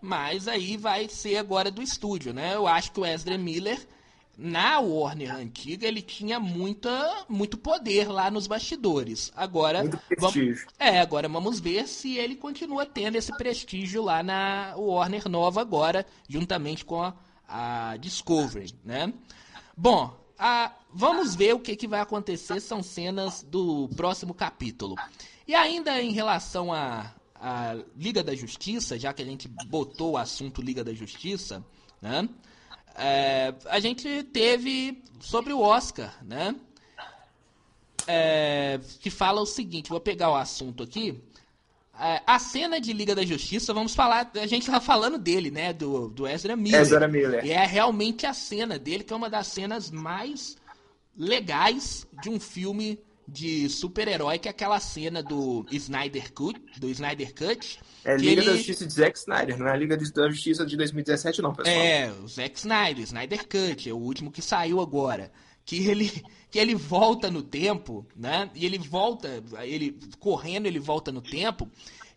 mas, 0.00 0.48
aí 0.48 0.76
vai 0.76 1.08
ser 1.08 1.38
agora 1.38 1.70
do 1.70 1.82
estúdio. 1.82 2.32
Né? 2.32 2.54
Eu 2.54 2.68
acho 2.68 2.92
que 2.92 3.00
o 3.00 3.06
Ezra 3.06 3.36
Miller 3.36 3.84
na 4.36 4.78
Warner 4.80 5.34
antiga 5.34 5.86
ele 5.86 6.02
tinha 6.02 6.38
muita, 6.38 7.24
muito 7.28 7.56
poder 7.56 8.08
lá 8.08 8.30
nos 8.30 8.46
bastidores. 8.46 9.32
Agora, 9.34 9.80
muito 9.82 9.98
prestígio. 9.98 10.54
Vamos, 10.56 10.74
é, 10.78 11.00
agora 11.00 11.28
vamos 11.28 11.58
ver 11.58 11.88
se 11.88 12.18
ele 12.18 12.36
continua 12.36 12.84
tendo 12.84 13.16
esse 13.16 13.34
prestígio 13.36 14.02
lá 14.02 14.22
na 14.22 14.74
Warner 14.76 15.28
nova 15.28 15.60
agora, 15.60 16.04
juntamente 16.28 16.84
com 16.84 17.02
a, 17.02 17.14
a 17.48 17.96
Discovery, 17.96 18.74
né? 18.84 19.12
Bom, 19.74 20.14
a, 20.38 20.72
vamos 20.92 21.34
ver 21.34 21.54
o 21.54 21.60
que, 21.60 21.74
que 21.74 21.88
vai 21.88 22.00
acontecer. 22.00 22.60
São 22.60 22.82
cenas 22.82 23.42
do 23.42 23.88
próximo 23.96 24.34
capítulo. 24.34 24.96
E 25.48 25.54
ainda 25.54 26.00
em 26.02 26.12
relação 26.12 26.72
à 26.72 27.14
a, 27.34 27.70
a 27.70 27.74
Liga 27.96 28.22
da 28.22 28.34
Justiça, 28.34 28.98
já 28.98 29.12
que 29.12 29.22
a 29.22 29.24
gente 29.24 29.48
botou 29.66 30.12
o 30.12 30.16
assunto 30.18 30.60
Liga 30.60 30.84
da 30.84 30.92
Justiça, 30.92 31.64
né? 32.02 32.28
É, 32.96 33.54
a 33.66 33.78
gente 33.78 34.22
teve 34.24 35.02
sobre 35.20 35.52
o 35.52 35.60
Oscar, 35.60 36.16
né? 36.24 36.54
É, 38.06 38.80
que 39.00 39.10
fala 39.10 39.40
o 39.40 39.46
seguinte, 39.46 39.90
vou 39.90 40.00
pegar 40.00 40.30
o 40.30 40.36
assunto 40.36 40.82
aqui. 40.82 41.20
É, 41.98 42.22
a 42.26 42.38
cena 42.38 42.80
de 42.80 42.92
Liga 42.92 43.14
da 43.14 43.24
Justiça, 43.24 43.74
vamos 43.74 43.94
falar, 43.94 44.30
a 44.34 44.46
gente 44.46 44.70
tá 44.70 44.80
falando 44.80 45.18
dele, 45.18 45.50
né? 45.50 45.72
Do, 45.72 46.08
do 46.08 46.26
Ezra 46.26 46.56
Miller. 46.56 46.80
Ezra 46.80 47.08
Miller. 47.08 47.44
E 47.44 47.50
é 47.50 47.64
realmente 47.66 48.26
a 48.26 48.32
cena 48.32 48.78
dele, 48.78 49.04
que 49.04 49.12
é 49.12 49.16
uma 49.16 49.30
das 49.30 49.48
cenas 49.48 49.90
mais 49.90 50.56
legais 51.16 52.06
de 52.22 52.30
um 52.30 52.38
filme 52.38 52.98
de 53.28 53.68
super-herói, 53.68 54.38
que 54.38 54.48
é 54.48 54.50
aquela 54.50 54.78
cena 54.78 55.22
do 55.22 55.66
Snyder 55.70 56.32
Cut, 56.32 56.60
do 56.78 56.88
Snyder 56.88 57.34
Cut. 57.34 57.80
É 58.04 58.16
Liga 58.16 58.42
ele... 58.42 58.50
da 58.50 58.56
Justiça 58.56 58.86
de 58.86 58.92
Zack 58.92 59.18
Snyder, 59.18 59.58
não 59.58 59.66
é 59.66 59.72
a 59.72 59.76
Liga 59.76 59.96
da 59.96 60.28
Justiça 60.28 60.64
de 60.64 60.76
2017 60.76 61.42
não, 61.42 61.54
pessoal. 61.54 61.76
É, 61.76 62.12
o 62.22 62.28
Zack 62.28 62.56
Snyder, 62.58 63.04
Snyder 63.04 63.48
Cut, 63.48 63.88
é 63.88 63.92
o 63.92 63.96
último 63.96 64.30
que 64.30 64.40
saiu 64.40 64.80
agora. 64.80 65.32
Que 65.64 65.88
ele, 65.88 66.10
que 66.50 66.58
ele 66.58 66.74
volta 66.74 67.30
no 67.30 67.42
tempo, 67.42 68.06
né? 68.14 68.48
E 68.54 68.64
ele 68.64 68.78
volta, 68.78 69.42
ele 69.62 69.98
correndo, 70.20 70.66
ele 70.66 70.78
volta 70.78 71.10
no 71.10 71.20
tempo. 71.20 71.68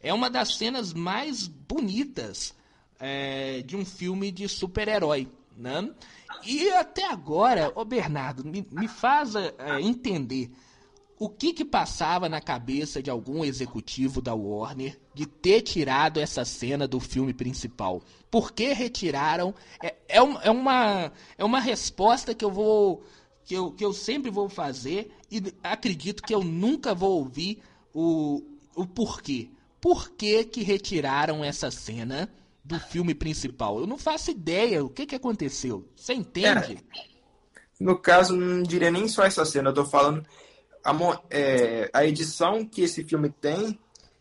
É 0.01 0.14
uma 0.14 0.30
das 0.30 0.55
cenas 0.55 0.93
mais 0.93 1.47
bonitas 1.47 2.53
é, 2.99 3.62
de 3.64 3.76
um 3.76 3.84
filme 3.84 4.32
de 4.32 4.47
super-herói, 4.47 5.28
né? 5.57 5.89
E 6.45 6.70
até 6.70 7.05
agora, 7.05 7.72
ô 7.76 7.84
Bernardo, 7.84 8.45
me, 8.45 8.66
me 8.72 8.88
faz 8.88 9.36
é, 9.36 9.51
entender 9.82 10.51
o 11.20 11.28
que 11.28 11.51
que 11.51 11.65
passava 11.65 12.30
na 12.30 12.39
cabeça 12.39 13.03
de 13.03 13.09
algum 13.09 13.43
executivo 13.43 14.22
da 14.22 14.34
Warner 14.34 14.97
de 15.13 15.26
ter 15.26 15.61
tirado 15.61 16.17
essa 16.17 16.45
cena 16.45 16.88
do 16.88 16.97
filme 16.97 17.34
principal? 17.34 18.01
Por 18.32 18.53
que 18.53 18.72
retiraram? 18.72 19.53
É, 19.84 19.88
é, 20.07 20.17
é, 20.17 20.49
uma, 20.49 21.11
é 21.38 21.43
uma 21.43 21.59
resposta 21.59 22.34
que 22.34 22.45
eu 22.45 22.49
vou 22.49 23.03
que 23.43 23.53
eu, 23.53 23.72
que 23.72 23.84
eu 23.84 23.91
sempre 23.91 24.32
vou 24.32 24.47
fazer 24.47 25.11
e 25.30 25.43
acredito 25.61 26.24
que 26.24 26.34
eu 26.34 26.41
nunca 26.41 26.93
vou 26.93 27.17
ouvir 27.17 27.61
o, 27.93 28.41
o 28.74 28.86
porquê. 28.88 29.49
Por 29.82 30.11
que, 30.11 30.45
que 30.45 30.63
retiraram 30.63 31.43
essa 31.43 31.70
cena 31.70 32.32
do 32.63 32.80
filme 32.80 33.13
principal? 33.13 33.80
Eu 33.80 33.88
não 33.88 33.97
faço 33.97 34.32
ideia. 34.32 34.86
O 34.86 34.89
que, 34.89 35.05
que 35.05 35.15
aconteceu? 35.15 35.86
Você 35.95 36.13
entende? 36.13 36.78
É, 36.95 37.03
no 37.80 37.97
caso, 37.97 38.36
não 38.36 38.61
diria 38.61 38.91
nem 38.91 39.07
só 39.07 39.24
essa 39.24 39.43
cena. 39.43 39.70
Eu 39.70 39.74
tô 39.74 39.86
falando 39.86 40.24
a, 40.89 41.21
é, 41.29 41.89
a 41.93 42.05
edição 42.05 42.65
que 42.65 42.81
esse 42.81 43.03
filme 43.03 43.29
tem 43.29 43.79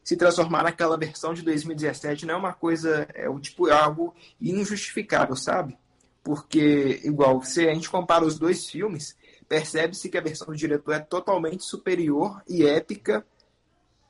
se 0.09 0.17
transformar 0.17 0.63
naquela 0.63 0.97
versão 0.97 1.35
de 1.35 1.43
2017 1.43 2.25
não 2.25 2.35
é 2.35 2.37
uma 2.39 2.55
coisa, 2.55 3.07
é 3.15 3.29
tipo 3.41 3.69
é 3.69 3.73
algo 3.73 4.15
injustificável, 4.41 5.37
sabe? 5.37 5.77
Porque, 6.25 7.01
igual, 7.05 7.43
se 7.43 7.69
a 7.69 7.75
gente 7.75 7.91
compara 7.91 8.25
os 8.25 8.39
dois 8.39 8.67
filmes, 8.67 9.15
percebe-se 9.47 10.09
que 10.09 10.17
a 10.17 10.23
versão 10.23 10.47
do 10.47 10.57
diretor 10.57 10.93
é 10.93 10.99
totalmente 10.99 11.65
superior 11.65 12.43
e 12.49 12.67
épica 12.67 13.27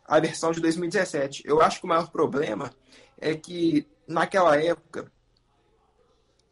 à 0.07 0.21
versão 0.21 0.53
de 0.53 0.61
2017. 0.61 1.43
Eu 1.45 1.61
acho 1.61 1.81
que 1.81 1.87
o 1.87 1.89
maior 1.89 2.11
problema 2.11 2.73
é 3.21 3.35
que, 3.35 3.85
naquela 4.07 4.57
época, 4.57 5.11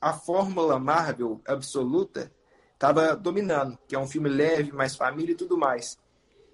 a 0.00 0.12
fórmula 0.12 0.78
Marvel 0.78 1.40
absoluta 1.46 2.32
estava 2.76 3.16
dominando, 3.16 3.78
que 3.88 3.96
é 3.96 3.98
um 3.98 4.06
filme 4.06 4.28
leve, 4.28 4.70
mais 4.70 4.94
família 4.94 5.32
e 5.32 5.36
tudo 5.36 5.56
mais. 5.56 5.98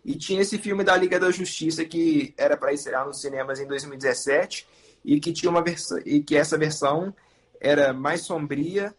E 0.04 0.16
tinha 0.16 0.40
esse 0.40 0.56
filme 0.56 0.82
da 0.82 0.96
Liga 0.96 1.18
da 1.18 1.30
Justiça 1.30 1.84
que 1.84 2.32
era 2.36 2.56
para 2.56 2.72
estrear 2.72 3.06
nos 3.06 3.20
cinemas 3.20 3.60
em 3.60 3.66
2017 3.66 4.66
e 5.04 5.20
que 5.20 5.32
tinha 5.32 5.50
uma 5.50 5.62
versão 5.62 5.98
e 6.04 6.22
que 6.22 6.36
essa 6.36 6.56
versão 6.56 7.14
era 7.60 7.92
mais 7.92 8.22
sombria, 8.22 8.94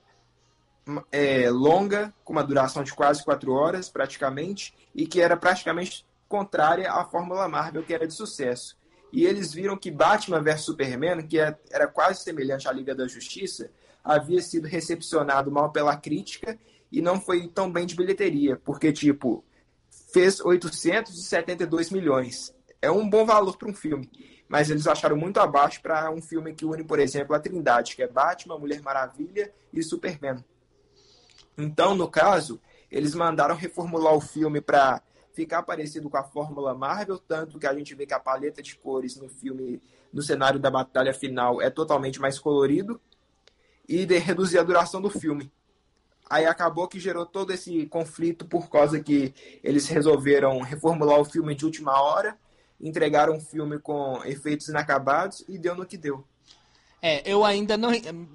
é, 1.11 1.49
longa, 1.49 2.13
com 2.23 2.33
uma 2.33 2.43
duração 2.43 2.83
de 2.83 2.93
quase 2.93 3.23
quatro 3.23 3.53
horas 3.53 3.89
praticamente 3.89 4.73
e 4.93 5.07
que 5.07 5.21
era 5.21 5.35
praticamente 5.35 6.05
contrária 6.27 6.91
à 6.91 7.05
fórmula 7.05 7.47
Marvel 7.47 7.83
que 7.83 7.93
era 7.93 8.07
de 8.07 8.13
sucesso. 8.13 8.77
E 9.11 9.25
eles 9.25 9.53
viram 9.53 9.77
que 9.77 9.91
Batman 9.91 10.41
vs 10.41 10.61
Superman, 10.61 11.25
que 11.27 11.39
é, 11.39 11.57
era 11.71 11.87
quase 11.87 12.23
semelhante 12.23 12.67
à 12.67 12.71
Liga 12.71 12.95
da 12.95 13.07
Justiça, 13.07 13.69
havia 14.03 14.41
sido 14.41 14.67
recepcionado 14.67 15.51
mal 15.51 15.71
pela 15.71 15.95
crítica 15.95 16.57
e 16.93 17.01
não 17.01 17.19
foi 17.19 17.47
tão 17.47 17.71
bem 17.71 17.87
de 17.87 17.95
bilheteria, 17.95 18.55
porque, 18.63 18.93
tipo, 18.93 19.43
fez 20.13 20.39
872 20.39 21.89
milhões. 21.89 22.53
É 22.79 22.91
um 22.91 23.09
bom 23.09 23.25
valor 23.25 23.57
para 23.57 23.67
um 23.67 23.73
filme, 23.73 24.07
mas 24.47 24.69
eles 24.69 24.85
acharam 24.85 25.17
muito 25.17 25.39
abaixo 25.39 25.81
para 25.81 26.11
um 26.11 26.21
filme 26.21 26.53
que 26.53 26.63
une, 26.63 26.83
por 26.83 26.99
exemplo, 26.99 27.35
a 27.35 27.39
Trindade, 27.39 27.95
que 27.95 28.03
é 28.03 28.07
Batman, 28.07 28.59
Mulher 28.59 28.79
Maravilha 28.83 29.51
e 29.73 29.81
Superman. 29.81 30.45
Então, 31.57 31.95
no 31.95 32.07
caso, 32.07 32.61
eles 32.91 33.15
mandaram 33.15 33.55
reformular 33.55 34.13
o 34.13 34.21
filme 34.21 34.61
para 34.61 35.01
ficar 35.33 35.63
parecido 35.63 36.11
com 36.11 36.17
a 36.17 36.23
fórmula 36.23 36.75
Marvel, 36.75 37.17
tanto 37.17 37.57
que 37.57 37.65
a 37.65 37.73
gente 37.73 37.95
vê 37.95 38.05
que 38.05 38.13
a 38.13 38.19
paleta 38.19 38.61
de 38.61 38.75
cores 38.75 39.15
no 39.15 39.27
filme, 39.27 39.81
no 40.11 40.21
cenário 40.21 40.59
da 40.59 40.69
batalha 40.69 41.11
final, 41.11 41.59
é 41.59 41.71
totalmente 41.71 42.21
mais 42.21 42.37
colorido, 42.37 43.01
e 43.89 44.05
de 44.05 44.19
reduzir 44.19 44.59
a 44.59 44.63
duração 44.63 45.01
do 45.01 45.09
filme. 45.09 45.51
Aí 46.29 46.45
acabou 46.45 46.87
que 46.87 46.99
gerou 46.99 47.25
todo 47.25 47.51
esse 47.51 47.85
conflito 47.87 48.45
por 48.45 48.69
causa 48.69 48.99
que 48.99 49.33
eles 49.63 49.87
resolveram 49.87 50.61
reformular 50.61 51.19
o 51.19 51.25
filme 51.25 51.53
de 51.53 51.65
última 51.65 52.01
hora, 52.01 52.37
entregaram 52.79 53.35
um 53.35 53.39
filme 53.39 53.79
com 53.79 54.21
efeitos 54.25 54.67
inacabados 54.67 55.43
e 55.47 55.57
deu 55.57 55.75
no 55.75 55.85
que 55.85 55.97
deu. 55.97 56.25
É, 57.01 57.29
eu 57.29 57.43
ainda 57.43 57.77
não. 57.77 57.91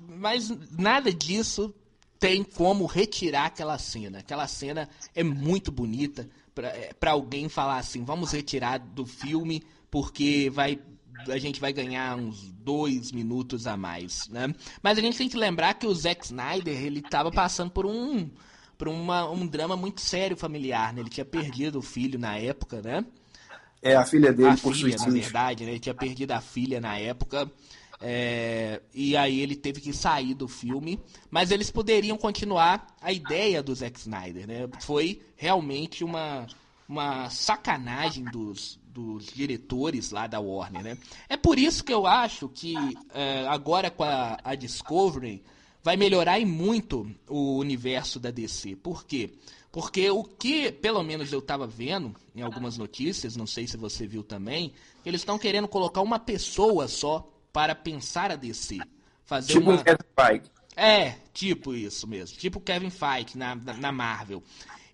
Mas 0.08 0.50
nada 0.78 1.12
disso 1.12 1.74
tem 2.18 2.42
como 2.42 2.84
retirar 2.84 3.46
aquela 3.46 3.78
cena. 3.78 4.18
Aquela 4.18 4.46
cena 4.46 4.88
é 5.14 5.22
muito 5.22 5.72
bonita 5.72 6.28
para 6.54 6.68
é, 6.68 6.92
alguém 7.06 7.48
falar 7.48 7.78
assim: 7.78 8.04
vamos 8.04 8.32
retirar 8.32 8.78
do 8.78 9.06
filme 9.06 9.62
porque 9.90 10.50
vai 10.50 10.78
a 11.26 11.38
gente 11.38 11.60
vai 11.60 11.72
ganhar 11.72 12.16
uns 12.16 12.50
dois 12.52 13.12
minutos 13.12 13.66
a 13.66 13.76
mais, 13.76 14.28
né? 14.28 14.54
Mas 14.82 14.98
a 14.98 15.00
gente 15.00 15.18
tem 15.18 15.28
que 15.28 15.36
lembrar 15.36 15.74
que 15.74 15.86
o 15.86 15.94
Zack 15.94 16.24
Snyder, 16.24 16.80
ele 16.80 17.00
estava 17.00 17.30
passando 17.30 17.70
por 17.70 17.86
um 17.86 18.30
por 18.76 18.86
uma, 18.86 19.28
um 19.28 19.44
drama 19.44 19.76
muito 19.76 20.00
sério 20.00 20.36
familiar, 20.36 20.94
né? 20.94 21.00
Ele 21.00 21.10
tinha 21.10 21.24
perdido 21.24 21.80
o 21.80 21.82
filho 21.82 22.16
na 22.16 22.38
época, 22.38 22.80
né? 22.80 23.04
É, 23.82 23.96
a 23.96 24.04
filha 24.04 24.32
dele 24.32 24.50
a 24.50 24.56
por 24.56 24.72
filha, 24.72 24.96
suicídio. 24.96 25.06
na 25.06 25.20
verdade, 25.20 25.64
né? 25.64 25.72
Ele 25.72 25.80
tinha 25.80 25.94
perdido 25.94 26.30
a 26.30 26.40
filha 26.40 26.80
na 26.80 26.96
época. 26.96 27.50
É, 28.00 28.80
e 28.94 29.16
aí 29.16 29.40
ele 29.40 29.56
teve 29.56 29.80
que 29.80 29.92
sair 29.92 30.32
do 30.32 30.46
filme, 30.46 31.00
mas 31.28 31.50
eles 31.50 31.68
poderiam 31.68 32.16
continuar 32.16 32.86
a 33.00 33.12
ideia 33.12 33.60
do 33.60 33.74
Zack 33.74 33.98
Snyder, 33.98 34.46
né? 34.46 34.68
Foi 34.80 35.20
realmente 35.36 36.04
uma, 36.04 36.46
uma 36.88 37.28
sacanagem 37.28 38.24
dos, 38.24 38.78
dos 38.92 39.26
diretores 39.26 40.10
lá 40.10 40.26
da 40.26 40.40
Warner, 40.40 40.82
né? 40.82 40.98
É 41.28 41.36
por 41.36 41.58
isso 41.58 41.84
que 41.84 41.92
eu 41.92 42.06
acho 42.06 42.48
que 42.48 42.74
é, 43.14 43.46
agora 43.46 43.90
com 43.90 44.04
a, 44.04 44.38
a, 44.42 44.54
Discovery 44.54 45.42
vai 45.82 45.96
melhorar 45.96 46.40
em 46.40 46.46
muito 46.46 47.10
o 47.28 47.56
universo 47.58 48.18
da 48.18 48.30
DC. 48.30 48.76
Por 48.76 49.04
quê? 49.04 49.30
Porque 49.70 50.10
o 50.10 50.24
que, 50.24 50.72
pelo 50.72 51.02
menos 51.02 51.32
eu 51.32 51.38
estava 51.40 51.66
vendo 51.66 52.14
em 52.34 52.42
algumas 52.42 52.78
notícias, 52.78 53.36
não 53.36 53.46
sei 53.46 53.66
se 53.66 53.76
você 53.76 54.06
viu 54.06 54.22
também, 54.22 54.72
eles 55.04 55.20
estão 55.20 55.38
querendo 55.38 55.68
colocar 55.68 56.00
uma 56.00 56.18
pessoa 56.18 56.88
só 56.88 57.30
para 57.52 57.74
pensar 57.74 58.30
a 58.30 58.36
DC. 58.36 58.78
Fazer 59.24 59.52
tipo 59.52 59.70
uma... 59.70 59.84
Kevin 59.84 59.98
Feige. 60.18 60.50
É, 60.74 61.16
tipo 61.34 61.74
isso 61.74 62.06
mesmo. 62.06 62.38
Tipo 62.38 62.60
Kevin 62.60 62.90
Feige 62.90 63.36
na, 63.36 63.54
na 63.54 63.92
Marvel. 63.92 64.42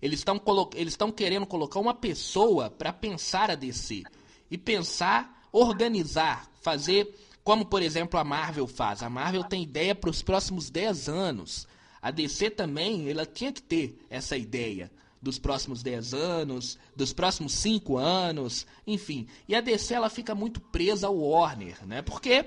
Eles 0.05 0.19
estão 0.19 0.39
eles 0.75 0.95
querendo 1.15 1.47
colocar 1.47 1.79
uma 1.79 1.93
pessoa 1.93 2.69
para 2.69 2.93
pensar 2.93 3.49
a 3.49 3.55
DC. 3.55 4.03
E 4.51 4.57
pensar, 4.57 5.47
organizar, 5.51 6.47
fazer 6.61 7.11
como, 7.43 7.65
por 7.65 7.81
exemplo, 7.81 8.19
a 8.19 8.23
Marvel 8.23 8.67
faz. 8.67 9.01
A 9.01 9.09
Marvel 9.09 9.43
tem 9.43 9.63
ideia 9.63 9.95
para 9.95 10.09
os 10.09 10.21
próximos 10.21 10.69
10 10.69 11.09
anos. 11.09 11.67
A 11.99 12.11
DC 12.11 12.51
também, 12.51 13.09
ela 13.09 13.25
tinha 13.25 13.51
que 13.51 13.63
ter 13.63 13.99
essa 14.07 14.37
ideia 14.37 14.91
dos 15.19 15.39
próximos 15.39 15.81
10 15.81 16.13
anos, 16.13 16.77
dos 16.95 17.11
próximos 17.11 17.53
5 17.53 17.97
anos, 17.97 18.67
enfim. 18.85 19.27
E 19.47 19.55
a 19.55 19.61
DC 19.61 19.91
ela 19.91 20.09
fica 20.09 20.35
muito 20.35 20.61
presa 20.61 21.07
ao 21.07 21.17
Warner, 21.17 21.83
né? 21.87 22.03
Porque 22.03 22.45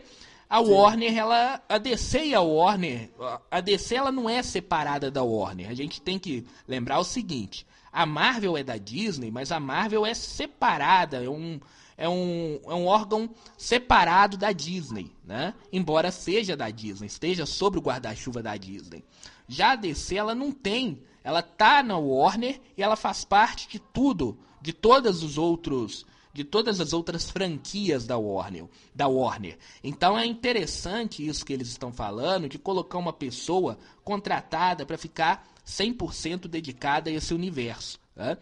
a 0.49 0.65
Sim. 0.65 0.71
Warner, 0.71 1.17
ela, 1.17 1.63
a 1.69 1.79
DC 1.79 2.27
e 2.27 2.35
a 2.35 2.41
Warner, 2.41 3.11
a 3.51 3.61
DC 3.61 3.95
ela 3.95 4.11
não 4.11 4.29
é 4.29 4.43
separada 4.43 5.11
da 5.11 5.23
Warner. 5.23 5.69
A 5.69 5.75
gente 5.75 6.01
tem 6.01 6.19
que 6.19 6.47
lembrar 6.67 6.99
o 6.99 7.05
seguinte: 7.05 7.67
a 7.93 8.07
Marvel 8.07 8.57
é 8.57 8.63
da 8.63 8.77
Disney, 8.77 9.31
mas 9.31 9.53
a 9.53 9.61
Marvel 9.61 10.07
é 10.07 10.15
separada, 10.15 11.23
é 11.23 11.29
um, 11.29 11.61
é 11.97 12.09
um, 12.09 12.61
é 12.65 12.75
um 12.75 12.87
órgão 12.87 13.29
separado 13.59 14.37
da 14.39 14.53
Disney, 14.53 15.13
né? 15.25 15.53
Embora 15.73 16.11
seja 16.11 16.57
da 16.57 16.71
Disney, 16.71 17.07
esteja 17.07 17.45
sobre 17.45 17.79
o 17.79 17.83
guarda-chuva 17.83 18.43
da 18.43 18.57
Disney. 18.57 19.05
Já 19.47 19.73
a 19.73 19.77
DC, 19.77 20.17
ela 20.17 20.35
não 20.35 20.53
tem, 20.53 21.03
ela 21.25 21.43
tá 21.43 21.83
na 21.83 21.99
Warner 21.99 22.61
e 22.77 22.83
ela 22.83 22.97
faz 22.97 23.25
parte 23.25 23.69
de 23.69 23.79
tudo, 23.79 24.39
de 24.61 24.73
todos 24.73 25.23
os 25.23 25.37
outros 25.37 26.07
de 26.39 26.45
todas 26.45 26.81
as 26.81 26.93
outras 26.93 27.29
franquias 27.29 28.07
da 28.07 28.17
Warner, 28.17 28.69
da 28.95 29.09
Warner. 29.09 29.59
Então 29.83 30.17
é 30.17 30.25
interessante 30.25 31.27
isso 31.27 31.45
que 31.45 31.53
eles 31.53 31.67
estão 31.67 31.93
falando 31.93 32.49
de 32.49 32.61
colocar 32.61 32.97
uma 32.97 33.13
pessoa 33.13 33.77
contratada 34.05 34.87
para 34.87 34.97
ficar 34.97 35.45
100% 35.67 36.47
dedicada 36.47 37.11
a 37.11 37.13
esse 37.13 37.35
universo. 37.35 37.99
Né? 38.15 38.39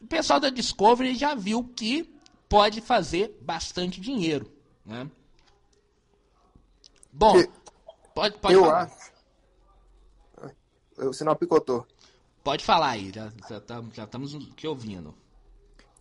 O 0.00 0.06
pessoal 0.06 0.40
da 0.40 0.48
Discovery 0.48 1.14
já 1.14 1.34
viu 1.34 1.62
que 1.62 2.10
pode 2.48 2.80
fazer 2.80 3.38
bastante 3.42 4.00
dinheiro. 4.00 4.50
Né? 4.82 5.06
Bom, 7.12 7.34
pode, 8.14 8.38
pode 8.38 8.54
eu 8.54 8.64
falar. 8.64 8.84
acho. 8.84 9.10
O 11.06 11.12
sinal 11.12 11.36
picotou. 11.36 11.86
Pode 12.42 12.64
falar 12.64 12.92
aí, 12.92 13.12
já, 13.14 13.30
já, 13.46 13.60
tá, 13.60 13.84
já 13.92 14.04
estamos 14.04 14.32
te 14.54 14.66
ouvindo. 14.66 15.14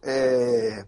É, 0.02 0.86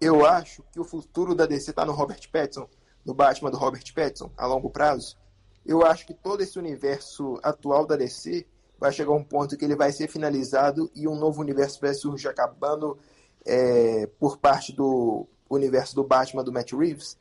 eu 0.00 0.26
acho 0.26 0.62
que 0.72 0.80
o 0.80 0.84
futuro 0.84 1.34
da 1.34 1.46
DC 1.46 1.70
está 1.70 1.84
no 1.84 1.92
Robert 1.92 2.20
Pattinson, 2.30 2.68
no 3.04 3.14
Batman 3.14 3.50
do 3.50 3.56
Robert 3.56 3.84
Pattinson, 3.94 4.30
a 4.36 4.46
longo 4.46 4.70
prazo. 4.70 5.16
Eu 5.64 5.84
acho 5.84 6.06
que 6.06 6.14
todo 6.14 6.42
esse 6.42 6.58
universo 6.58 7.38
atual 7.42 7.86
da 7.86 7.96
DC 7.96 8.46
vai 8.78 8.92
chegar 8.92 9.12
a 9.12 9.16
um 9.16 9.24
ponto 9.24 9.56
que 9.56 9.64
ele 9.64 9.74
vai 9.74 9.90
ser 9.92 10.08
finalizado 10.08 10.90
e 10.94 11.08
um 11.08 11.16
novo 11.16 11.40
universo 11.40 11.80
vai 11.80 11.94
surgir 11.94 12.28
acabando 12.28 12.98
é, 13.44 14.06
por 14.18 14.36
parte 14.38 14.72
do 14.72 15.26
universo 15.48 15.94
do 15.94 16.04
Batman 16.04 16.44
do 16.44 16.52
Matt 16.52 16.72
Reeves. 16.72 17.18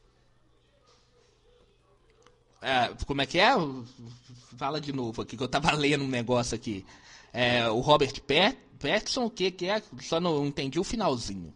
É, 2.62 2.94
como 3.06 3.22
é 3.22 3.26
que 3.26 3.40
é? 3.40 3.52
Fala 4.58 4.82
de 4.82 4.92
novo 4.92 5.22
aqui, 5.22 5.38
que 5.38 5.44
eu 5.44 5.48
tava 5.48 5.72
lendo 5.72 6.04
um 6.04 6.10
negócio 6.10 6.56
aqui. 6.56 6.86
É, 7.32 7.70
o 7.70 7.80
Robert 7.80 8.14
Pattinson, 8.22 9.26
o 9.26 9.30
que 9.30 9.52
que 9.52 9.70
é? 9.70 9.82
Só 10.02 10.20
não 10.20 10.46
entendi 10.46 10.80
o 10.80 10.84
finalzinho. 10.84 11.54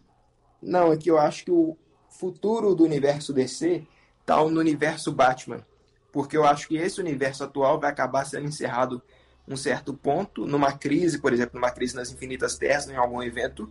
Não, 0.62 0.92
é 0.92 0.96
que 0.96 1.10
eu 1.10 1.18
acho 1.18 1.44
que 1.44 1.50
o 1.50 1.76
futuro 2.08 2.74
do 2.74 2.84
universo 2.84 3.32
DC 3.32 3.82
está 4.20 4.36
no 4.36 4.60
universo 4.60 5.12
Batman. 5.12 5.64
Porque 6.12 6.36
eu 6.36 6.44
acho 6.44 6.68
que 6.68 6.76
esse 6.76 7.00
universo 7.00 7.44
atual 7.44 7.78
vai 7.78 7.90
acabar 7.90 8.24
sendo 8.24 8.46
encerrado 8.46 9.00
um 9.46 9.56
certo 9.56 9.92
ponto, 9.92 10.46
numa 10.46 10.72
crise, 10.72 11.18
por 11.18 11.32
exemplo, 11.32 11.58
numa 11.58 11.70
crise 11.70 11.94
nas 11.96 12.10
Infinitas 12.12 12.56
Terras, 12.56 12.88
em 12.88 12.96
algum 12.96 13.22
evento, 13.22 13.70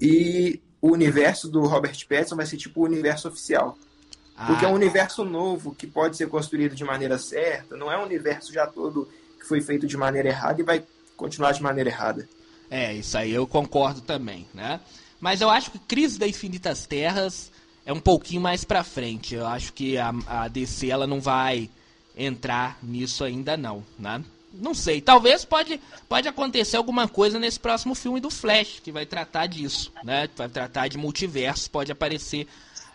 e 0.00 0.60
o 0.80 0.90
universo 0.90 1.48
do 1.48 1.60
Robert 1.66 1.96
Pattinson 2.08 2.36
vai 2.36 2.46
ser 2.46 2.56
tipo 2.56 2.80
o 2.80 2.84
universo 2.84 3.28
oficial. 3.28 3.76
Ah. 4.36 4.46
Porque 4.46 4.64
é 4.64 4.68
um 4.68 4.74
universo 4.74 5.24
novo 5.24 5.74
que 5.74 5.86
pode 5.86 6.16
ser 6.16 6.28
construído 6.28 6.74
de 6.74 6.84
maneira 6.84 7.18
certa, 7.18 7.76
não 7.76 7.92
é 7.92 7.98
um 7.98 8.04
universo 8.04 8.52
já 8.52 8.66
todo 8.66 9.08
que 9.38 9.46
foi 9.46 9.60
feito 9.60 9.86
de 9.86 9.96
maneira 9.96 10.28
errada 10.28 10.60
e 10.60 10.64
vai 10.64 10.82
continuar 11.16 11.52
de 11.52 11.62
maneira 11.62 11.90
errada. 11.90 12.28
É, 12.70 12.94
isso 12.94 13.18
aí 13.18 13.32
eu 13.32 13.46
concordo 13.46 14.00
também, 14.00 14.48
né? 14.54 14.80
Mas 15.22 15.40
eu 15.40 15.48
acho 15.48 15.70
que 15.70 15.78
Crise 15.78 16.18
das 16.18 16.30
Infinitas 16.30 16.84
Terras 16.84 17.52
é 17.86 17.92
um 17.92 18.00
pouquinho 18.00 18.40
mais 18.40 18.64
pra 18.64 18.82
frente. 18.82 19.36
Eu 19.36 19.46
acho 19.46 19.72
que 19.72 19.96
a, 19.96 20.12
a 20.26 20.48
DC 20.48 20.88
ela 20.88 21.06
não 21.06 21.20
vai 21.20 21.70
entrar 22.18 22.76
nisso 22.82 23.22
ainda 23.22 23.56
não, 23.56 23.84
né? 23.96 24.20
Não 24.52 24.74
sei, 24.74 25.00
talvez 25.00 25.44
pode, 25.44 25.80
pode 26.08 26.26
acontecer 26.26 26.76
alguma 26.76 27.06
coisa 27.06 27.38
nesse 27.38 27.58
próximo 27.58 27.94
filme 27.94 28.18
do 28.18 28.30
Flash, 28.30 28.80
que 28.82 28.90
vai 28.90 29.06
tratar 29.06 29.46
disso, 29.46 29.92
né? 30.02 30.28
Vai 30.36 30.48
tratar 30.48 30.88
de 30.88 30.98
multiverso, 30.98 31.70
pode 31.70 31.92
aparecer, 31.92 32.48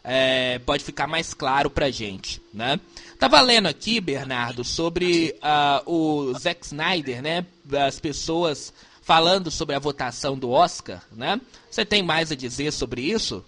é, 0.03 0.59
pode 0.59 0.83
ficar 0.83 1.07
mais 1.07 1.33
claro 1.33 1.69
pra 1.69 1.89
gente, 1.89 2.41
né? 2.53 2.77
Tava 3.17 3.39
lendo 3.39 3.67
aqui, 3.67 4.01
Bernardo, 4.01 4.65
sobre 4.65 5.33
uh, 5.37 5.91
o 5.91 6.37
Zack 6.37 6.65
Snyder, 6.65 7.21
né? 7.23 7.45
As 7.87 7.99
pessoas 8.01 8.73
falando 9.07 9.49
sobre 9.49 9.73
a 9.73 9.79
votação 9.79 10.37
do 10.37 10.49
Oscar, 10.49 11.01
né? 11.13 11.39
Você 11.71 11.85
tem 11.85 12.03
mais 12.03 12.29
a 12.29 12.35
dizer 12.35 12.73
sobre 12.73 13.01
isso? 13.01 13.43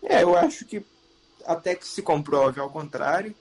É, 0.00 0.22
eu 0.22 0.38
acho 0.38 0.64
que 0.64 0.80
até 1.44 1.74
que 1.74 1.84
se 1.84 2.00
comprove 2.00 2.60
ao 2.60 2.70
contrário, 2.70 3.34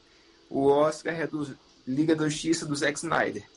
o 0.50 0.66
Oscar 0.66 1.14
é 1.14 1.28
do 1.28 1.56
Liga 1.88 2.16
da 2.16 2.28
Justiça 2.28 2.66
do 2.66 2.76
Zack 2.76 2.98
Snyder. 2.98 3.48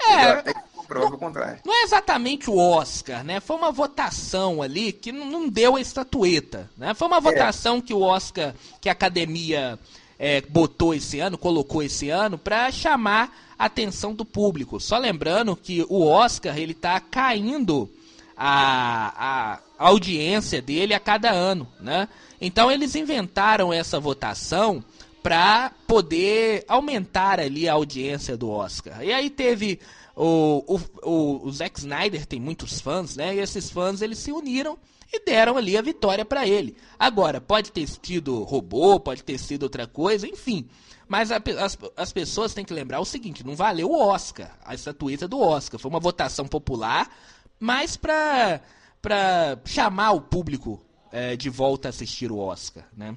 É, 0.00 0.30
até 0.30 0.54
que 0.54 0.60
comprove 0.74 1.12
ao 1.12 1.18
contrário. 1.18 1.60
Não 1.62 1.74
é 1.74 1.82
exatamente 1.82 2.48
o 2.48 2.56
Oscar, 2.56 3.22
né? 3.22 3.38
Foi 3.38 3.56
uma 3.56 3.70
votação 3.70 4.62
ali 4.62 4.94
que 4.94 5.12
não 5.12 5.50
deu 5.50 5.76
a 5.76 5.80
estatueta, 5.80 6.70
né? 6.74 6.94
Foi 6.94 7.06
uma 7.06 7.18
é. 7.18 7.20
votação 7.20 7.76
é. 7.76 7.80
que 7.82 7.92
o 7.92 8.00
Oscar, 8.00 8.54
que 8.80 8.88
a 8.88 8.92
academia 8.92 9.78
é, 10.18 10.40
botou 10.40 10.94
esse 10.94 11.20
ano, 11.20 11.36
colocou 11.36 11.82
esse 11.82 12.08
ano, 12.08 12.38
para 12.38 12.72
chamar 12.72 13.45
atenção 13.58 14.14
do 14.14 14.24
público. 14.24 14.80
Só 14.80 14.98
lembrando 14.98 15.56
que 15.56 15.84
o 15.88 16.04
Oscar 16.06 16.58
ele 16.58 16.72
está 16.72 17.00
caindo 17.00 17.90
a, 18.36 19.58
a 19.78 19.86
audiência 19.86 20.60
dele 20.60 20.94
a 20.94 21.00
cada 21.00 21.30
ano, 21.30 21.66
né? 21.80 22.08
Então 22.40 22.70
eles 22.70 22.94
inventaram 22.94 23.72
essa 23.72 23.98
votação 23.98 24.84
para 25.22 25.72
poder 25.86 26.64
aumentar 26.68 27.40
ali 27.40 27.68
a 27.68 27.72
audiência 27.72 28.36
do 28.36 28.50
Oscar. 28.50 29.02
E 29.02 29.12
aí 29.12 29.30
teve 29.30 29.80
o, 30.14 30.80
o, 31.02 31.46
o, 31.46 31.52
Zack 31.52 31.78
Snyder 31.78 32.24
tem 32.24 32.40
muitos 32.40 32.80
fãs, 32.80 33.16
né? 33.16 33.34
E 33.34 33.40
esses 33.40 33.70
fãs 33.70 34.00
eles 34.00 34.18
se 34.18 34.32
uniram 34.32 34.78
e 35.12 35.24
deram 35.24 35.56
ali 35.56 35.76
a 35.76 35.82
vitória 35.82 36.24
para 36.24 36.46
ele. 36.46 36.76
Agora, 36.98 37.40
pode 37.40 37.70
ter 37.70 37.86
sido 37.86 38.42
robô, 38.44 38.98
pode 38.98 39.22
ter 39.22 39.38
sido 39.38 39.64
outra 39.64 39.86
coisa, 39.86 40.26
enfim. 40.26 40.66
Mas 41.08 41.30
a, 41.30 41.36
as, 41.36 41.78
as 41.96 42.12
pessoas 42.12 42.52
têm 42.52 42.64
que 42.64 42.74
lembrar 42.74 43.00
o 43.00 43.04
seguinte: 43.04 43.46
não 43.46 43.54
valeu 43.54 43.90
o 43.90 43.98
Oscar, 43.98 44.56
a 44.64 44.74
estatueta 44.74 45.28
do 45.28 45.40
Oscar. 45.40 45.78
Foi 45.78 45.90
uma 45.90 46.00
votação 46.00 46.46
popular, 46.46 47.10
mas 47.58 47.96
para 47.96 48.60
para 49.00 49.56
chamar 49.64 50.12
o 50.12 50.20
público 50.20 50.82
é, 51.12 51.36
de 51.36 51.48
volta 51.48 51.88
a 51.88 51.90
assistir 51.90 52.32
o 52.32 52.38
Oscar, 52.38 52.84
né? 52.96 53.16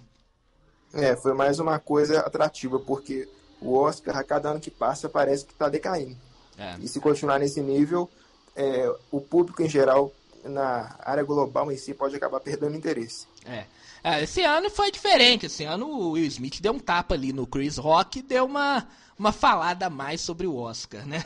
É, 0.94 1.16
foi 1.16 1.34
mais 1.34 1.60
uma 1.60 1.80
coisa 1.80 2.20
atrativa, 2.20 2.80
porque 2.80 3.28
o 3.60 3.76
Oscar, 3.76 4.18
a 4.18 4.24
cada 4.24 4.50
ano 4.50 4.60
que 4.60 4.70
passa, 4.70 5.10
parece 5.10 5.46
que 5.46 5.54
está 5.54 5.68
decaindo. 5.68 6.16
É. 6.58 6.76
E 6.80 6.88
se 6.88 7.00
continuar 7.00 7.40
nesse 7.40 7.62
nível, 7.62 8.10
é, 8.56 8.92
o 9.12 9.20
público 9.20 9.62
em 9.64 9.70
geral 9.70 10.12
na 10.44 10.96
área 11.00 11.24
global 11.24 11.72
em 11.72 11.78
si 11.78 11.94
pode 11.94 12.16
acabar 12.16 12.40
perdendo 12.40 12.76
interesse. 12.76 13.28
É. 13.46 13.66
é. 14.04 14.24
esse 14.24 14.42
ano 14.44 14.70
foi 14.70 14.92
diferente. 14.92 15.46
Esse 15.46 15.64
ano 15.64 15.88
o 15.88 16.12
Will 16.12 16.26
Smith 16.26 16.62
deu 16.62 16.74
um 16.74 16.80
tapa 16.80 17.16
ali 17.16 17.34
no 17.34 17.48
Chris 17.48 17.78
Rock 17.78 18.20
e 18.20 18.22
deu 18.22 18.46
uma, 18.46 18.88
uma 19.18 19.32
falada 19.32 19.88
a 19.88 19.90
mais 19.90 20.22
sobre 20.22 20.48
o 20.48 20.56
Oscar, 20.56 21.06
né? 21.06 21.24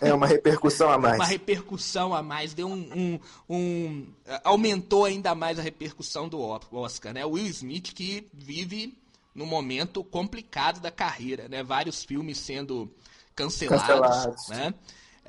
É, 0.00 0.12
uma 0.14 0.26
repercussão 0.26 0.90
a 0.90 0.98
mais. 0.98 1.16
uma 1.16 1.26
repercussão 1.26 2.14
a 2.14 2.22
mais. 2.22 2.54
Deu 2.54 2.68
um, 2.68 2.90
um, 2.94 3.20
um, 3.48 4.06
Aumentou 4.44 5.04
ainda 5.04 5.34
mais 5.34 5.58
a 5.58 5.62
repercussão 5.62 6.28
do 6.28 6.40
Oscar, 6.72 7.12
né? 7.12 7.24
O 7.24 7.32
Will 7.32 7.46
Smith 7.46 7.92
que 7.94 8.26
vive 8.32 8.98
num 9.34 9.46
momento 9.46 10.02
complicado 10.02 10.80
da 10.80 10.90
carreira, 10.90 11.48
né? 11.48 11.62
Vários 11.62 12.04
filmes 12.04 12.38
sendo 12.38 12.92
cancelados, 13.34 13.86
cancelados. 13.86 14.48
né? 14.48 14.74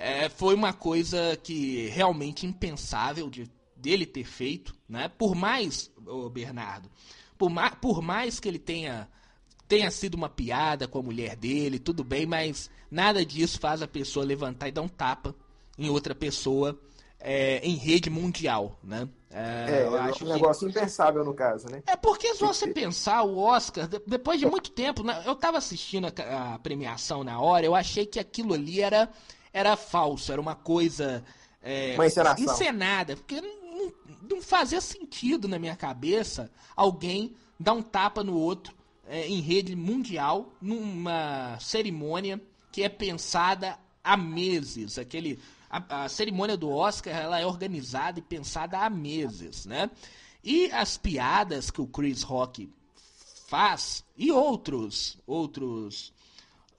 é, 0.01 0.29
foi 0.29 0.55
uma 0.55 0.73
coisa 0.73 1.37
que 1.43 1.87
realmente 1.89 2.45
impensável 2.45 3.29
de, 3.29 3.49
dele 3.75 4.05
ter 4.05 4.23
feito, 4.23 4.73
né? 4.89 5.09
Por 5.09 5.35
mais, 5.35 5.90
oh 6.07 6.29
Bernardo, 6.29 6.89
por, 7.37 7.49
ma 7.49 7.71
por 7.71 8.01
mais 8.01 8.39
que 8.39 8.47
ele 8.47 8.59
tenha 8.59 9.07
tenha 9.67 9.89
sido 9.89 10.15
uma 10.15 10.27
piada 10.27 10.85
com 10.85 10.99
a 10.99 11.03
mulher 11.03 11.35
dele, 11.35 11.79
tudo 11.79 12.03
bem, 12.03 12.25
mas 12.25 12.69
nada 12.89 13.25
disso 13.25 13.57
faz 13.57 13.81
a 13.81 13.87
pessoa 13.87 14.25
levantar 14.25 14.67
e 14.67 14.71
dar 14.71 14.81
um 14.81 14.87
tapa 14.87 15.33
em 15.77 15.89
outra 15.89 16.13
pessoa 16.13 16.77
é, 17.21 17.59
em 17.59 17.75
rede 17.75 18.09
mundial, 18.09 18.77
né? 18.83 19.07
É, 19.29 19.79
é 19.79 19.83
eu 19.85 19.97
acho 19.97 20.25
um 20.25 20.27
negócio 20.27 20.67
que... 20.67 20.77
impensável 20.77 21.23
no 21.23 21.33
caso, 21.33 21.69
né? 21.69 21.81
É 21.87 21.95
porque 21.95 22.33
se 22.33 22.41
você 22.41 22.67
pensar, 22.73 23.23
o 23.23 23.37
Oscar, 23.37 23.87
depois 23.87 24.39
de 24.39 24.45
muito 24.45 24.71
tempo, 24.71 25.03
né, 25.03 25.23
eu 25.25 25.35
tava 25.35 25.57
assistindo 25.57 26.07
a, 26.07 26.53
a 26.55 26.59
premiação 26.59 27.23
na 27.23 27.39
hora, 27.39 27.65
eu 27.65 27.73
achei 27.73 28.05
que 28.05 28.19
aquilo 28.19 28.53
ali 28.53 28.81
era 28.81 29.09
era 29.53 29.75
falso, 29.75 30.31
era 30.31 30.41
uma 30.41 30.55
coisa 30.55 31.23
é, 31.61 31.93
uma 31.95 32.07
encenação. 32.07 32.43
encenada, 32.43 33.15
porque 33.15 33.41
não, 33.81 33.93
não, 34.29 34.41
fazia 34.41 34.81
sentido 34.81 35.47
na 35.47 35.57
minha 35.57 35.75
cabeça 35.75 36.51
alguém 36.75 37.35
dar 37.59 37.73
um 37.73 37.81
tapa 37.81 38.23
no 38.23 38.35
outro 38.35 38.75
é, 39.07 39.27
em 39.27 39.41
rede 39.41 39.75
mundial 39.75 40.53
numa 40.61 41.57
cerimônia 41.59 42.41
que 42.71 42.83
é 42.83 42.89
pensada 42.89 43.77
há 44.03 44.15
meses, 44.15 44.97
aquele 44.97 45.39
a, 45.69 46.03
a, 46.03 46.09
cerimônia 46.09 46.57
do 46.57 46.69
Oscar 46.69 47.15
ela 47.15 47.39
é 47.39 47.45
organizada 47.45 48.19
e 48.19 48.21
pensada 48.21 48.79
há 48.79 48.89
meses, 48.89 49.65
né? 49.65 49.89
E 50.43 50.71
as 50.71 50.97
piadas 50.97 51.69
que 51.71 51.81
o 51.81 51.87
Chris 51.87 52.23
Rock 52.23 52.69
faz 53.47 54.03
e 54.17 54.31
outros 54.31 55.17
outros 55.25 56.13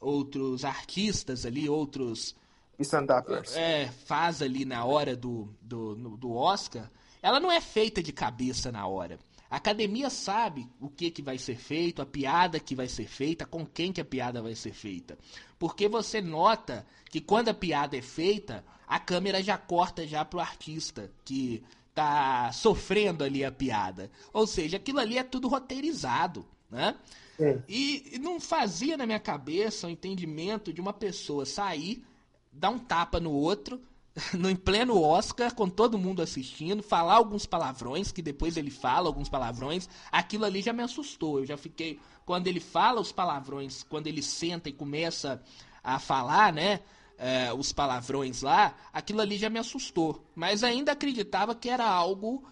outros 0.00 0.64
artistas 0.64 1.46
ali, 1.46 1.68
outros 1.68 2.34
stand-uppers. 2.78 3.56
É, 3.56 3.88
faz 4.06 4.42
ali 4.42 4.64
na 4.64 4.84
hora 4.84 5.16
do, 5.16 5.54
do, 5.60 5.94
do 6.16 6.34
Oscar, 6.34 6.90
ela 7.22 7.38
não 7.38 7.50
é 7.50 7.60
feita 7.60 8.02
de 8.02 8.12
cabeça 8.12 8.72
na 8.72 8.86
hora. 8.86 9.18
A 9.50 9.56
academia 9.56 10.08
sabe 10.08 10.66
o 10.80 10.88
que, 10.88 11.10
que 11.10 11.20
vai 11.20 11.36
ser 11.36 11.56
feito, 11.56 12.00
a 12.00 12.06
piada 12.06 12.58
que 12.58 12.74
vai 12.74 12.88
ser 12.88 13.06
feita, 13.06 13.44
com 13.44 13.66
quem 13.66 13.92
que 13.92 14.00
a 14.00 14.04
piada 14.04 14.40
vai 14.40 14.54
ser 14.54 14.72
feita. 14.72 15.18
Porque 15.58 15.88
você 15.88 16.22
nota 16.22 16.86
que 17.10 17.20
quando 17.20 17.50
a 17.50 17.54
piada 17.54 17.96
é 17.96 18.00
feita, 18.00 18.64
a 18.86 18.98
câmera 18.98 19.42
já 19.42 19.58
corta 19.58 20.06
já 20.06 20.24
pro 20.24 20.40
artista 20.40 21.12
que 21.22 21.62
tá 21.94 22.50
sofrendo 22.52 23.22
ali 23.22 23.44
a 23.44 23.52
piada. 23.52 24.10
Ou 24.32 24.46
seja, 24.46 24.78
aquilo 24.78 24.98
ali 24.98 25.18
é 25.18 25.22
tudo 25.22 25.48
roteirizado, 25.48 26.46
né? 26.70 26.96
É. 27.38 27.58
E 27.68 28.18
não 28.20 28.40
fazia 28.40 28.96
na 28.96 29.04
minha 29.04 29.20
cabeça 29.20 29.86
o 29.86 29.90
entendimento 29.90 30.72
de 30.72 30.80
uma 30.80 30.92
pessoa 30.92 31.44
sair, 31.44 32.04
dar 32.52 32.70
um 32.70 32.78
tapa 32.78 33.18
no 33.18 33.32
outro, 33.32 33.80
no 34.34 34.50
em 34.50 34.56
pleno 34.56 35.00
Oscar, 35.00 35.54
com 35.54 35.68
todo 35.68 35.98
mundo 35.98 36.20
assistindo, 36.20 36.82
falar 36.82 37.14
alguns 37.14 37.46
palavrões, 37.46 38.12
que 38.12 38.20
depois 38.20 38.56
ele 38.56 38.70
fala 38.70 39.08
alguns 39.08 39.28
palavrões, 39.28 39.88
aquilo 40.10 40.44
ali 40.44 40.60
já 40.60 40.72
me 40.72 40.82
assustou. 40.82 41.40
Eu 41.40 41.46
já 41.46 41.56
fiquei. 41.56 41.98
Quando 42.26 42.46
ele 42.46 42.60
fala 42.60 43.00
os 43.00 43.10
palavrões, 43.10 43.82
quando 43.82 44.06
ele 44.06 44.22
senta 44.22 44.68
e 44.68 44.72
começa 44.72 45.42
a 45.82 45.98
falar, 45.98 46.52
né? 46.52 46.80
É, 47.18 47.52
os 47.52 47.72
palavrões 47.72 48.42
lá, 48.42 48.74
aquilo 48.92 49.20
ali 49.20 49.38
já 49.38 49.48
me 49.48 49.58
assustou. 49.58 50.26
Mas 50.34 50.64
ainda 50.64 50.92
acreditava 50.92 51.54
que 51.54 51.68
era 51.68 51.88
algo 51.88 52.44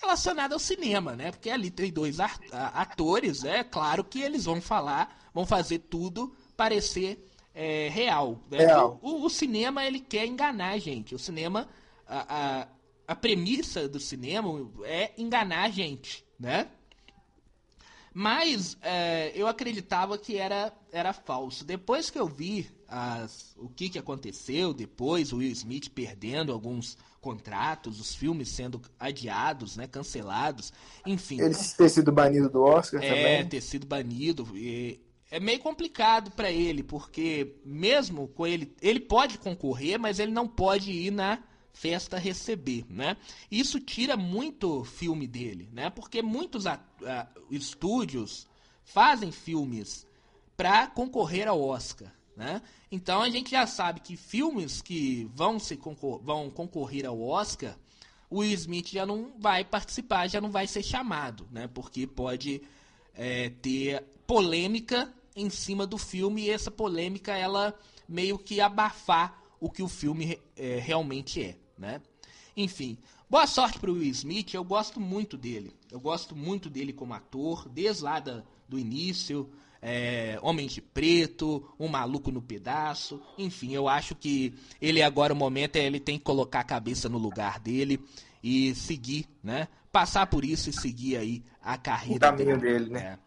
relacionado 0.00 0.54
ao 0.54 0.58
cinema, 0.58 1.14
né? 1.14 1.30
Porque 1.30 1.50
ali 1.50 1.70
tem 1.70 1.92
dois 1.92 2.18
atores, 2.20 3.44
é 3.44 3.58
né? 3.58 3.64
claro 3.64 4.02
que 4.02 4.20
eles 4.20 4.46
vão 4.46 4.60
falar, 4.60 5.28
vão 5.32 5.44
fazer 5.44 5.78
tudo 5.78 6.34
parecer 6.56 7.22
é, 7.54 7.88
real. 7.88 8.40
Né? 8.50 8.58
real. 8.58 8.98
O, 9.00 9.24
o, 9.24 9.30
cinema, 9.30 9.84
ele 9.84 10.00
quer 10.00 10.26
enganar 10.26 10.70
a 10.70 10.78
gente. 10.78 11.14
O 11.14 11.18
cinema, 11.18 11.68
a, 12.06 12.62
a, 12.62 12.68
a 13.08 13.14
premissa 13.14 13.88
do 13.88 14.00
cinema 14.00 14.50
é 14.84 15.12
enganar 15.16 15.64
a 15.64 15.70
gente, 15.70 16.24
né? 16.38 16.68
Mas 18.12 18.76
é, 18.80 19.32
eu 19.34 19.48
acreditava 19.48 20.16
que 20.16 20.36
era, 20.36 20.72
era 20.92 21.12
falso. 21.12 21.64
Depois 21.64 22.10
que 22.10 22.18
eu 22.18 22.28
vi 22.28 22.70
as, 22.86 23.52
o 23.56 23.68
que, 23.68 23.88
que 23.88 23.98
aconteceu, 23.98 24.72
depois 24.72 25.32
o 25.32 25.38
Will 25.38 25.50
Smith 25.50 25.90
perdendo 25.90 26.52
alguns 26.52 26.96
contratos, 27.20 27.98
os 27.98 28.14
filmes 28.14 28.50
sendo 28.50 28.80
adiados, 29.00 29.76
né, 29.76 29.88
cancelados, 29.88 30.72
enfim. 31.04 31.40
Ele 31.40 31.54
ter 31.54 31.88
sido 31.88 32.12
banido 32.12 32.48
do 32.48 32.62
Oscar 32.62 33.02
é, 33.02 33.08
também. 33.08 33.24
É, 33.24 33.44
ter 33.44 33.60
sido 33.60 33.84
banido. 33.84 34.46
E, 34.54 35.00
é 35.34 35.40
meio 35.40 35.58
complicado 35.58 36.30
para 36.30 36.48
ele, 36.48 36.84
porque 36.84 37.56
mesmo 37.64 38.28
com 38.28 38.46
ele, 38.46 38.72
ele 38.80 39.00
pode 39.00 39.36
concorrer, 39.36 39.98
mas 39.98 40.20
ele 40.20 40.30
não 40.30 40.46
pode 40.46 40.92
ir 40.92 41.10
na 41.10 41.42
festa 41.72 42.18
receber, 42.18 42.86
né? 42.88 43.16
Isso 43.50 43.80
tira 43.80 44.16
muito 44.16 44.84
filme 44.84 45.26
dele, 45.26 45.68
né? 45.72 45.90
Porque 45.90 46.22
muitos 46.22 46.68
a, 46.68 46.80
a, 47.04 47.26
estúdios 47.50 48.46
fazem 48.84 49.32
filmes 49.32 50.06
para 50.56 50.86
concorrer 50.86 51.48
ao 51.48 51.60
Oscar, 51.60 52.14
né? 52.36 52.62
Então 52.88 53.20
a 53.20 53.28
gente 53.28 53.50
já 53.50 53.66
sabe 53.66 53.98
que 53.98 54.16
filmes 54.16 54.80
que 54.80 55.28
vão 55.34 55.58
se 55.58 55.76
concor 55.76 56.22
vão 56.22 56.48
concorrer 56.48 57.06
ao 57.06 57.20
Oscar, 57.20 57.76
o 58.30 58.38
Will 58.38 58.52
Smith 58.52 58.90
já 58.90 59.04
não 59.04 59.32
vai 59.40 59.64
participar, 59.64 60.28
já 60.28 60.40
não 60.40 60.52
vai 60.52 60.68
ser 60.68 60.84
chamado, 60.84 61.44
né? 61.50 61.66
Porque 61.66 62.06
pode 62.06 62.62
é, 63.14 63.50
ter 63.50 64.00
polêmica 64.28 65.12
em 65.34 65.50
cima 65.50 65.86
do 65.86 65.98
filme 65.98 66.42
e 66.42 66.50
essa 66.50 66.70
polêmica 66.70 67.36
ela 67.36 67.78
meio 68.08 68.38
que 68.38 68.60
abafar 68.60 69.42
o 69.60 69.70
que 69.70 69.82
o 69.82 69.88
filme 69.88 70.38
é, 70.56 70.78
realmente 70.78 71.42
é, 71.42 71.56
né? 71.78 72.00
Enfim, 72.56 72.96
boa 73.28 73.46
sorte 73.46 73.78
para 73.78 73.90
o 73.90 73.94
Will 73.94 74.10
Smith. 74.10 74.54
Eu 74.54 74.62
gosto 74.62 75.00
muito 75.00 75.36
dele. 75.36 75.74
Eu 75.90 75.98
gosto 75.98 76.36
muito 76.36 76.70
dele 76.70 76.92
como 76.92 77.14
ator, 77.14 77.68
desde 77.68 78.04
lá 78.04 78.20
da, 78.20 78.44
do 78.68 78.78
início. 78.78 79.50
É, 79.82 80.38
Homem 80.40 80.66
de 80.66 80.80
Preto, 80.80 81.68
Um 81.78 81.88
Maluco 81.88 82.30
no 82.30 82.40
Pedaço. 82.40 83.20
Enfim, 83.36 83.72
eu 83.72 83.88
acho 83.88 84.14
que 84.14 84.54
ele 84.80 85.02
agora 85.02 85.32
o 85.32 85.36
momento 85.36 85.76
é 85.76 85.84
ele 85.84 86.00
tem 86.00 86.16
que 86.16 86.24
colocar 86.24 86.60
a 86.60 86.64
cabeça 86.64 87.08
no 87.08 87.18
lugar 87.18 87.58
dele 87.58 88.00
e 88.42 88.74
seguir, 88.74 89.26
né? 89.42 89.68
Passar 89.90 90.26
por 90.26 90.44
isso 90.44 90.70
e 90.70 90.72
seguir 90.72 91.16
aí 91.16 91.44
a 91.60 91.76
carreira 91.76 92.16
o 92.16 92.20
caminho 92.20 92.58
dele, 92.58 92.78
dele 92.78 92.90
né? 92.90 93.18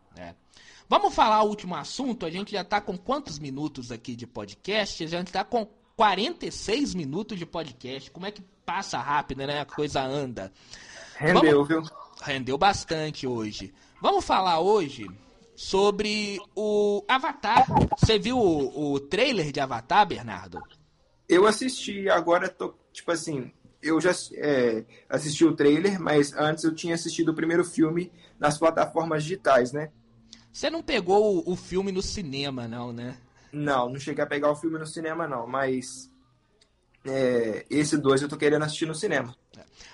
Vamos 0.89 1.13
falar 1.13 1.43
o 1.43 1.49
último 1.49 1.75
assunto. 1.75 2.25
A 2.25 2.29
gente 2.29 2.51
já 2.53 2.61
está 2.61 2.79
com 2.79 2.97
quantos 2.97 3.39
minutos 3.39 3.91
aqui 3.91 4.15
de 4.15 4.25
podcast? 4.25 5.03
A 5.03 5.07
gente 5.07 5.27
está 5.27 5.43
com 5.43 5.67
46 5.97 6.95
minutos 6.95 7.37
de 7.37 7.45
podcast. 7.45 8.09
Como 8.09 8.25
é 8.25 8.31
que 8.31 8.41
passa 8.65 8.97
rápido, 8.97 9.45
né? 9.45 9.59
A 9.59 9.65
coisa 9.65 10.01
anda. 10.01 10.51
Rendeu, 11.17 11.65
Vamos... 11.65 11.67
viu? 11.67 11.97
Rendeu 12.21 12.57
bastante 12.57 13.27
hoje. 13.27 13.73
Vamos 14.01 14.23
falar 14.23 14.61
hoje 14.61 15.05
sobre 15.55 16.39
o 16.55 17.03
Avatar. 17.07 17.65
Você 17.97 18.17
viu 18.17 18.37
o, 18.37 18.93
o 18.93 18.99
trailer 18.99 19.51
de 19.51 19.59
Avatar, 19.59 20.07
Bernardo? 20.07 20.61
Eu 21.27 21.45
assisti, 21.45 22.07
agora 22.09 22.47
tô, 22.47 22.73
tipo 22.93 23.11
assim, 23.11 23.51
eu 23.81 23.99
já 23.99 24.11
é, 24.35 24.85
assisti 25.09 25.43
o 25.43 25.55
trailer, 25.55 25.99
mas 25.99 26.33
antes 26.33 26.63
eu 26.63 26.73
tinha 26.73 26.95
assistido 26.95 27.29
o 27.29 27.35
primeiro 27.35 27.65
filme 27.65 28.11
nas 28.39 28.57
plataformas 28.57 29.23
digitais, 29.23 29.73
né? 29.73 29.91
Você 30.57 30.71
não 30.71 30.81
pegou 30.81 31.37
o, 31.37 31.51
o 31.51 31.55
filme 31.55 31.91
no 31.91 32.01
cinema, 32.01 32.67
não, 32.67 32.91
né? 32.91 33.15
Não, 33.53 33.89
não 33.89 33.99
cheguei 33.99 34.23
a 34.23 34.27
pegar 34.27 34.49
o 34.49 34.55
filme 34.55 34.79
no 34.79 34.87
cinema, 34.87 35.27
não, 35.27 35.45
mas 35.45 36.09
é, 37.05 37.63
esse 37.69 37.95
dois 37.95 38.23
eu 38.23 38.27
tô 38.27 38.35
querendo 38.35 38.63
assistir 38.63 38.87
no 38.87 38.95
cinema. 38.95 39.37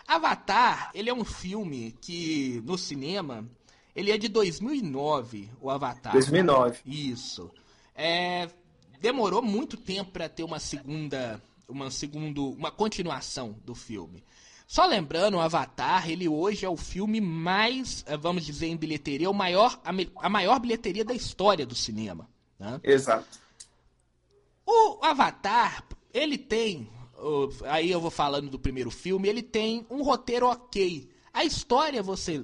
Avatar, 0.07 0.89
ele 0.93 1.09
é 1.09 1.13
um 1.13 1.25
filme 1.25 1.93
que 1.99 2.63
no 2.63 2.77
cinema, 2.77 3.45
ele 3.93 4.09
é 4.09 4.17
de 4.17 4.29
2009, 4.29 5.51
o 5.59 5.69
Avatar. 5.69 6.13
2009. 6.13 6.79
Isso. 6.85 7.51
É, 7.93 8.47
demorou 9.01 9.41
muito 9.41 9.75
tempo 9.75 10.11
para 10.11 10.29
ter 10.29 10.45
uma 10.45 10.59
segunda, 10.59 11.41
uma 11.67 11.91
segundo, 11.91 12.51
uma 12.51 12.71
continuação 12.71 13.59
do 13.65 13.75
filme. 13.75 14.23
Só 14.73 14.87
lembrando, 14.87 15.37
o 15.37 15.39
Avatar, 15.39 16.09
ele 16.09 16.27
hoje 16.27 16.65
é 16.65 16.69
o 16.69 16.75
filme 16.75 17.21
mais, 17.21 18.03
eh, 18.07 18.17
vamos 18.17 18.43
dizer 18.43 18.65
em 18.65 18.75
bilheteria, 18.75 19.29
o 19.29 19.33
maior, 19.33 19.79
a, 20.15 20.29
maior 20.29 20.59
bilheteria 20.59 21.05
da 21.05 21.13
história 21.13 21.63
do 21.63 21.75
cinema. 21.75 22.27
Né? 22.57 22.81
Exato. 22.83 23.39
O 24.65 24.97
Avatar, 25.05 25.85
ele 26.11 26.39
tem, 26.39 26.89
aí 27.65 27.91
eu 27.91 28.01
vou 28.01 28.09
falando 28.09 28.49
do 28.49 28.57
primeiro 28.57 28.89
filme, 28.89 29.29
ele 29.29 29.43
tem 29.43 29.85
um 29.91 30.01
roteiro 30.01 30.47
ok. 30.47 31.07
A 31.31 31.45
história, 31.45 32.01
você, 32.01 32.43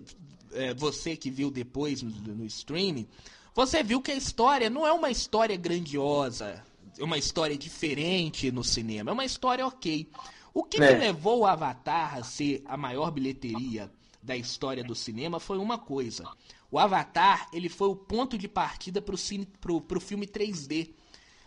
é, 0.52 0.72
você 0.76 1.18
que 1.18 1.32
viu 1.32 1.50
depois 1.50 2.04
no, 2.04 2.12
no 2.12 2.46
streaming, 2.46 3.08
você 3.56 3.82
viu 3.82 4.04
que 4.04 4.12
a 4.12 4.16
história 4.16 4.70
não 4.70 4.86
é 4.86 4.94
uma 4.94 5.10
história 5.10 5.58
grandiosa, 5.58 6.64
é 6.96 7.04
uma 7.04 7.18
história 7.18 7.58
diferente 7.58 8.52
no 8.52 8.64
cinema, 8.64 9.10
é 9.10 9.14
uma 9.14 9.26
história 9.26 9.66
ok. 9.66 10.08
O 10.54 10.64
que, 10.64 10.82
é. 10.82 10.88
que 10.88 11.00
levou 11.00 11.40
o 11.40 11.46
Avatar 11.46 12.18
a 12.18 12.24
ser 12.24 12.62
a 12.66 12.76
maior 12.76 13.12
bilheteria 13.12 13.92
da 14.22 14.36
história 14.36 14.84
do 14.84 14.96
cinema 14.96 15.40
foi 15.40 15.58
uma 15.58 15.78
coisa. 15.78 16.26
O 16.72 16.78
Avatar, 16.78 17.50
ele 17.54 17.70
foi 17.70 17.88
o 17.88 17.96
ponto 17.96 18.38
de 18.38 18.48
partida 18.48 19.02
para 19.02 19.16
o 19.16 20.00
filme 20.00 20.28
3D. 20.28 20.92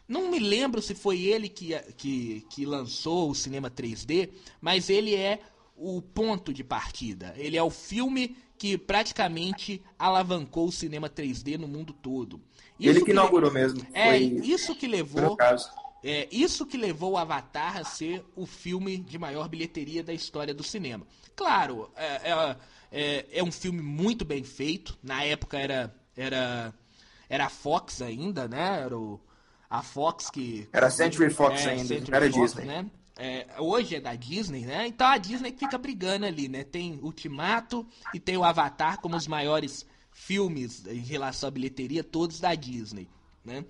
Não 0.08 0.30
me 0.30 0.38
lembro 0.38 0.82
se 0.82 0.94
foi 0.94 1.22
ele 1.22 1.48
que, 1.48 1.78
que, 1.96 2.44
que 2.50 2.66
lançou 2.66 3.30
o 3.30 3.34
cinema 3.34 3.70
3D, 3.70 4.30
mas 4.60 4.90
ele 4.90 5.14
é 5.14 5.40
o 5.76 6.02
ponto 6.02 6.52
de 6.52 6.64
partida. 6.64 7.34
Ele 7.36 7.56
é 7.56 7.62
o 7.62 7.70
filme 7.70 8.36
que 8.58 8.78
praticamente 8.78 9.82
alavancou 9.98 10.68
o 10.68 10.72
cinema 10.72 11.08
3D 11.08 11.58
no 11.58 11.66
mundo 11.66 11.92
todo. 11.92 12.40
Isso 12.78 12.90
ele 12.90 12.98
que, 13.00 13.06
que 13.06 13.10
inaugurou 13.10 13.50
mesmo. 13.50 13.84
É, 13.92 14.18
isso 14.18 14.74
que 14.74 14.86
levou 14.86 15.36
é 16.02 16.28
isso 16.32 16.66
que 16.66 16.76
levou 16.76 17.12
o 17.12 17.16
Avatar 17.16 17.76
a 17.76 17.84
ser 17.84 18.24
o 18.34 18.44
filme 18.44 18.98
de 18.98 19.18
maior 19.18 19.48
bilheteria 19.48 20.02
da 20.02 20.12
história 20.12 20.52
do 20.52 20.62
cinema. 20.64 21.06
Claro, 21.36 21.90
é, 21.96 22.30
é, 22.30 22.56
é, 22.90 23.26
é 23.38 23.42
um 23.42 23.52
filme 23.52 23.80
muito 23.80 24.24
bem 24.24 24.42
feito. 24.42 24.98
Na 25.02 25.22
época 25.24 25.58
era 25.58 25.94
era 26.16 26.74
era 27.28 27.46
a 27.46 27.50
Fox 27.50 28.02
ainda, 28.02 28.48
né? 28.48 28.80
Era 28.80 28.98
o, 28.98 29.20
a 29.70 29.82
Fox 29.82 30.28
que 30.28 30.68
era 30.72 30.90
Century 30.90 31.30
Fox 31.30 31.64
é, 31.64 31.70
ainda, 31.70 31.84
Century 31.84 32.16
era 32.16 32.30
Fox, 32.30 32.54
Disney. 32.54 32.66
Né? 32.66 32.90
É, 33.16 33.46
hoje 33.58 33.96
é 33.96 34.00
da 34.00 34.14
Disney, 34.14 34.66
né? 34.66 34.86
Então 34.86 35.06
a 35.06 35.18
Disney 35.18 35.52
fica 35.52 35.78
brigando 35.78 36.26
ali, 36.26 36.48
né? 36.48 36.64
Tem 36.64 36.98
Ultimato 37.02 37.86
e 38.12 38.18
tem 38.18 38.36
o 38.36 38.44
Avatar 38.44 39.00
como 39.00 39.16
os 39.16 39.26
maiores 39.26 39.86
filmes 40.10 40.84
em 40.86 41.00
relação 41.00 41.48
à 41.48 41.50
bilheteria, 41.50 42.04
todos 42.04 42.40
da 42.40 42.54
Disney, 42.54 43.08
né? 43.44 43.64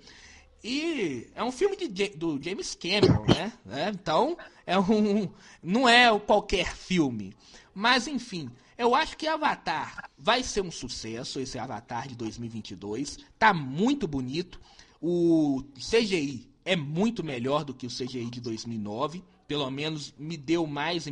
E 0.63 1.27
é 1.35 1.43
um 1.43 1.51
filme 1.51 1.75
de, 1.75 2.09
do 2.09 2.41
James 2.41 2.75
Cameron, 2.75 3.25
né? 3.25 3.51
É, 3.69 3.89
então, 3.89 4.37
é 4.65 4.79
um, 4.79 5.29
não 5.61 5.89
é 5.89 6.17
qualquer 6.19 6.75
filme. 6.75 7.35
Mas, 7.73 8.07
enfim, 8.07 8.49
Eu 8.77 8.95
acho 8.95 9.15
que 9.15 9.27
Avatar 9.27 10.09
vai 10.17 10.41
ser 10.41 10.61
um 10.61 10.71
sucesso, 10.71 11.39
esse 11.39 11.59
Avatar 11.59 12.07
de 12.07 12.15
2022. 12.15 13.19
Tá 13.37 13.53
muito 13.53 14.07
bonito. 14.07 14.59
O 14.99 15.63
CGI 15.75 16.49
é 16.65 16.75
muito 16.75 17.23
melhor 17.23 17.63
do 17.63 17.73
que 17.73 17.85
o 17.85 17.89
CGI 17.89 18.29
de 18.29 18.41
2009. 18.41 19.23
Pelo 19.47 19.69
menos 19.69 20.13
me 20.17 20.35
deu 20.35 20.65
mais, 20.65 21.05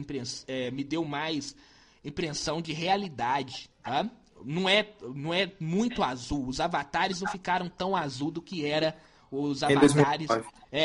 é, 0.47 0.72
me 0.72 0.84
deu 0.84 1.06
mais 1.06 1.56
impressão 2.04 2.62
de 2.62 2.74
realidade, 2.74 3.70
tá? 3.84 4.10
Não 4.43 4.68
é, 4.68 4.89
não 5.14 5.32
é 5.34 5.52
muito 5.60 6.02
azul. 6.02 6.47
Os 6.47 6.60
avatares 6.60 7.22
não 7.22 7.32
ficaram 7.32 7.70
tão 7.70 7.95
azul 7.95 8.32
do 8.32 8.41
que 8.41 8.66
era 8.66 8.97
os 9.32 9.64
avatares. 9.64 10.28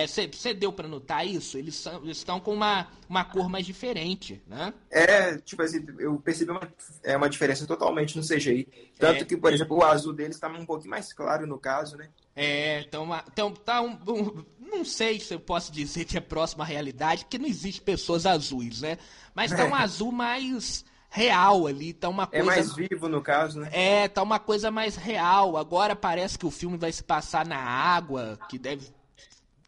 Você 0.07 0.51
é, 0.51 0.55
deu 0.55 0.73
para 0.73 0.87
notar 0.87 1.27
isso? 1.27 1.59
Eles, 1.59 1.75
são, 1.75 2.03
eles 2.03 2.19
estão 2.19 2.39
com 2.39 2.55
uma, 2.55 2.87
uma 3.09 3.25
cor 3.25 3.49
mais 3.49 3.67
diferente, 3.67 4.41
né? 4.47 4.73
É, 4.91 5.37
tipo 5.39 5.63
assim, 5.63 5.85
eu 5.99 6.17
percebi 6.19 6.53
uma, 6.53 6.73
é 7.03 7.17
uma 7.17 7.29
diferença 7.29 7.67
totalmente 7.67 8.17
no 8.17 8.23
CGI. 8.23 8.69
Tanto 8.99 9.23
é. 9.23 9.25
que, 9.25 9.37
por 9.37 9.53
exemplo, 9.53 9.77
o 9.77 9.85
azul 9.85 10.13
deles 10.13 10.37
está 10.37 10.49
um 10.49 10.65
pouquinho 10.65 10.91
mais 10.91 11.13
claro 11.13 11.47
no 11.47 11.59
caso, 11.59 11.97
né? 11.97 12.09
É, 12.37 12.81
então, 12.81 13.09
então 13.33 13.53
tá 13.53 13.83
um, 13.83 13.99
um, 14.07 14.45
não 14.59 14.85
sei 14.85 15.19
se 15.19 15.35
eu 15.35 15.41
posso 15.41 15.73
dizer 15.73 16.05
que 16.05 16.17
é 16.17 16.21
próximo 16.21 16.63
à 16.63 16.67
realidade, 16.67 17.25
porque 17.25 17.39
não 17.39 17.47
existe 17.47 17.81
pessoas 17.81 18.27
azuis, 18.27 18.81
né? 18.81 18.99
Mas 19.35 19.51
tá 19.51 19.65
um 19.65 19.75
azul 19.75 20.13
mais 20.13 20.85
real 21.17 21.67
ali, 21.67 21.95
tá 21.95 22.11
uma 22.11 22.25
é 22.25 22.27
coisa... 22.27 22.43
É 22.43 22.45
mais 22.45 22.75
vivo 22.75 23.09
no 23.09 23.23
caso, 23.23 23.61
né? 23.61 23.71
É, 23.73 24.07
tá 24.07 24.23
uma 24.23 24.39
coisa 24.39 24.71
mais 24.71 24.97
real. 24.97 25.57
Agora 25.57 25.97
parece 25.97 26.39
que 26.39 26.45
o 26.45 26.51
filme 26.51 26.77
vai 26.77 26.93
se 26.93 27.03
passar 27.03 27.47
na 27.47 27.57
água, 27.57 28.39
que 28.51 28.59
deve 28.59 28.87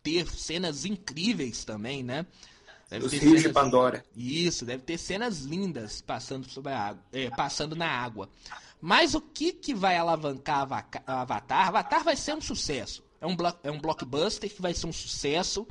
ter 0.02 0.28
cenas 0.28 0.84
incríveis 0.84 1.64
também, 1.64 2.02
né? 2.02 2.26
Deve 2.90 3.06
Os 3.06 3.12
rios 3.12 3.42
de 3.42 3.48
Pandora. 3.48 4.04
Isso, 4.14 4.66
deve 4.66 4.82
ter 4.82 4.98
cenas 4.98 5.40
lindas 5.40 6.02
passando 6.02 6.48
sobre 6.48 6.72
a 6.72 6.80
água, 6.88 7.02
é, 7.12 7.30
passando 7.30 7.74
na 7.74 7.88
água. 7.88 8.28
Mas 8.78 9.14
o 9.14 9.20
que 9.20 9.50
que 9.50 9.74
vai 9.74 9.96
alavancar 9.96 10.68
Avatar? 11.06 11.68
Avatar 11.68 12.04
vai 12.04 12.14
ser 12.14 12.34
um 12.34 12.40
sucesso. 12.42 13.02
É 13.20 13.26
um, 13.26 13.36
é 13.62 13.70
um 13.70 13.80
blockbuster 13.80 14.54
que 14.54 14.60
vai 14.60 14.74
ser 14.74 14.86
um 14.86 14.92
sucesso. 14.92 15.66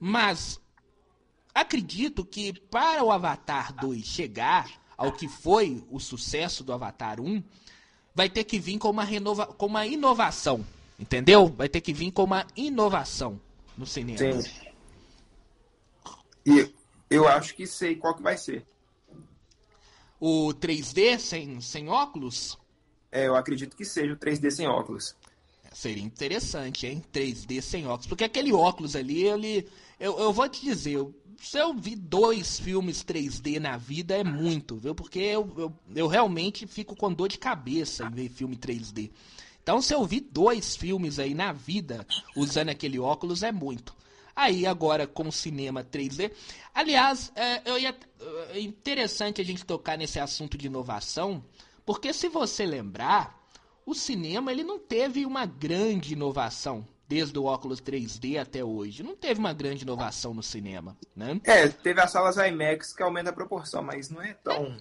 Mas 0.00 0.58
acredito 1.54 2.24
que 2.24 2.58
para 2.70 3.04
o 3.04 3.12
Avatar 3.12 3.74
2 3.74 4.04
chegar, 4.04 4.81
ao 4.96 5.12
que 5.12 5.28
foi 5.28 5.84
o 5.90 5.98
sucesso 5.98 6.62
do 6.62 6.72
Avatar 6.72 7.20
1, 7.20 7.42
vai 8.14 8.28
ter 8.28 8.44
que 8.44 8.58
vir 8.58 8.78
com 8.78 8.90
uma, 8.90 9.04
renova 9.04 9.46
com 9.46 9.66
uma 9.66 9.86
inovação. 9.86 10.64
Entendeu? 10.98 11.48
Vai 11.48 11.68
ter 11.68 11.80
que 11.80 11.92
vir 11.92 12.12
com 12.12 12.24
uma 12.24 12.46
inovação 12.56 13.40
no 13.76 13.86
cinema. 13.86 14.18
Sim. 14.18 14.72
E 16.44 16.72
eu 17.10 17.26
acho 17.26 17.54
que 17.54 17.66
sei 17.66 17.96
qual 17.96 18.14
que 18.14 18.22
vai 18.22 18.36
ser. 18.36 18.64
O 20.20 20.50
3D 20.54 21.18
sem, 21.18 21.60
sem 21.60 21.88
óculos? 21.88 22.58
É, 23.10 23.26
eu 23.26 23.34
acredito 23.34 23.76
que 23.76 23.84
seja 23.84 24.12
o 24.12 24.16
3D 24.16 24.50
sem 24.50 24.66
óculos. 24.66 25.16
Seria 25.72 26.02
interessante, 26.02 26.86
hein? 26.86 27.02
3D 27.12 27.60
sem 27.60 27.86
óculos. 27.86 28.06
Porque 28.06 28.24
aquele 28.24 28.52
óculos 28.52 28.94
ali, 28.94 29.24
ele. 29.24 29.68
Eu, 29.98 30.18
eu 30.18 30.32
vou 30.32 30.48
te 30.48 30.62
dizer, 30.64 30.92
eu 30.92 31.14
se 31.38 31.58
eu 31.58 31.74
vi 31.74 31.96
dois 31.96 32.58
filmes 32.58 33.04
3D 33.04 33.58
na 33.58 33.76
vida 33.76 34.16
é 34.16 34.24
muito, 34.24 34.76
viu? 34.76 34.94
Porque 34.94 35.18
eu, 35.18 35.52
eu, 35.56 35.72
eu, 35.94 36.06
realmente 36.06 36.66
fico 36.66 36.96
com 36.96 37.12
dor 37.12 37.28
de 37.28 37.38
cabeça 37.38 38.04
em 38.04 38.10
ver 38.10 38.28
filme 38.28 38.56
3D. 38.56 39.10
Então, 39.62 39.80
se 39.80 39.94
eu 39.94 40.04
vi 40.04 40.20
dois 40.20 40.74
filmes 40.76 41.18
aí 41.18 41.34
na 41.34 41.52
vida 41.52 42.06
usando 42.36 42.70
aquele 42.70 42.98
óculos, 42.98 43.42
é 43.42 43.52
muito. 43.52 43.94
Aí, 44.34 44.66
agora, 44.66 45.06
com 45.06 45.28
o 45.28 45.32
cinema 45.32 45.84
3D. 45.84 46.32
Aliás, 46.74 47.30
é, 47.36 47.62
eu 47.64 47.78
ia, 47.78 47.96
é 48.50 48.60
interessante 48.60 49.40
a 49.40 49.44
gente 49.44 49.64
tocar 49.64 49.96
nesse 49.96 50.18
assunto 50.18 50.56
de 50.58 50.66
inovação, 50.66 51.44
porque 51.84 52.12
se 52.12 52.28
você 52.28 52.64
lembrar, 52.64 53.46
o 53.84 53.94
cinema 53.94 54.50
ele 54.50 54.64
não 54.64 54.78
teve 54.78 55.26
uma 55.26 55.44
grande 55.44 56.14
inovação 56.14 56.86
desde 57.12 57.38
o 57.38 57.44
óculos 57.44 57.78
3D 57.78 58.40
até 58.40 58.64
hoje. 58.64 59.02
Não 59.02 59.14
teve 59.14 59.38
uma 59.38 59.52
grande 59.52 59.82
inovação 59.82 60.32
no 60.32 60.42
cinema, 60.42 60.96
né? 61.14 61.38
É, 61.44 61.68
teve 61.68 62.00
as 62.00 62.10
salas 62.10 62.38
IMAX 62.38 62.94
que 62.94 63.02
aumenta 63.02 63.28
a 63.28 63.34
proporção, 63.34 63.82
mas 63.82 64.08
não 64.08 64.22
é 64.22 64.32
tão... 64.32 64.74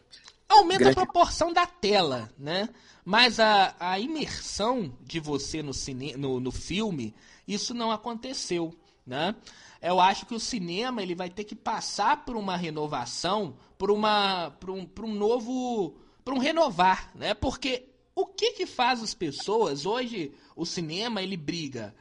Aumenta 0.47 0.79
grande. 0.79 0.99
a 0.99 1.03
proporção 1.03 1.51
da 1.51 1.65
tela, 1.65 2.29
né? 2.37 2.69
Mas 3.03 3.37
a, 3.37 3.75
a 3.77 3.99
imersão 3.99 4.97
de 5.01 5.19
você 5.19 5.61
no, 5.61 5.73
cine, 5.73 6.15
no, 6.15 6.39
no 6.39 6.51
filme, 6.51 7.13
isso 7.45 7.73
não 7.73 7.91
aconteceu, 7.91 8.73
né? 9.05 9.35
Eu 9.81 9.99
acho 9.99 10.25
que 10.25 10.35
o 10.35 10.39
cinema 10.39 11.01
ele 11.01 11.15
vai 11.15 11.29
ter 11.29 11.43
que 11.43 11.55
passar 11.55 12.23
por 12.23 12.37
uma 12.37 12.55
renovação, 12.55 13.57
por 13.77 13.91
uma, 13.91 14.51
por 14.51 14.69
um, 14.69 14.85
por 14.85 15.03
um 15.03 15.13
novo, 15.13 15.97
por 16.23 16.33
um 16.33 16.37
renovar, 16.37 17.11
né? 17.13 17.33
Porque 17.33 17.89
o 18.15 18.25
que 18.25 18.53
que 18.53 18.65
faz 18.65 19.03
as 19.03 19.13
pessoas 19.13 19.85
hoje? 19.85 20.33
O 20.55 20.65
cinema 20.65 21.21
ele 21.21 21.35
briga 21.35 21.93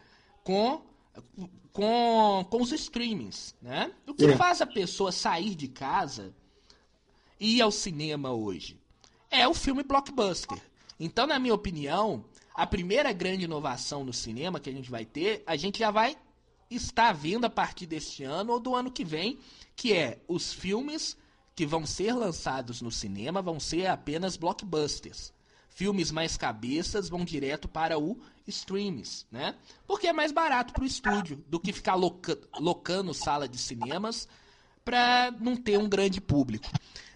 com, 0.51 0.83
com, 1.73 2.45
com 2.51 2.61
os 2.61 2.73
streamings, 2.73 3.55
né? 3.63 3.93
O 4.05 4.13
que 4.13 4.25
é. 4.25 4.37
faz 4.37 4.61
a 4.61 4.67
pessoa 4.67 5.13
sair 5.13 5.55
de 5.55 5.69
casa 5.69 6.35
e 7.39 7.59
ir 7.59 7.63
ao 7.63 7.71
cinema 7.71 8.33
hoje? 8.33 8.77
É 9.31 9.47
o 9.47 9.55
filme 9.55 9.85
blockbuster. 9.85 10.61
Então, 10.99 11.25
na 11.25 11.39
minha 11.39 11.55
opinião, 11.55 12.25
a 12.53 12.67
primeira 12.67 13.13
grande 13.13 13.45
inovação 13.45 14.05
no 14.05 14.13
cinema 14.13 14.59
que 14.59 14.69
a 14.69 14.73
gente 14.73 14.91
vai 14.91 15.05
ter, 15.05 15.45
a 15.47 15.55
gente 15.55 15.79
já 15.79 15.93
vai 15.93 16.17
estar 16.69 17.13
vendo 17.13 17.45
a 17.45 17.51
partir 17.51 17.87
deste 17.87 18.25
ano 18.25 18.55
ou 18.55 18.61
do 18.61 18.75
ano 18.75 18.91
que 18.91 19.05
vem, 19.05 19.39
que 19.77 19.93
é 19.93 20.21
os 20.27 20.53
filmes 20.53 21.17
que 21.55 21.65
vão 21.65 21.87
ser 21.87 22.13
lançados 22.13 22.83
no 22.83 22.91
cinema 22.91 23.41
vão 23.41 23.61
ser 23.61 23.87
apenas 23.87 24.37
blockbusters 24.37 25.33
filmes 25.71 26.11
mais 26.11 26.37
cabeças 26.37 27.09
vão 27.09 27.25
direto 27.25 27.69
para 27.69 27.99
o 27.99 28.21
streams, 28.47 29.27
né? 29.31 29.55
Porque 29.87 30.09
é 30.09 30.13
mais 30.13 30.33
barato 30.33 30.73
para 30.73 30.83
o 30.83 30.87
estúdio 30.87 31.43
do 31.49 31.59
que 31.59 31.73
ficar 31.73 31.95
loca 31.95 32.39
locando 32.59 33.15
sala 33.15 33.49
de 33.49 33.57
cinemas 33.57 34.29
para 34.85 35.31
não 35.41 35.57
ter 35.57 35.79
um 35.79 35.89
grande 35.89 36.21
público. 36.21 36.69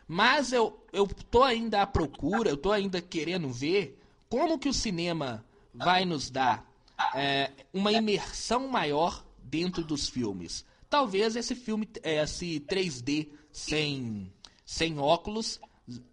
Mas 0.06 0.52
eu, 0.52 0.84
eu 0.92 1.06
tô 1.06 1.42
ainda 1.42 1.82
à 1.82 1.86
procura, 1.86 2.50
eu 2.50 2.56
tô 2.56 2.70
ainda 2.70 3.00
querendo 3.00 3.48
ver 3.50 3.98
como 4.28 4.58
que 4.58 4.68
o 4.68 4.74
cinema 4.74 5.44
vai 5.72 6.04
nos 6.04 6.30
dar 6.30 6.66
é, 7.14 7.50
uma 7.72 7.92
imersão 7.92 8.68
maior 8.68 9.24
dentro 9.42 9.82
dos 9.82 10.08
filmes. 10.08 10.64
Talvez 10.88 11.36
esse 11.36 11.54
filme, 11.54 11.88
esse 12.02 12.60
3D 12.60 13.28
sem, 13.50 14.32
sem 14.64 14.98
óculos, 14.98 15.60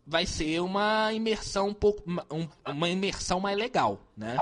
vai 0.06 0.26
ser 0.26 0.60
uma 0.62 1.14
imersão 1.14 1.70
um 1.70 1.74
pouco 1.74 2.04
um, 2.10 2.48
uma 2.68 2.90
imersão 2.90 3.40
mais 3.40 3.58
legal, 3.58 4.02
né? 4.16 4.38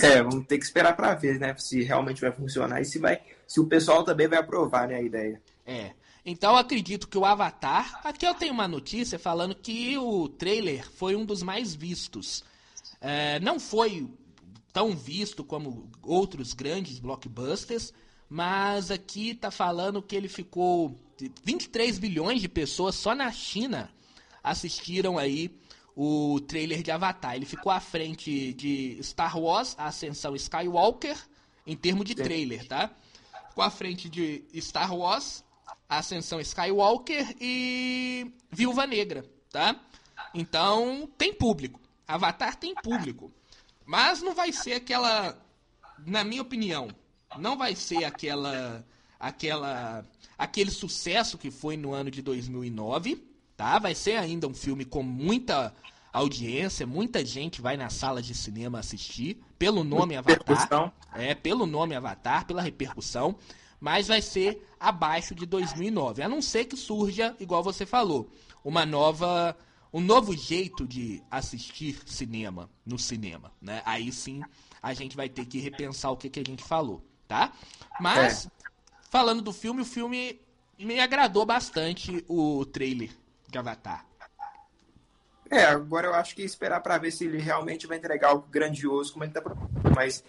É, 0.00 0.22
vamos 0.22 0.46
ter 0.46 0.58
que 0.58 0.64
esperar 0.64 0.94
para 0.94 1.14
ver, 1.14 1.38
né, 1.38 1.54
se 1.56 1.82
realmente 1.82 2.20
vai 2.20 2.30
funcionar 2.30 2.80
e 2.80 2.84
se 2.84 2.98
vai, 2.98 3.20
se 3.46 3.58
o 3.58 3.66
pessoal 3.66 4.04
também 4.04 4.28
vai 4.28 4.38
aprovar, 4.38 4.86
né, 4.86 4.96
a 4.96 5.02
ideia. 5.02 5.40
É. 5.66 5.92
Então 6.24 6.56
acredito 6.56 7.08
que 7.08 7.16
o 7.16 7.24
Avatar, 7.24 8.00
aqui 8.04 8.26
eu 8.26 8.34
tenho 8.34 8.52
uma 8.52 8.68
notícia 8.68 9.18
falando 9.18 9.54
que 9.54 9.96
o 9.96 10.28
trailer 10.28 10.88
foi 10.90 11.16
um 11.16 11.24
dos 11.24 11.42
mais 11.42 11.74
vistos. 11.74 12.44
É, 13.00 13.40
não 13.40 13.58
foi 13.58 14.06
tão 14.72 14.94
visto 14.94 15.42
como 15.42 15.90
outros 16.02 16.52
grandes 16.52 16.98
blockbusters, 16.98 17.94
mas 18.28 18.90
aqui 18.90 19.34
tá 19.34 19.50
falando 19.50 20.02
que 20.02 20.14
ele 20.14 20.28
ficou 20.28 20.94
23 21.44 21.98
bilhões 21.98 22.42
de 22.42 22.48
pessoas 22.48 22.94
só 22.94 23.14
na 23.14 23.32
China 23.32 23.90
assistiram 24.50 25.18
aí 25.18 25.50
o 25.94 26.40
trailer 26.40 26.82
de 26.82 26.90
Avatar. 26.90 27.34
Ele 27.34 27.44
ficou 27.44 27.72
à 27.72 27.80
frente 27.80 28.52
de 28.52 28.98
Star 29.02 29.38
Wars, 29.38 29.74
a 29.78 29.86
Ascensão 29.86 30.34
Skywalker, 30.36 31.18
em 31.66 31.76
termos 31.76 32.04
de 32.04 32.14
trailer, 32.14 32.66
tá? 32.66 32.90
Ficou 33.48 33.64
à 33.64 33.70
frente 33.70 34.08
de 34.08 34.44
Star 34.60 34.94
Wars, 34.94 35.44
a 35.88 35.98
Ascensão 35.98 36.40
Skywalker 36.40 37.36
e 37.40 38.30
Viúva 38.50 38.86
Negra, 38.86 39.24
tá? 39.50 39.78
Então, 40.32 41.08
tem 41.18 41.32
público. 41.32 41.80
Avatar 42.06 42.56
tem 42.56 42.74
público. 42.74 43.32
Mas 43.84 44.22
não 44.22 44.34
vai 44.34 44.52
ser 44.52 44.74
aquela, 44.74 45.36
na 46.06 46.22
minha 46.22 46.42
opinião, 46.42 46.88
não 47.38 47.56
vai 47.56 47.74
ser 47.74 48.04
aquela 48.04 48.86
aquela 49.18 50.06
aquele 50.36 50.70
sucesso 50.70 51.36
que 51.36 51.50
foi 51.50 51.76
no 51.76 51.92
ano 51.92 52.10
de 52.10 52.22
2009, 52.22 53.27
tá? 53.58 53.76
Vai 53.80 53.92
ser 53.92 54.16
ainda 54.16 54.46
um 54.46 54.54
filme 54.54 54.84
com 54.84 55.02
muita 55.02 55.74
audiência, 56.12 56.86
muita 56.86 57.26
gente 57.26 57.60
vai 57.60 57.76
na 57.76 57.90
sala 57.90 58.22
de 58.22 58.32
cinema 58.32 58.78
assistir, 58.78 59.36
pelo 59.58 59.82
nome 59.82 60.16
Avatar. 60.16 60.92
É, 61.12 61.34
pelo 61.34 61.66
nome 61.66 61.94
Avatar, 61.96 62.46
pela 62.46 62.62
repercussão, 62.62 63.36
mas 63.80 64.06
vai 64.06 64.22
ser 64.22 64.64
abaixo 64.78 65.34
de 65.34 65.44
2009. 65.44 66.22
A 66.22 66.28
não 66.28 66.40
ser 66.40 66.66
que 66.66 66.76
surja, 66.76 67.36
igual 67.40 67.62
você 67.62 67.84
falou, 67.84 68.30
uma 68.64 68.86
nova 68.86 69.54
um 69.92 70.00
novo 70.00 70.36
jeito 70.36 70.86
de 70.86 71.22
assistir 71.30 71.98
cinema 72.04 72.70
no 72.84 72.98
cinema, 72.98 73.50
né? 73.60 73.82
Aí 73.86 74.12
sim 74.12 74.42
a 74.82 74.92
gente 74.94 75.16
vai 75.16 75.30
ter 75.30 75.46
que 75.46 75.58
repensar 75.58 76.10
o 76.10 76.16
que, 76.16 76.28
que 76.28 76.38
a 76.38 76.44
gente 76.46 76.62
falou, 76.62 77.02
tá? 77.26 77.52
Mas 77.98 78.46
é. 78.46 78.50
falando 79.10 79.42
do 79.42 79.52
filme, 79.52 79.80
o 79.80 79.86
filme 79.86 80.38
me 80.78 81.00
agradou 81.00 81.44
bastante 81.44 82.22
o 82.28 82.64
trailer 82.66 83.10
de 83.48 83.58
Avatar. 83.58 84.06
É, 85.50 85.64
agora 85.64 86.08
eu 86.08 86.14
acho 86.14 86.34
que 86.34 86.42
esperar 86.42 86.80
para 86.80 86.98
ver 86.98 87.10
se 87.10 87.24
ele 87.24 87.38
realmente 87.38 87.86
vai 87.86 87.96
entregar 87.96 88.28
algo 88.28 88.46
grandioso 88.48 89.12
como 89.12 89.24
ele 89.24 89.30
está 89.30 89.40
propondo. 89.40 89.70
Mas 89.94 90.22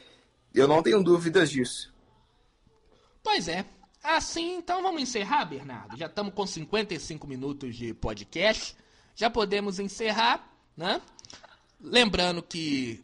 eu 0.54 0.68
não 0.68 0.82
tenho 0.82 1.04
dúvidas 1.04 1.50
disso. 1.50 1.94
Pois 3.22 3.48
é. 3.48 3.66
Assim, 4.02 4.56
então 4.56 4.82
vamos 4.82 5.02
encerrar, 5.02 5.44
Bernardo. 5.46 5.98
Já 5.98 6.06
estamos 6.06 6.34
com 6.34 6.48
55 6.48 7.28
minutos 7.28 7.76
de 7.76 7.94
podcast. 7.94 8.76
Já 9.14 9.30
podemos 9.30 9.78
encerrar, 9.78 10.50
né? 10.76 11.02
Lembrando 11.82 12.42
que 12.42 13.04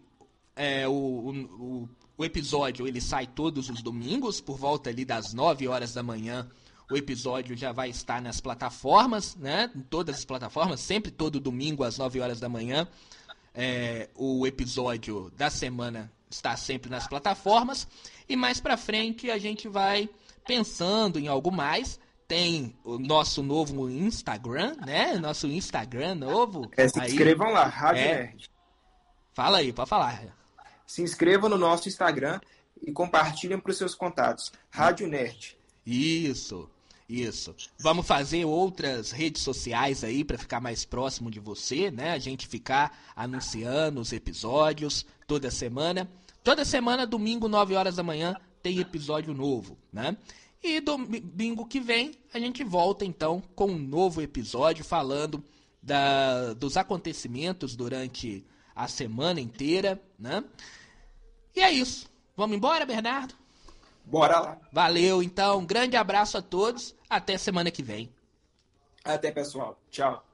é, 0.55 0.87
o, 0.87 0.91
o, 0.91 1.89
o 2.17 2.23
episódio 2.23 2.87
ele 2.87 3.01
sai 3.01 3.27
todos 3.27 3.69
os 3.69 3.81
domingos, 3.81 4.39
por 4.39 4.57
volta 4.57 4.89
ali 4.89 5.03
das 5.03 5.33
9 5.33 5.67
horas 5.67 5.93
da 5.93 6.01
manhã. 6.01 6.49
O 6.89 6.95
episódio 6.95 7.55
já 7.57 7.71
vai 7.71 7.89
estar 7.89 8.21
nas 8.21 8.39
plataformas, 8.39 9.35
né? 9.35 9.71
Em 9.75 9.81
todas 9.81 10.17
as 10.17 10.25
plataformas, 10.25 10.79
sempre 10.79 11.11
todo 11.11 11.39
domingo 11.39 11.83
às 11.83 11.97
9 11.97 12.19
horas 12.19 12.39
da 12.39 12.49
manhã. 12.49 12.87
É, 13.53 14.09
o 14.15 14.45
episódio 14.45 15.31
da 15.35 15.49
semana 15.49 16.11
está 16.29 16.55
sempre 16.55 16.89
nas 16.89 17.07
plataformas. 17.07 17.87
E 18.27 18.35
mais 18.35 18.59
pra 18.59 18.77
frente 18.77 19.31
a 19.31 19.37
gente 19.37 19.67
vai 19.67 20.09
pensando 20.45 21.19
em 21.19 21.27
algo 21.27 21.51
mais. 21.51 21.99
Tem 22.27 22.75
o 22.83 22.97
nosso 22.97 23.43
novo 23.43 23.89
Instagram, 23.89 24.75
né? 24.85 25.13
Nosso 25.19 25.47
Instagram 25.47 26.15
novo. 26.15 26.69
É, 26.75 26.87
se 26.87 26.99
inscrevam 26.99 27.51
lá, 27.51 27.65
Rádio 27.65 28.01
é... 28.01 28.15
Nerd. 28.15 28.49
Fala 29.33 29.57
aí, 29.59 29.71
pode 29.71 29.89
falar 29.89 30.35
se 30.85 31.01
inscrevam 31.01 31.49
no 31.49 31.57
nosso 31.57 31.87
Instagram 31.87 32.39
e 32.81 32.91
compartilhem 32.91 33.59
para 33.59 33.71
os 33.71 33.77
seus 33.77 33.95
contatos. 33.95 34.51
Rádio 34.69 35.07
Nerd. 35.07 35.57
Isso, 35.85 36.69
isso. 37.07 37.55
Vamos 37.79 38.07
fazer 38.07 38.45
outras 38.45 39.11
redes 39.11 39.43
sociais 39.43 40.03
aí 40.03 40.23
para 40.23 40.37
ficar 40.37 40.59
mais 40.59 40.85
próximo 40.85 41.29
de 41.29 41.39
você, 41.39 41.91
né? 41.91 42.11
A 42.11 42.19
gente 42.19 42.47
ficar 42.47 42.97
anunciando 43.15 44.01
os 44.01 44.11
episódios 44.11 45.05
toda 45.27 45.51
semana. 45.51 46.09
Toda 46.43 46.65
semana, 46.65 47.05
domingo, 47.05 47.47
9 47.47 47.75
horas 47.75 47.95
da 47.95 48.03
manhã, 48.03 48.35
tem 48.61 48.79
episódio 48.79 49.33
novo, 49.33 49.77
né? 49.93 50.17
E 50.63 50.79
domingo 50.81 51.67
que 51.67 51.79
vem 51.79 52.13
a 52.33 52.39
gente 52.39 52.63
volta 52.63 53.05
então 53.05 53.41
com 53.55 53.67
um 53.67 53.77
novo 53.77 54.21
episódio 54.21 54.83
falando 54.83 55.43
da, 55.81 56.53
dos 56.53 56.75
acontecimentos 56.75 57.75
durante 57.75 58.43
a 58.75 58.87
semana 58.87 59.39
inteira, 59.39 60.01
né? 60.17 60.43
E 61.55 61.61
é 61.61 61.71
isso. 61.71 62.09
Vamos 62.35 62.57
embora, 62.57 62.85
Bernardo? 62.85 63.35
Bora 64.03 64.39
lá. 64.39 64.57
Valeu, 64.71 65.21
então. 65.21 65.59
Um 65.59 65.65
grande 65.65 65.95
abraço 65.95 66.37
a 66.37 66.41
todos. 66.41 66.94
Até 67.09 67.37
semana 67.37 67.69
que 67.71 67.83
vem. 67.83 68.09
Até, 69.03 69.31
pessoal. 69.31 69.79
Tchau. 69.91 70.24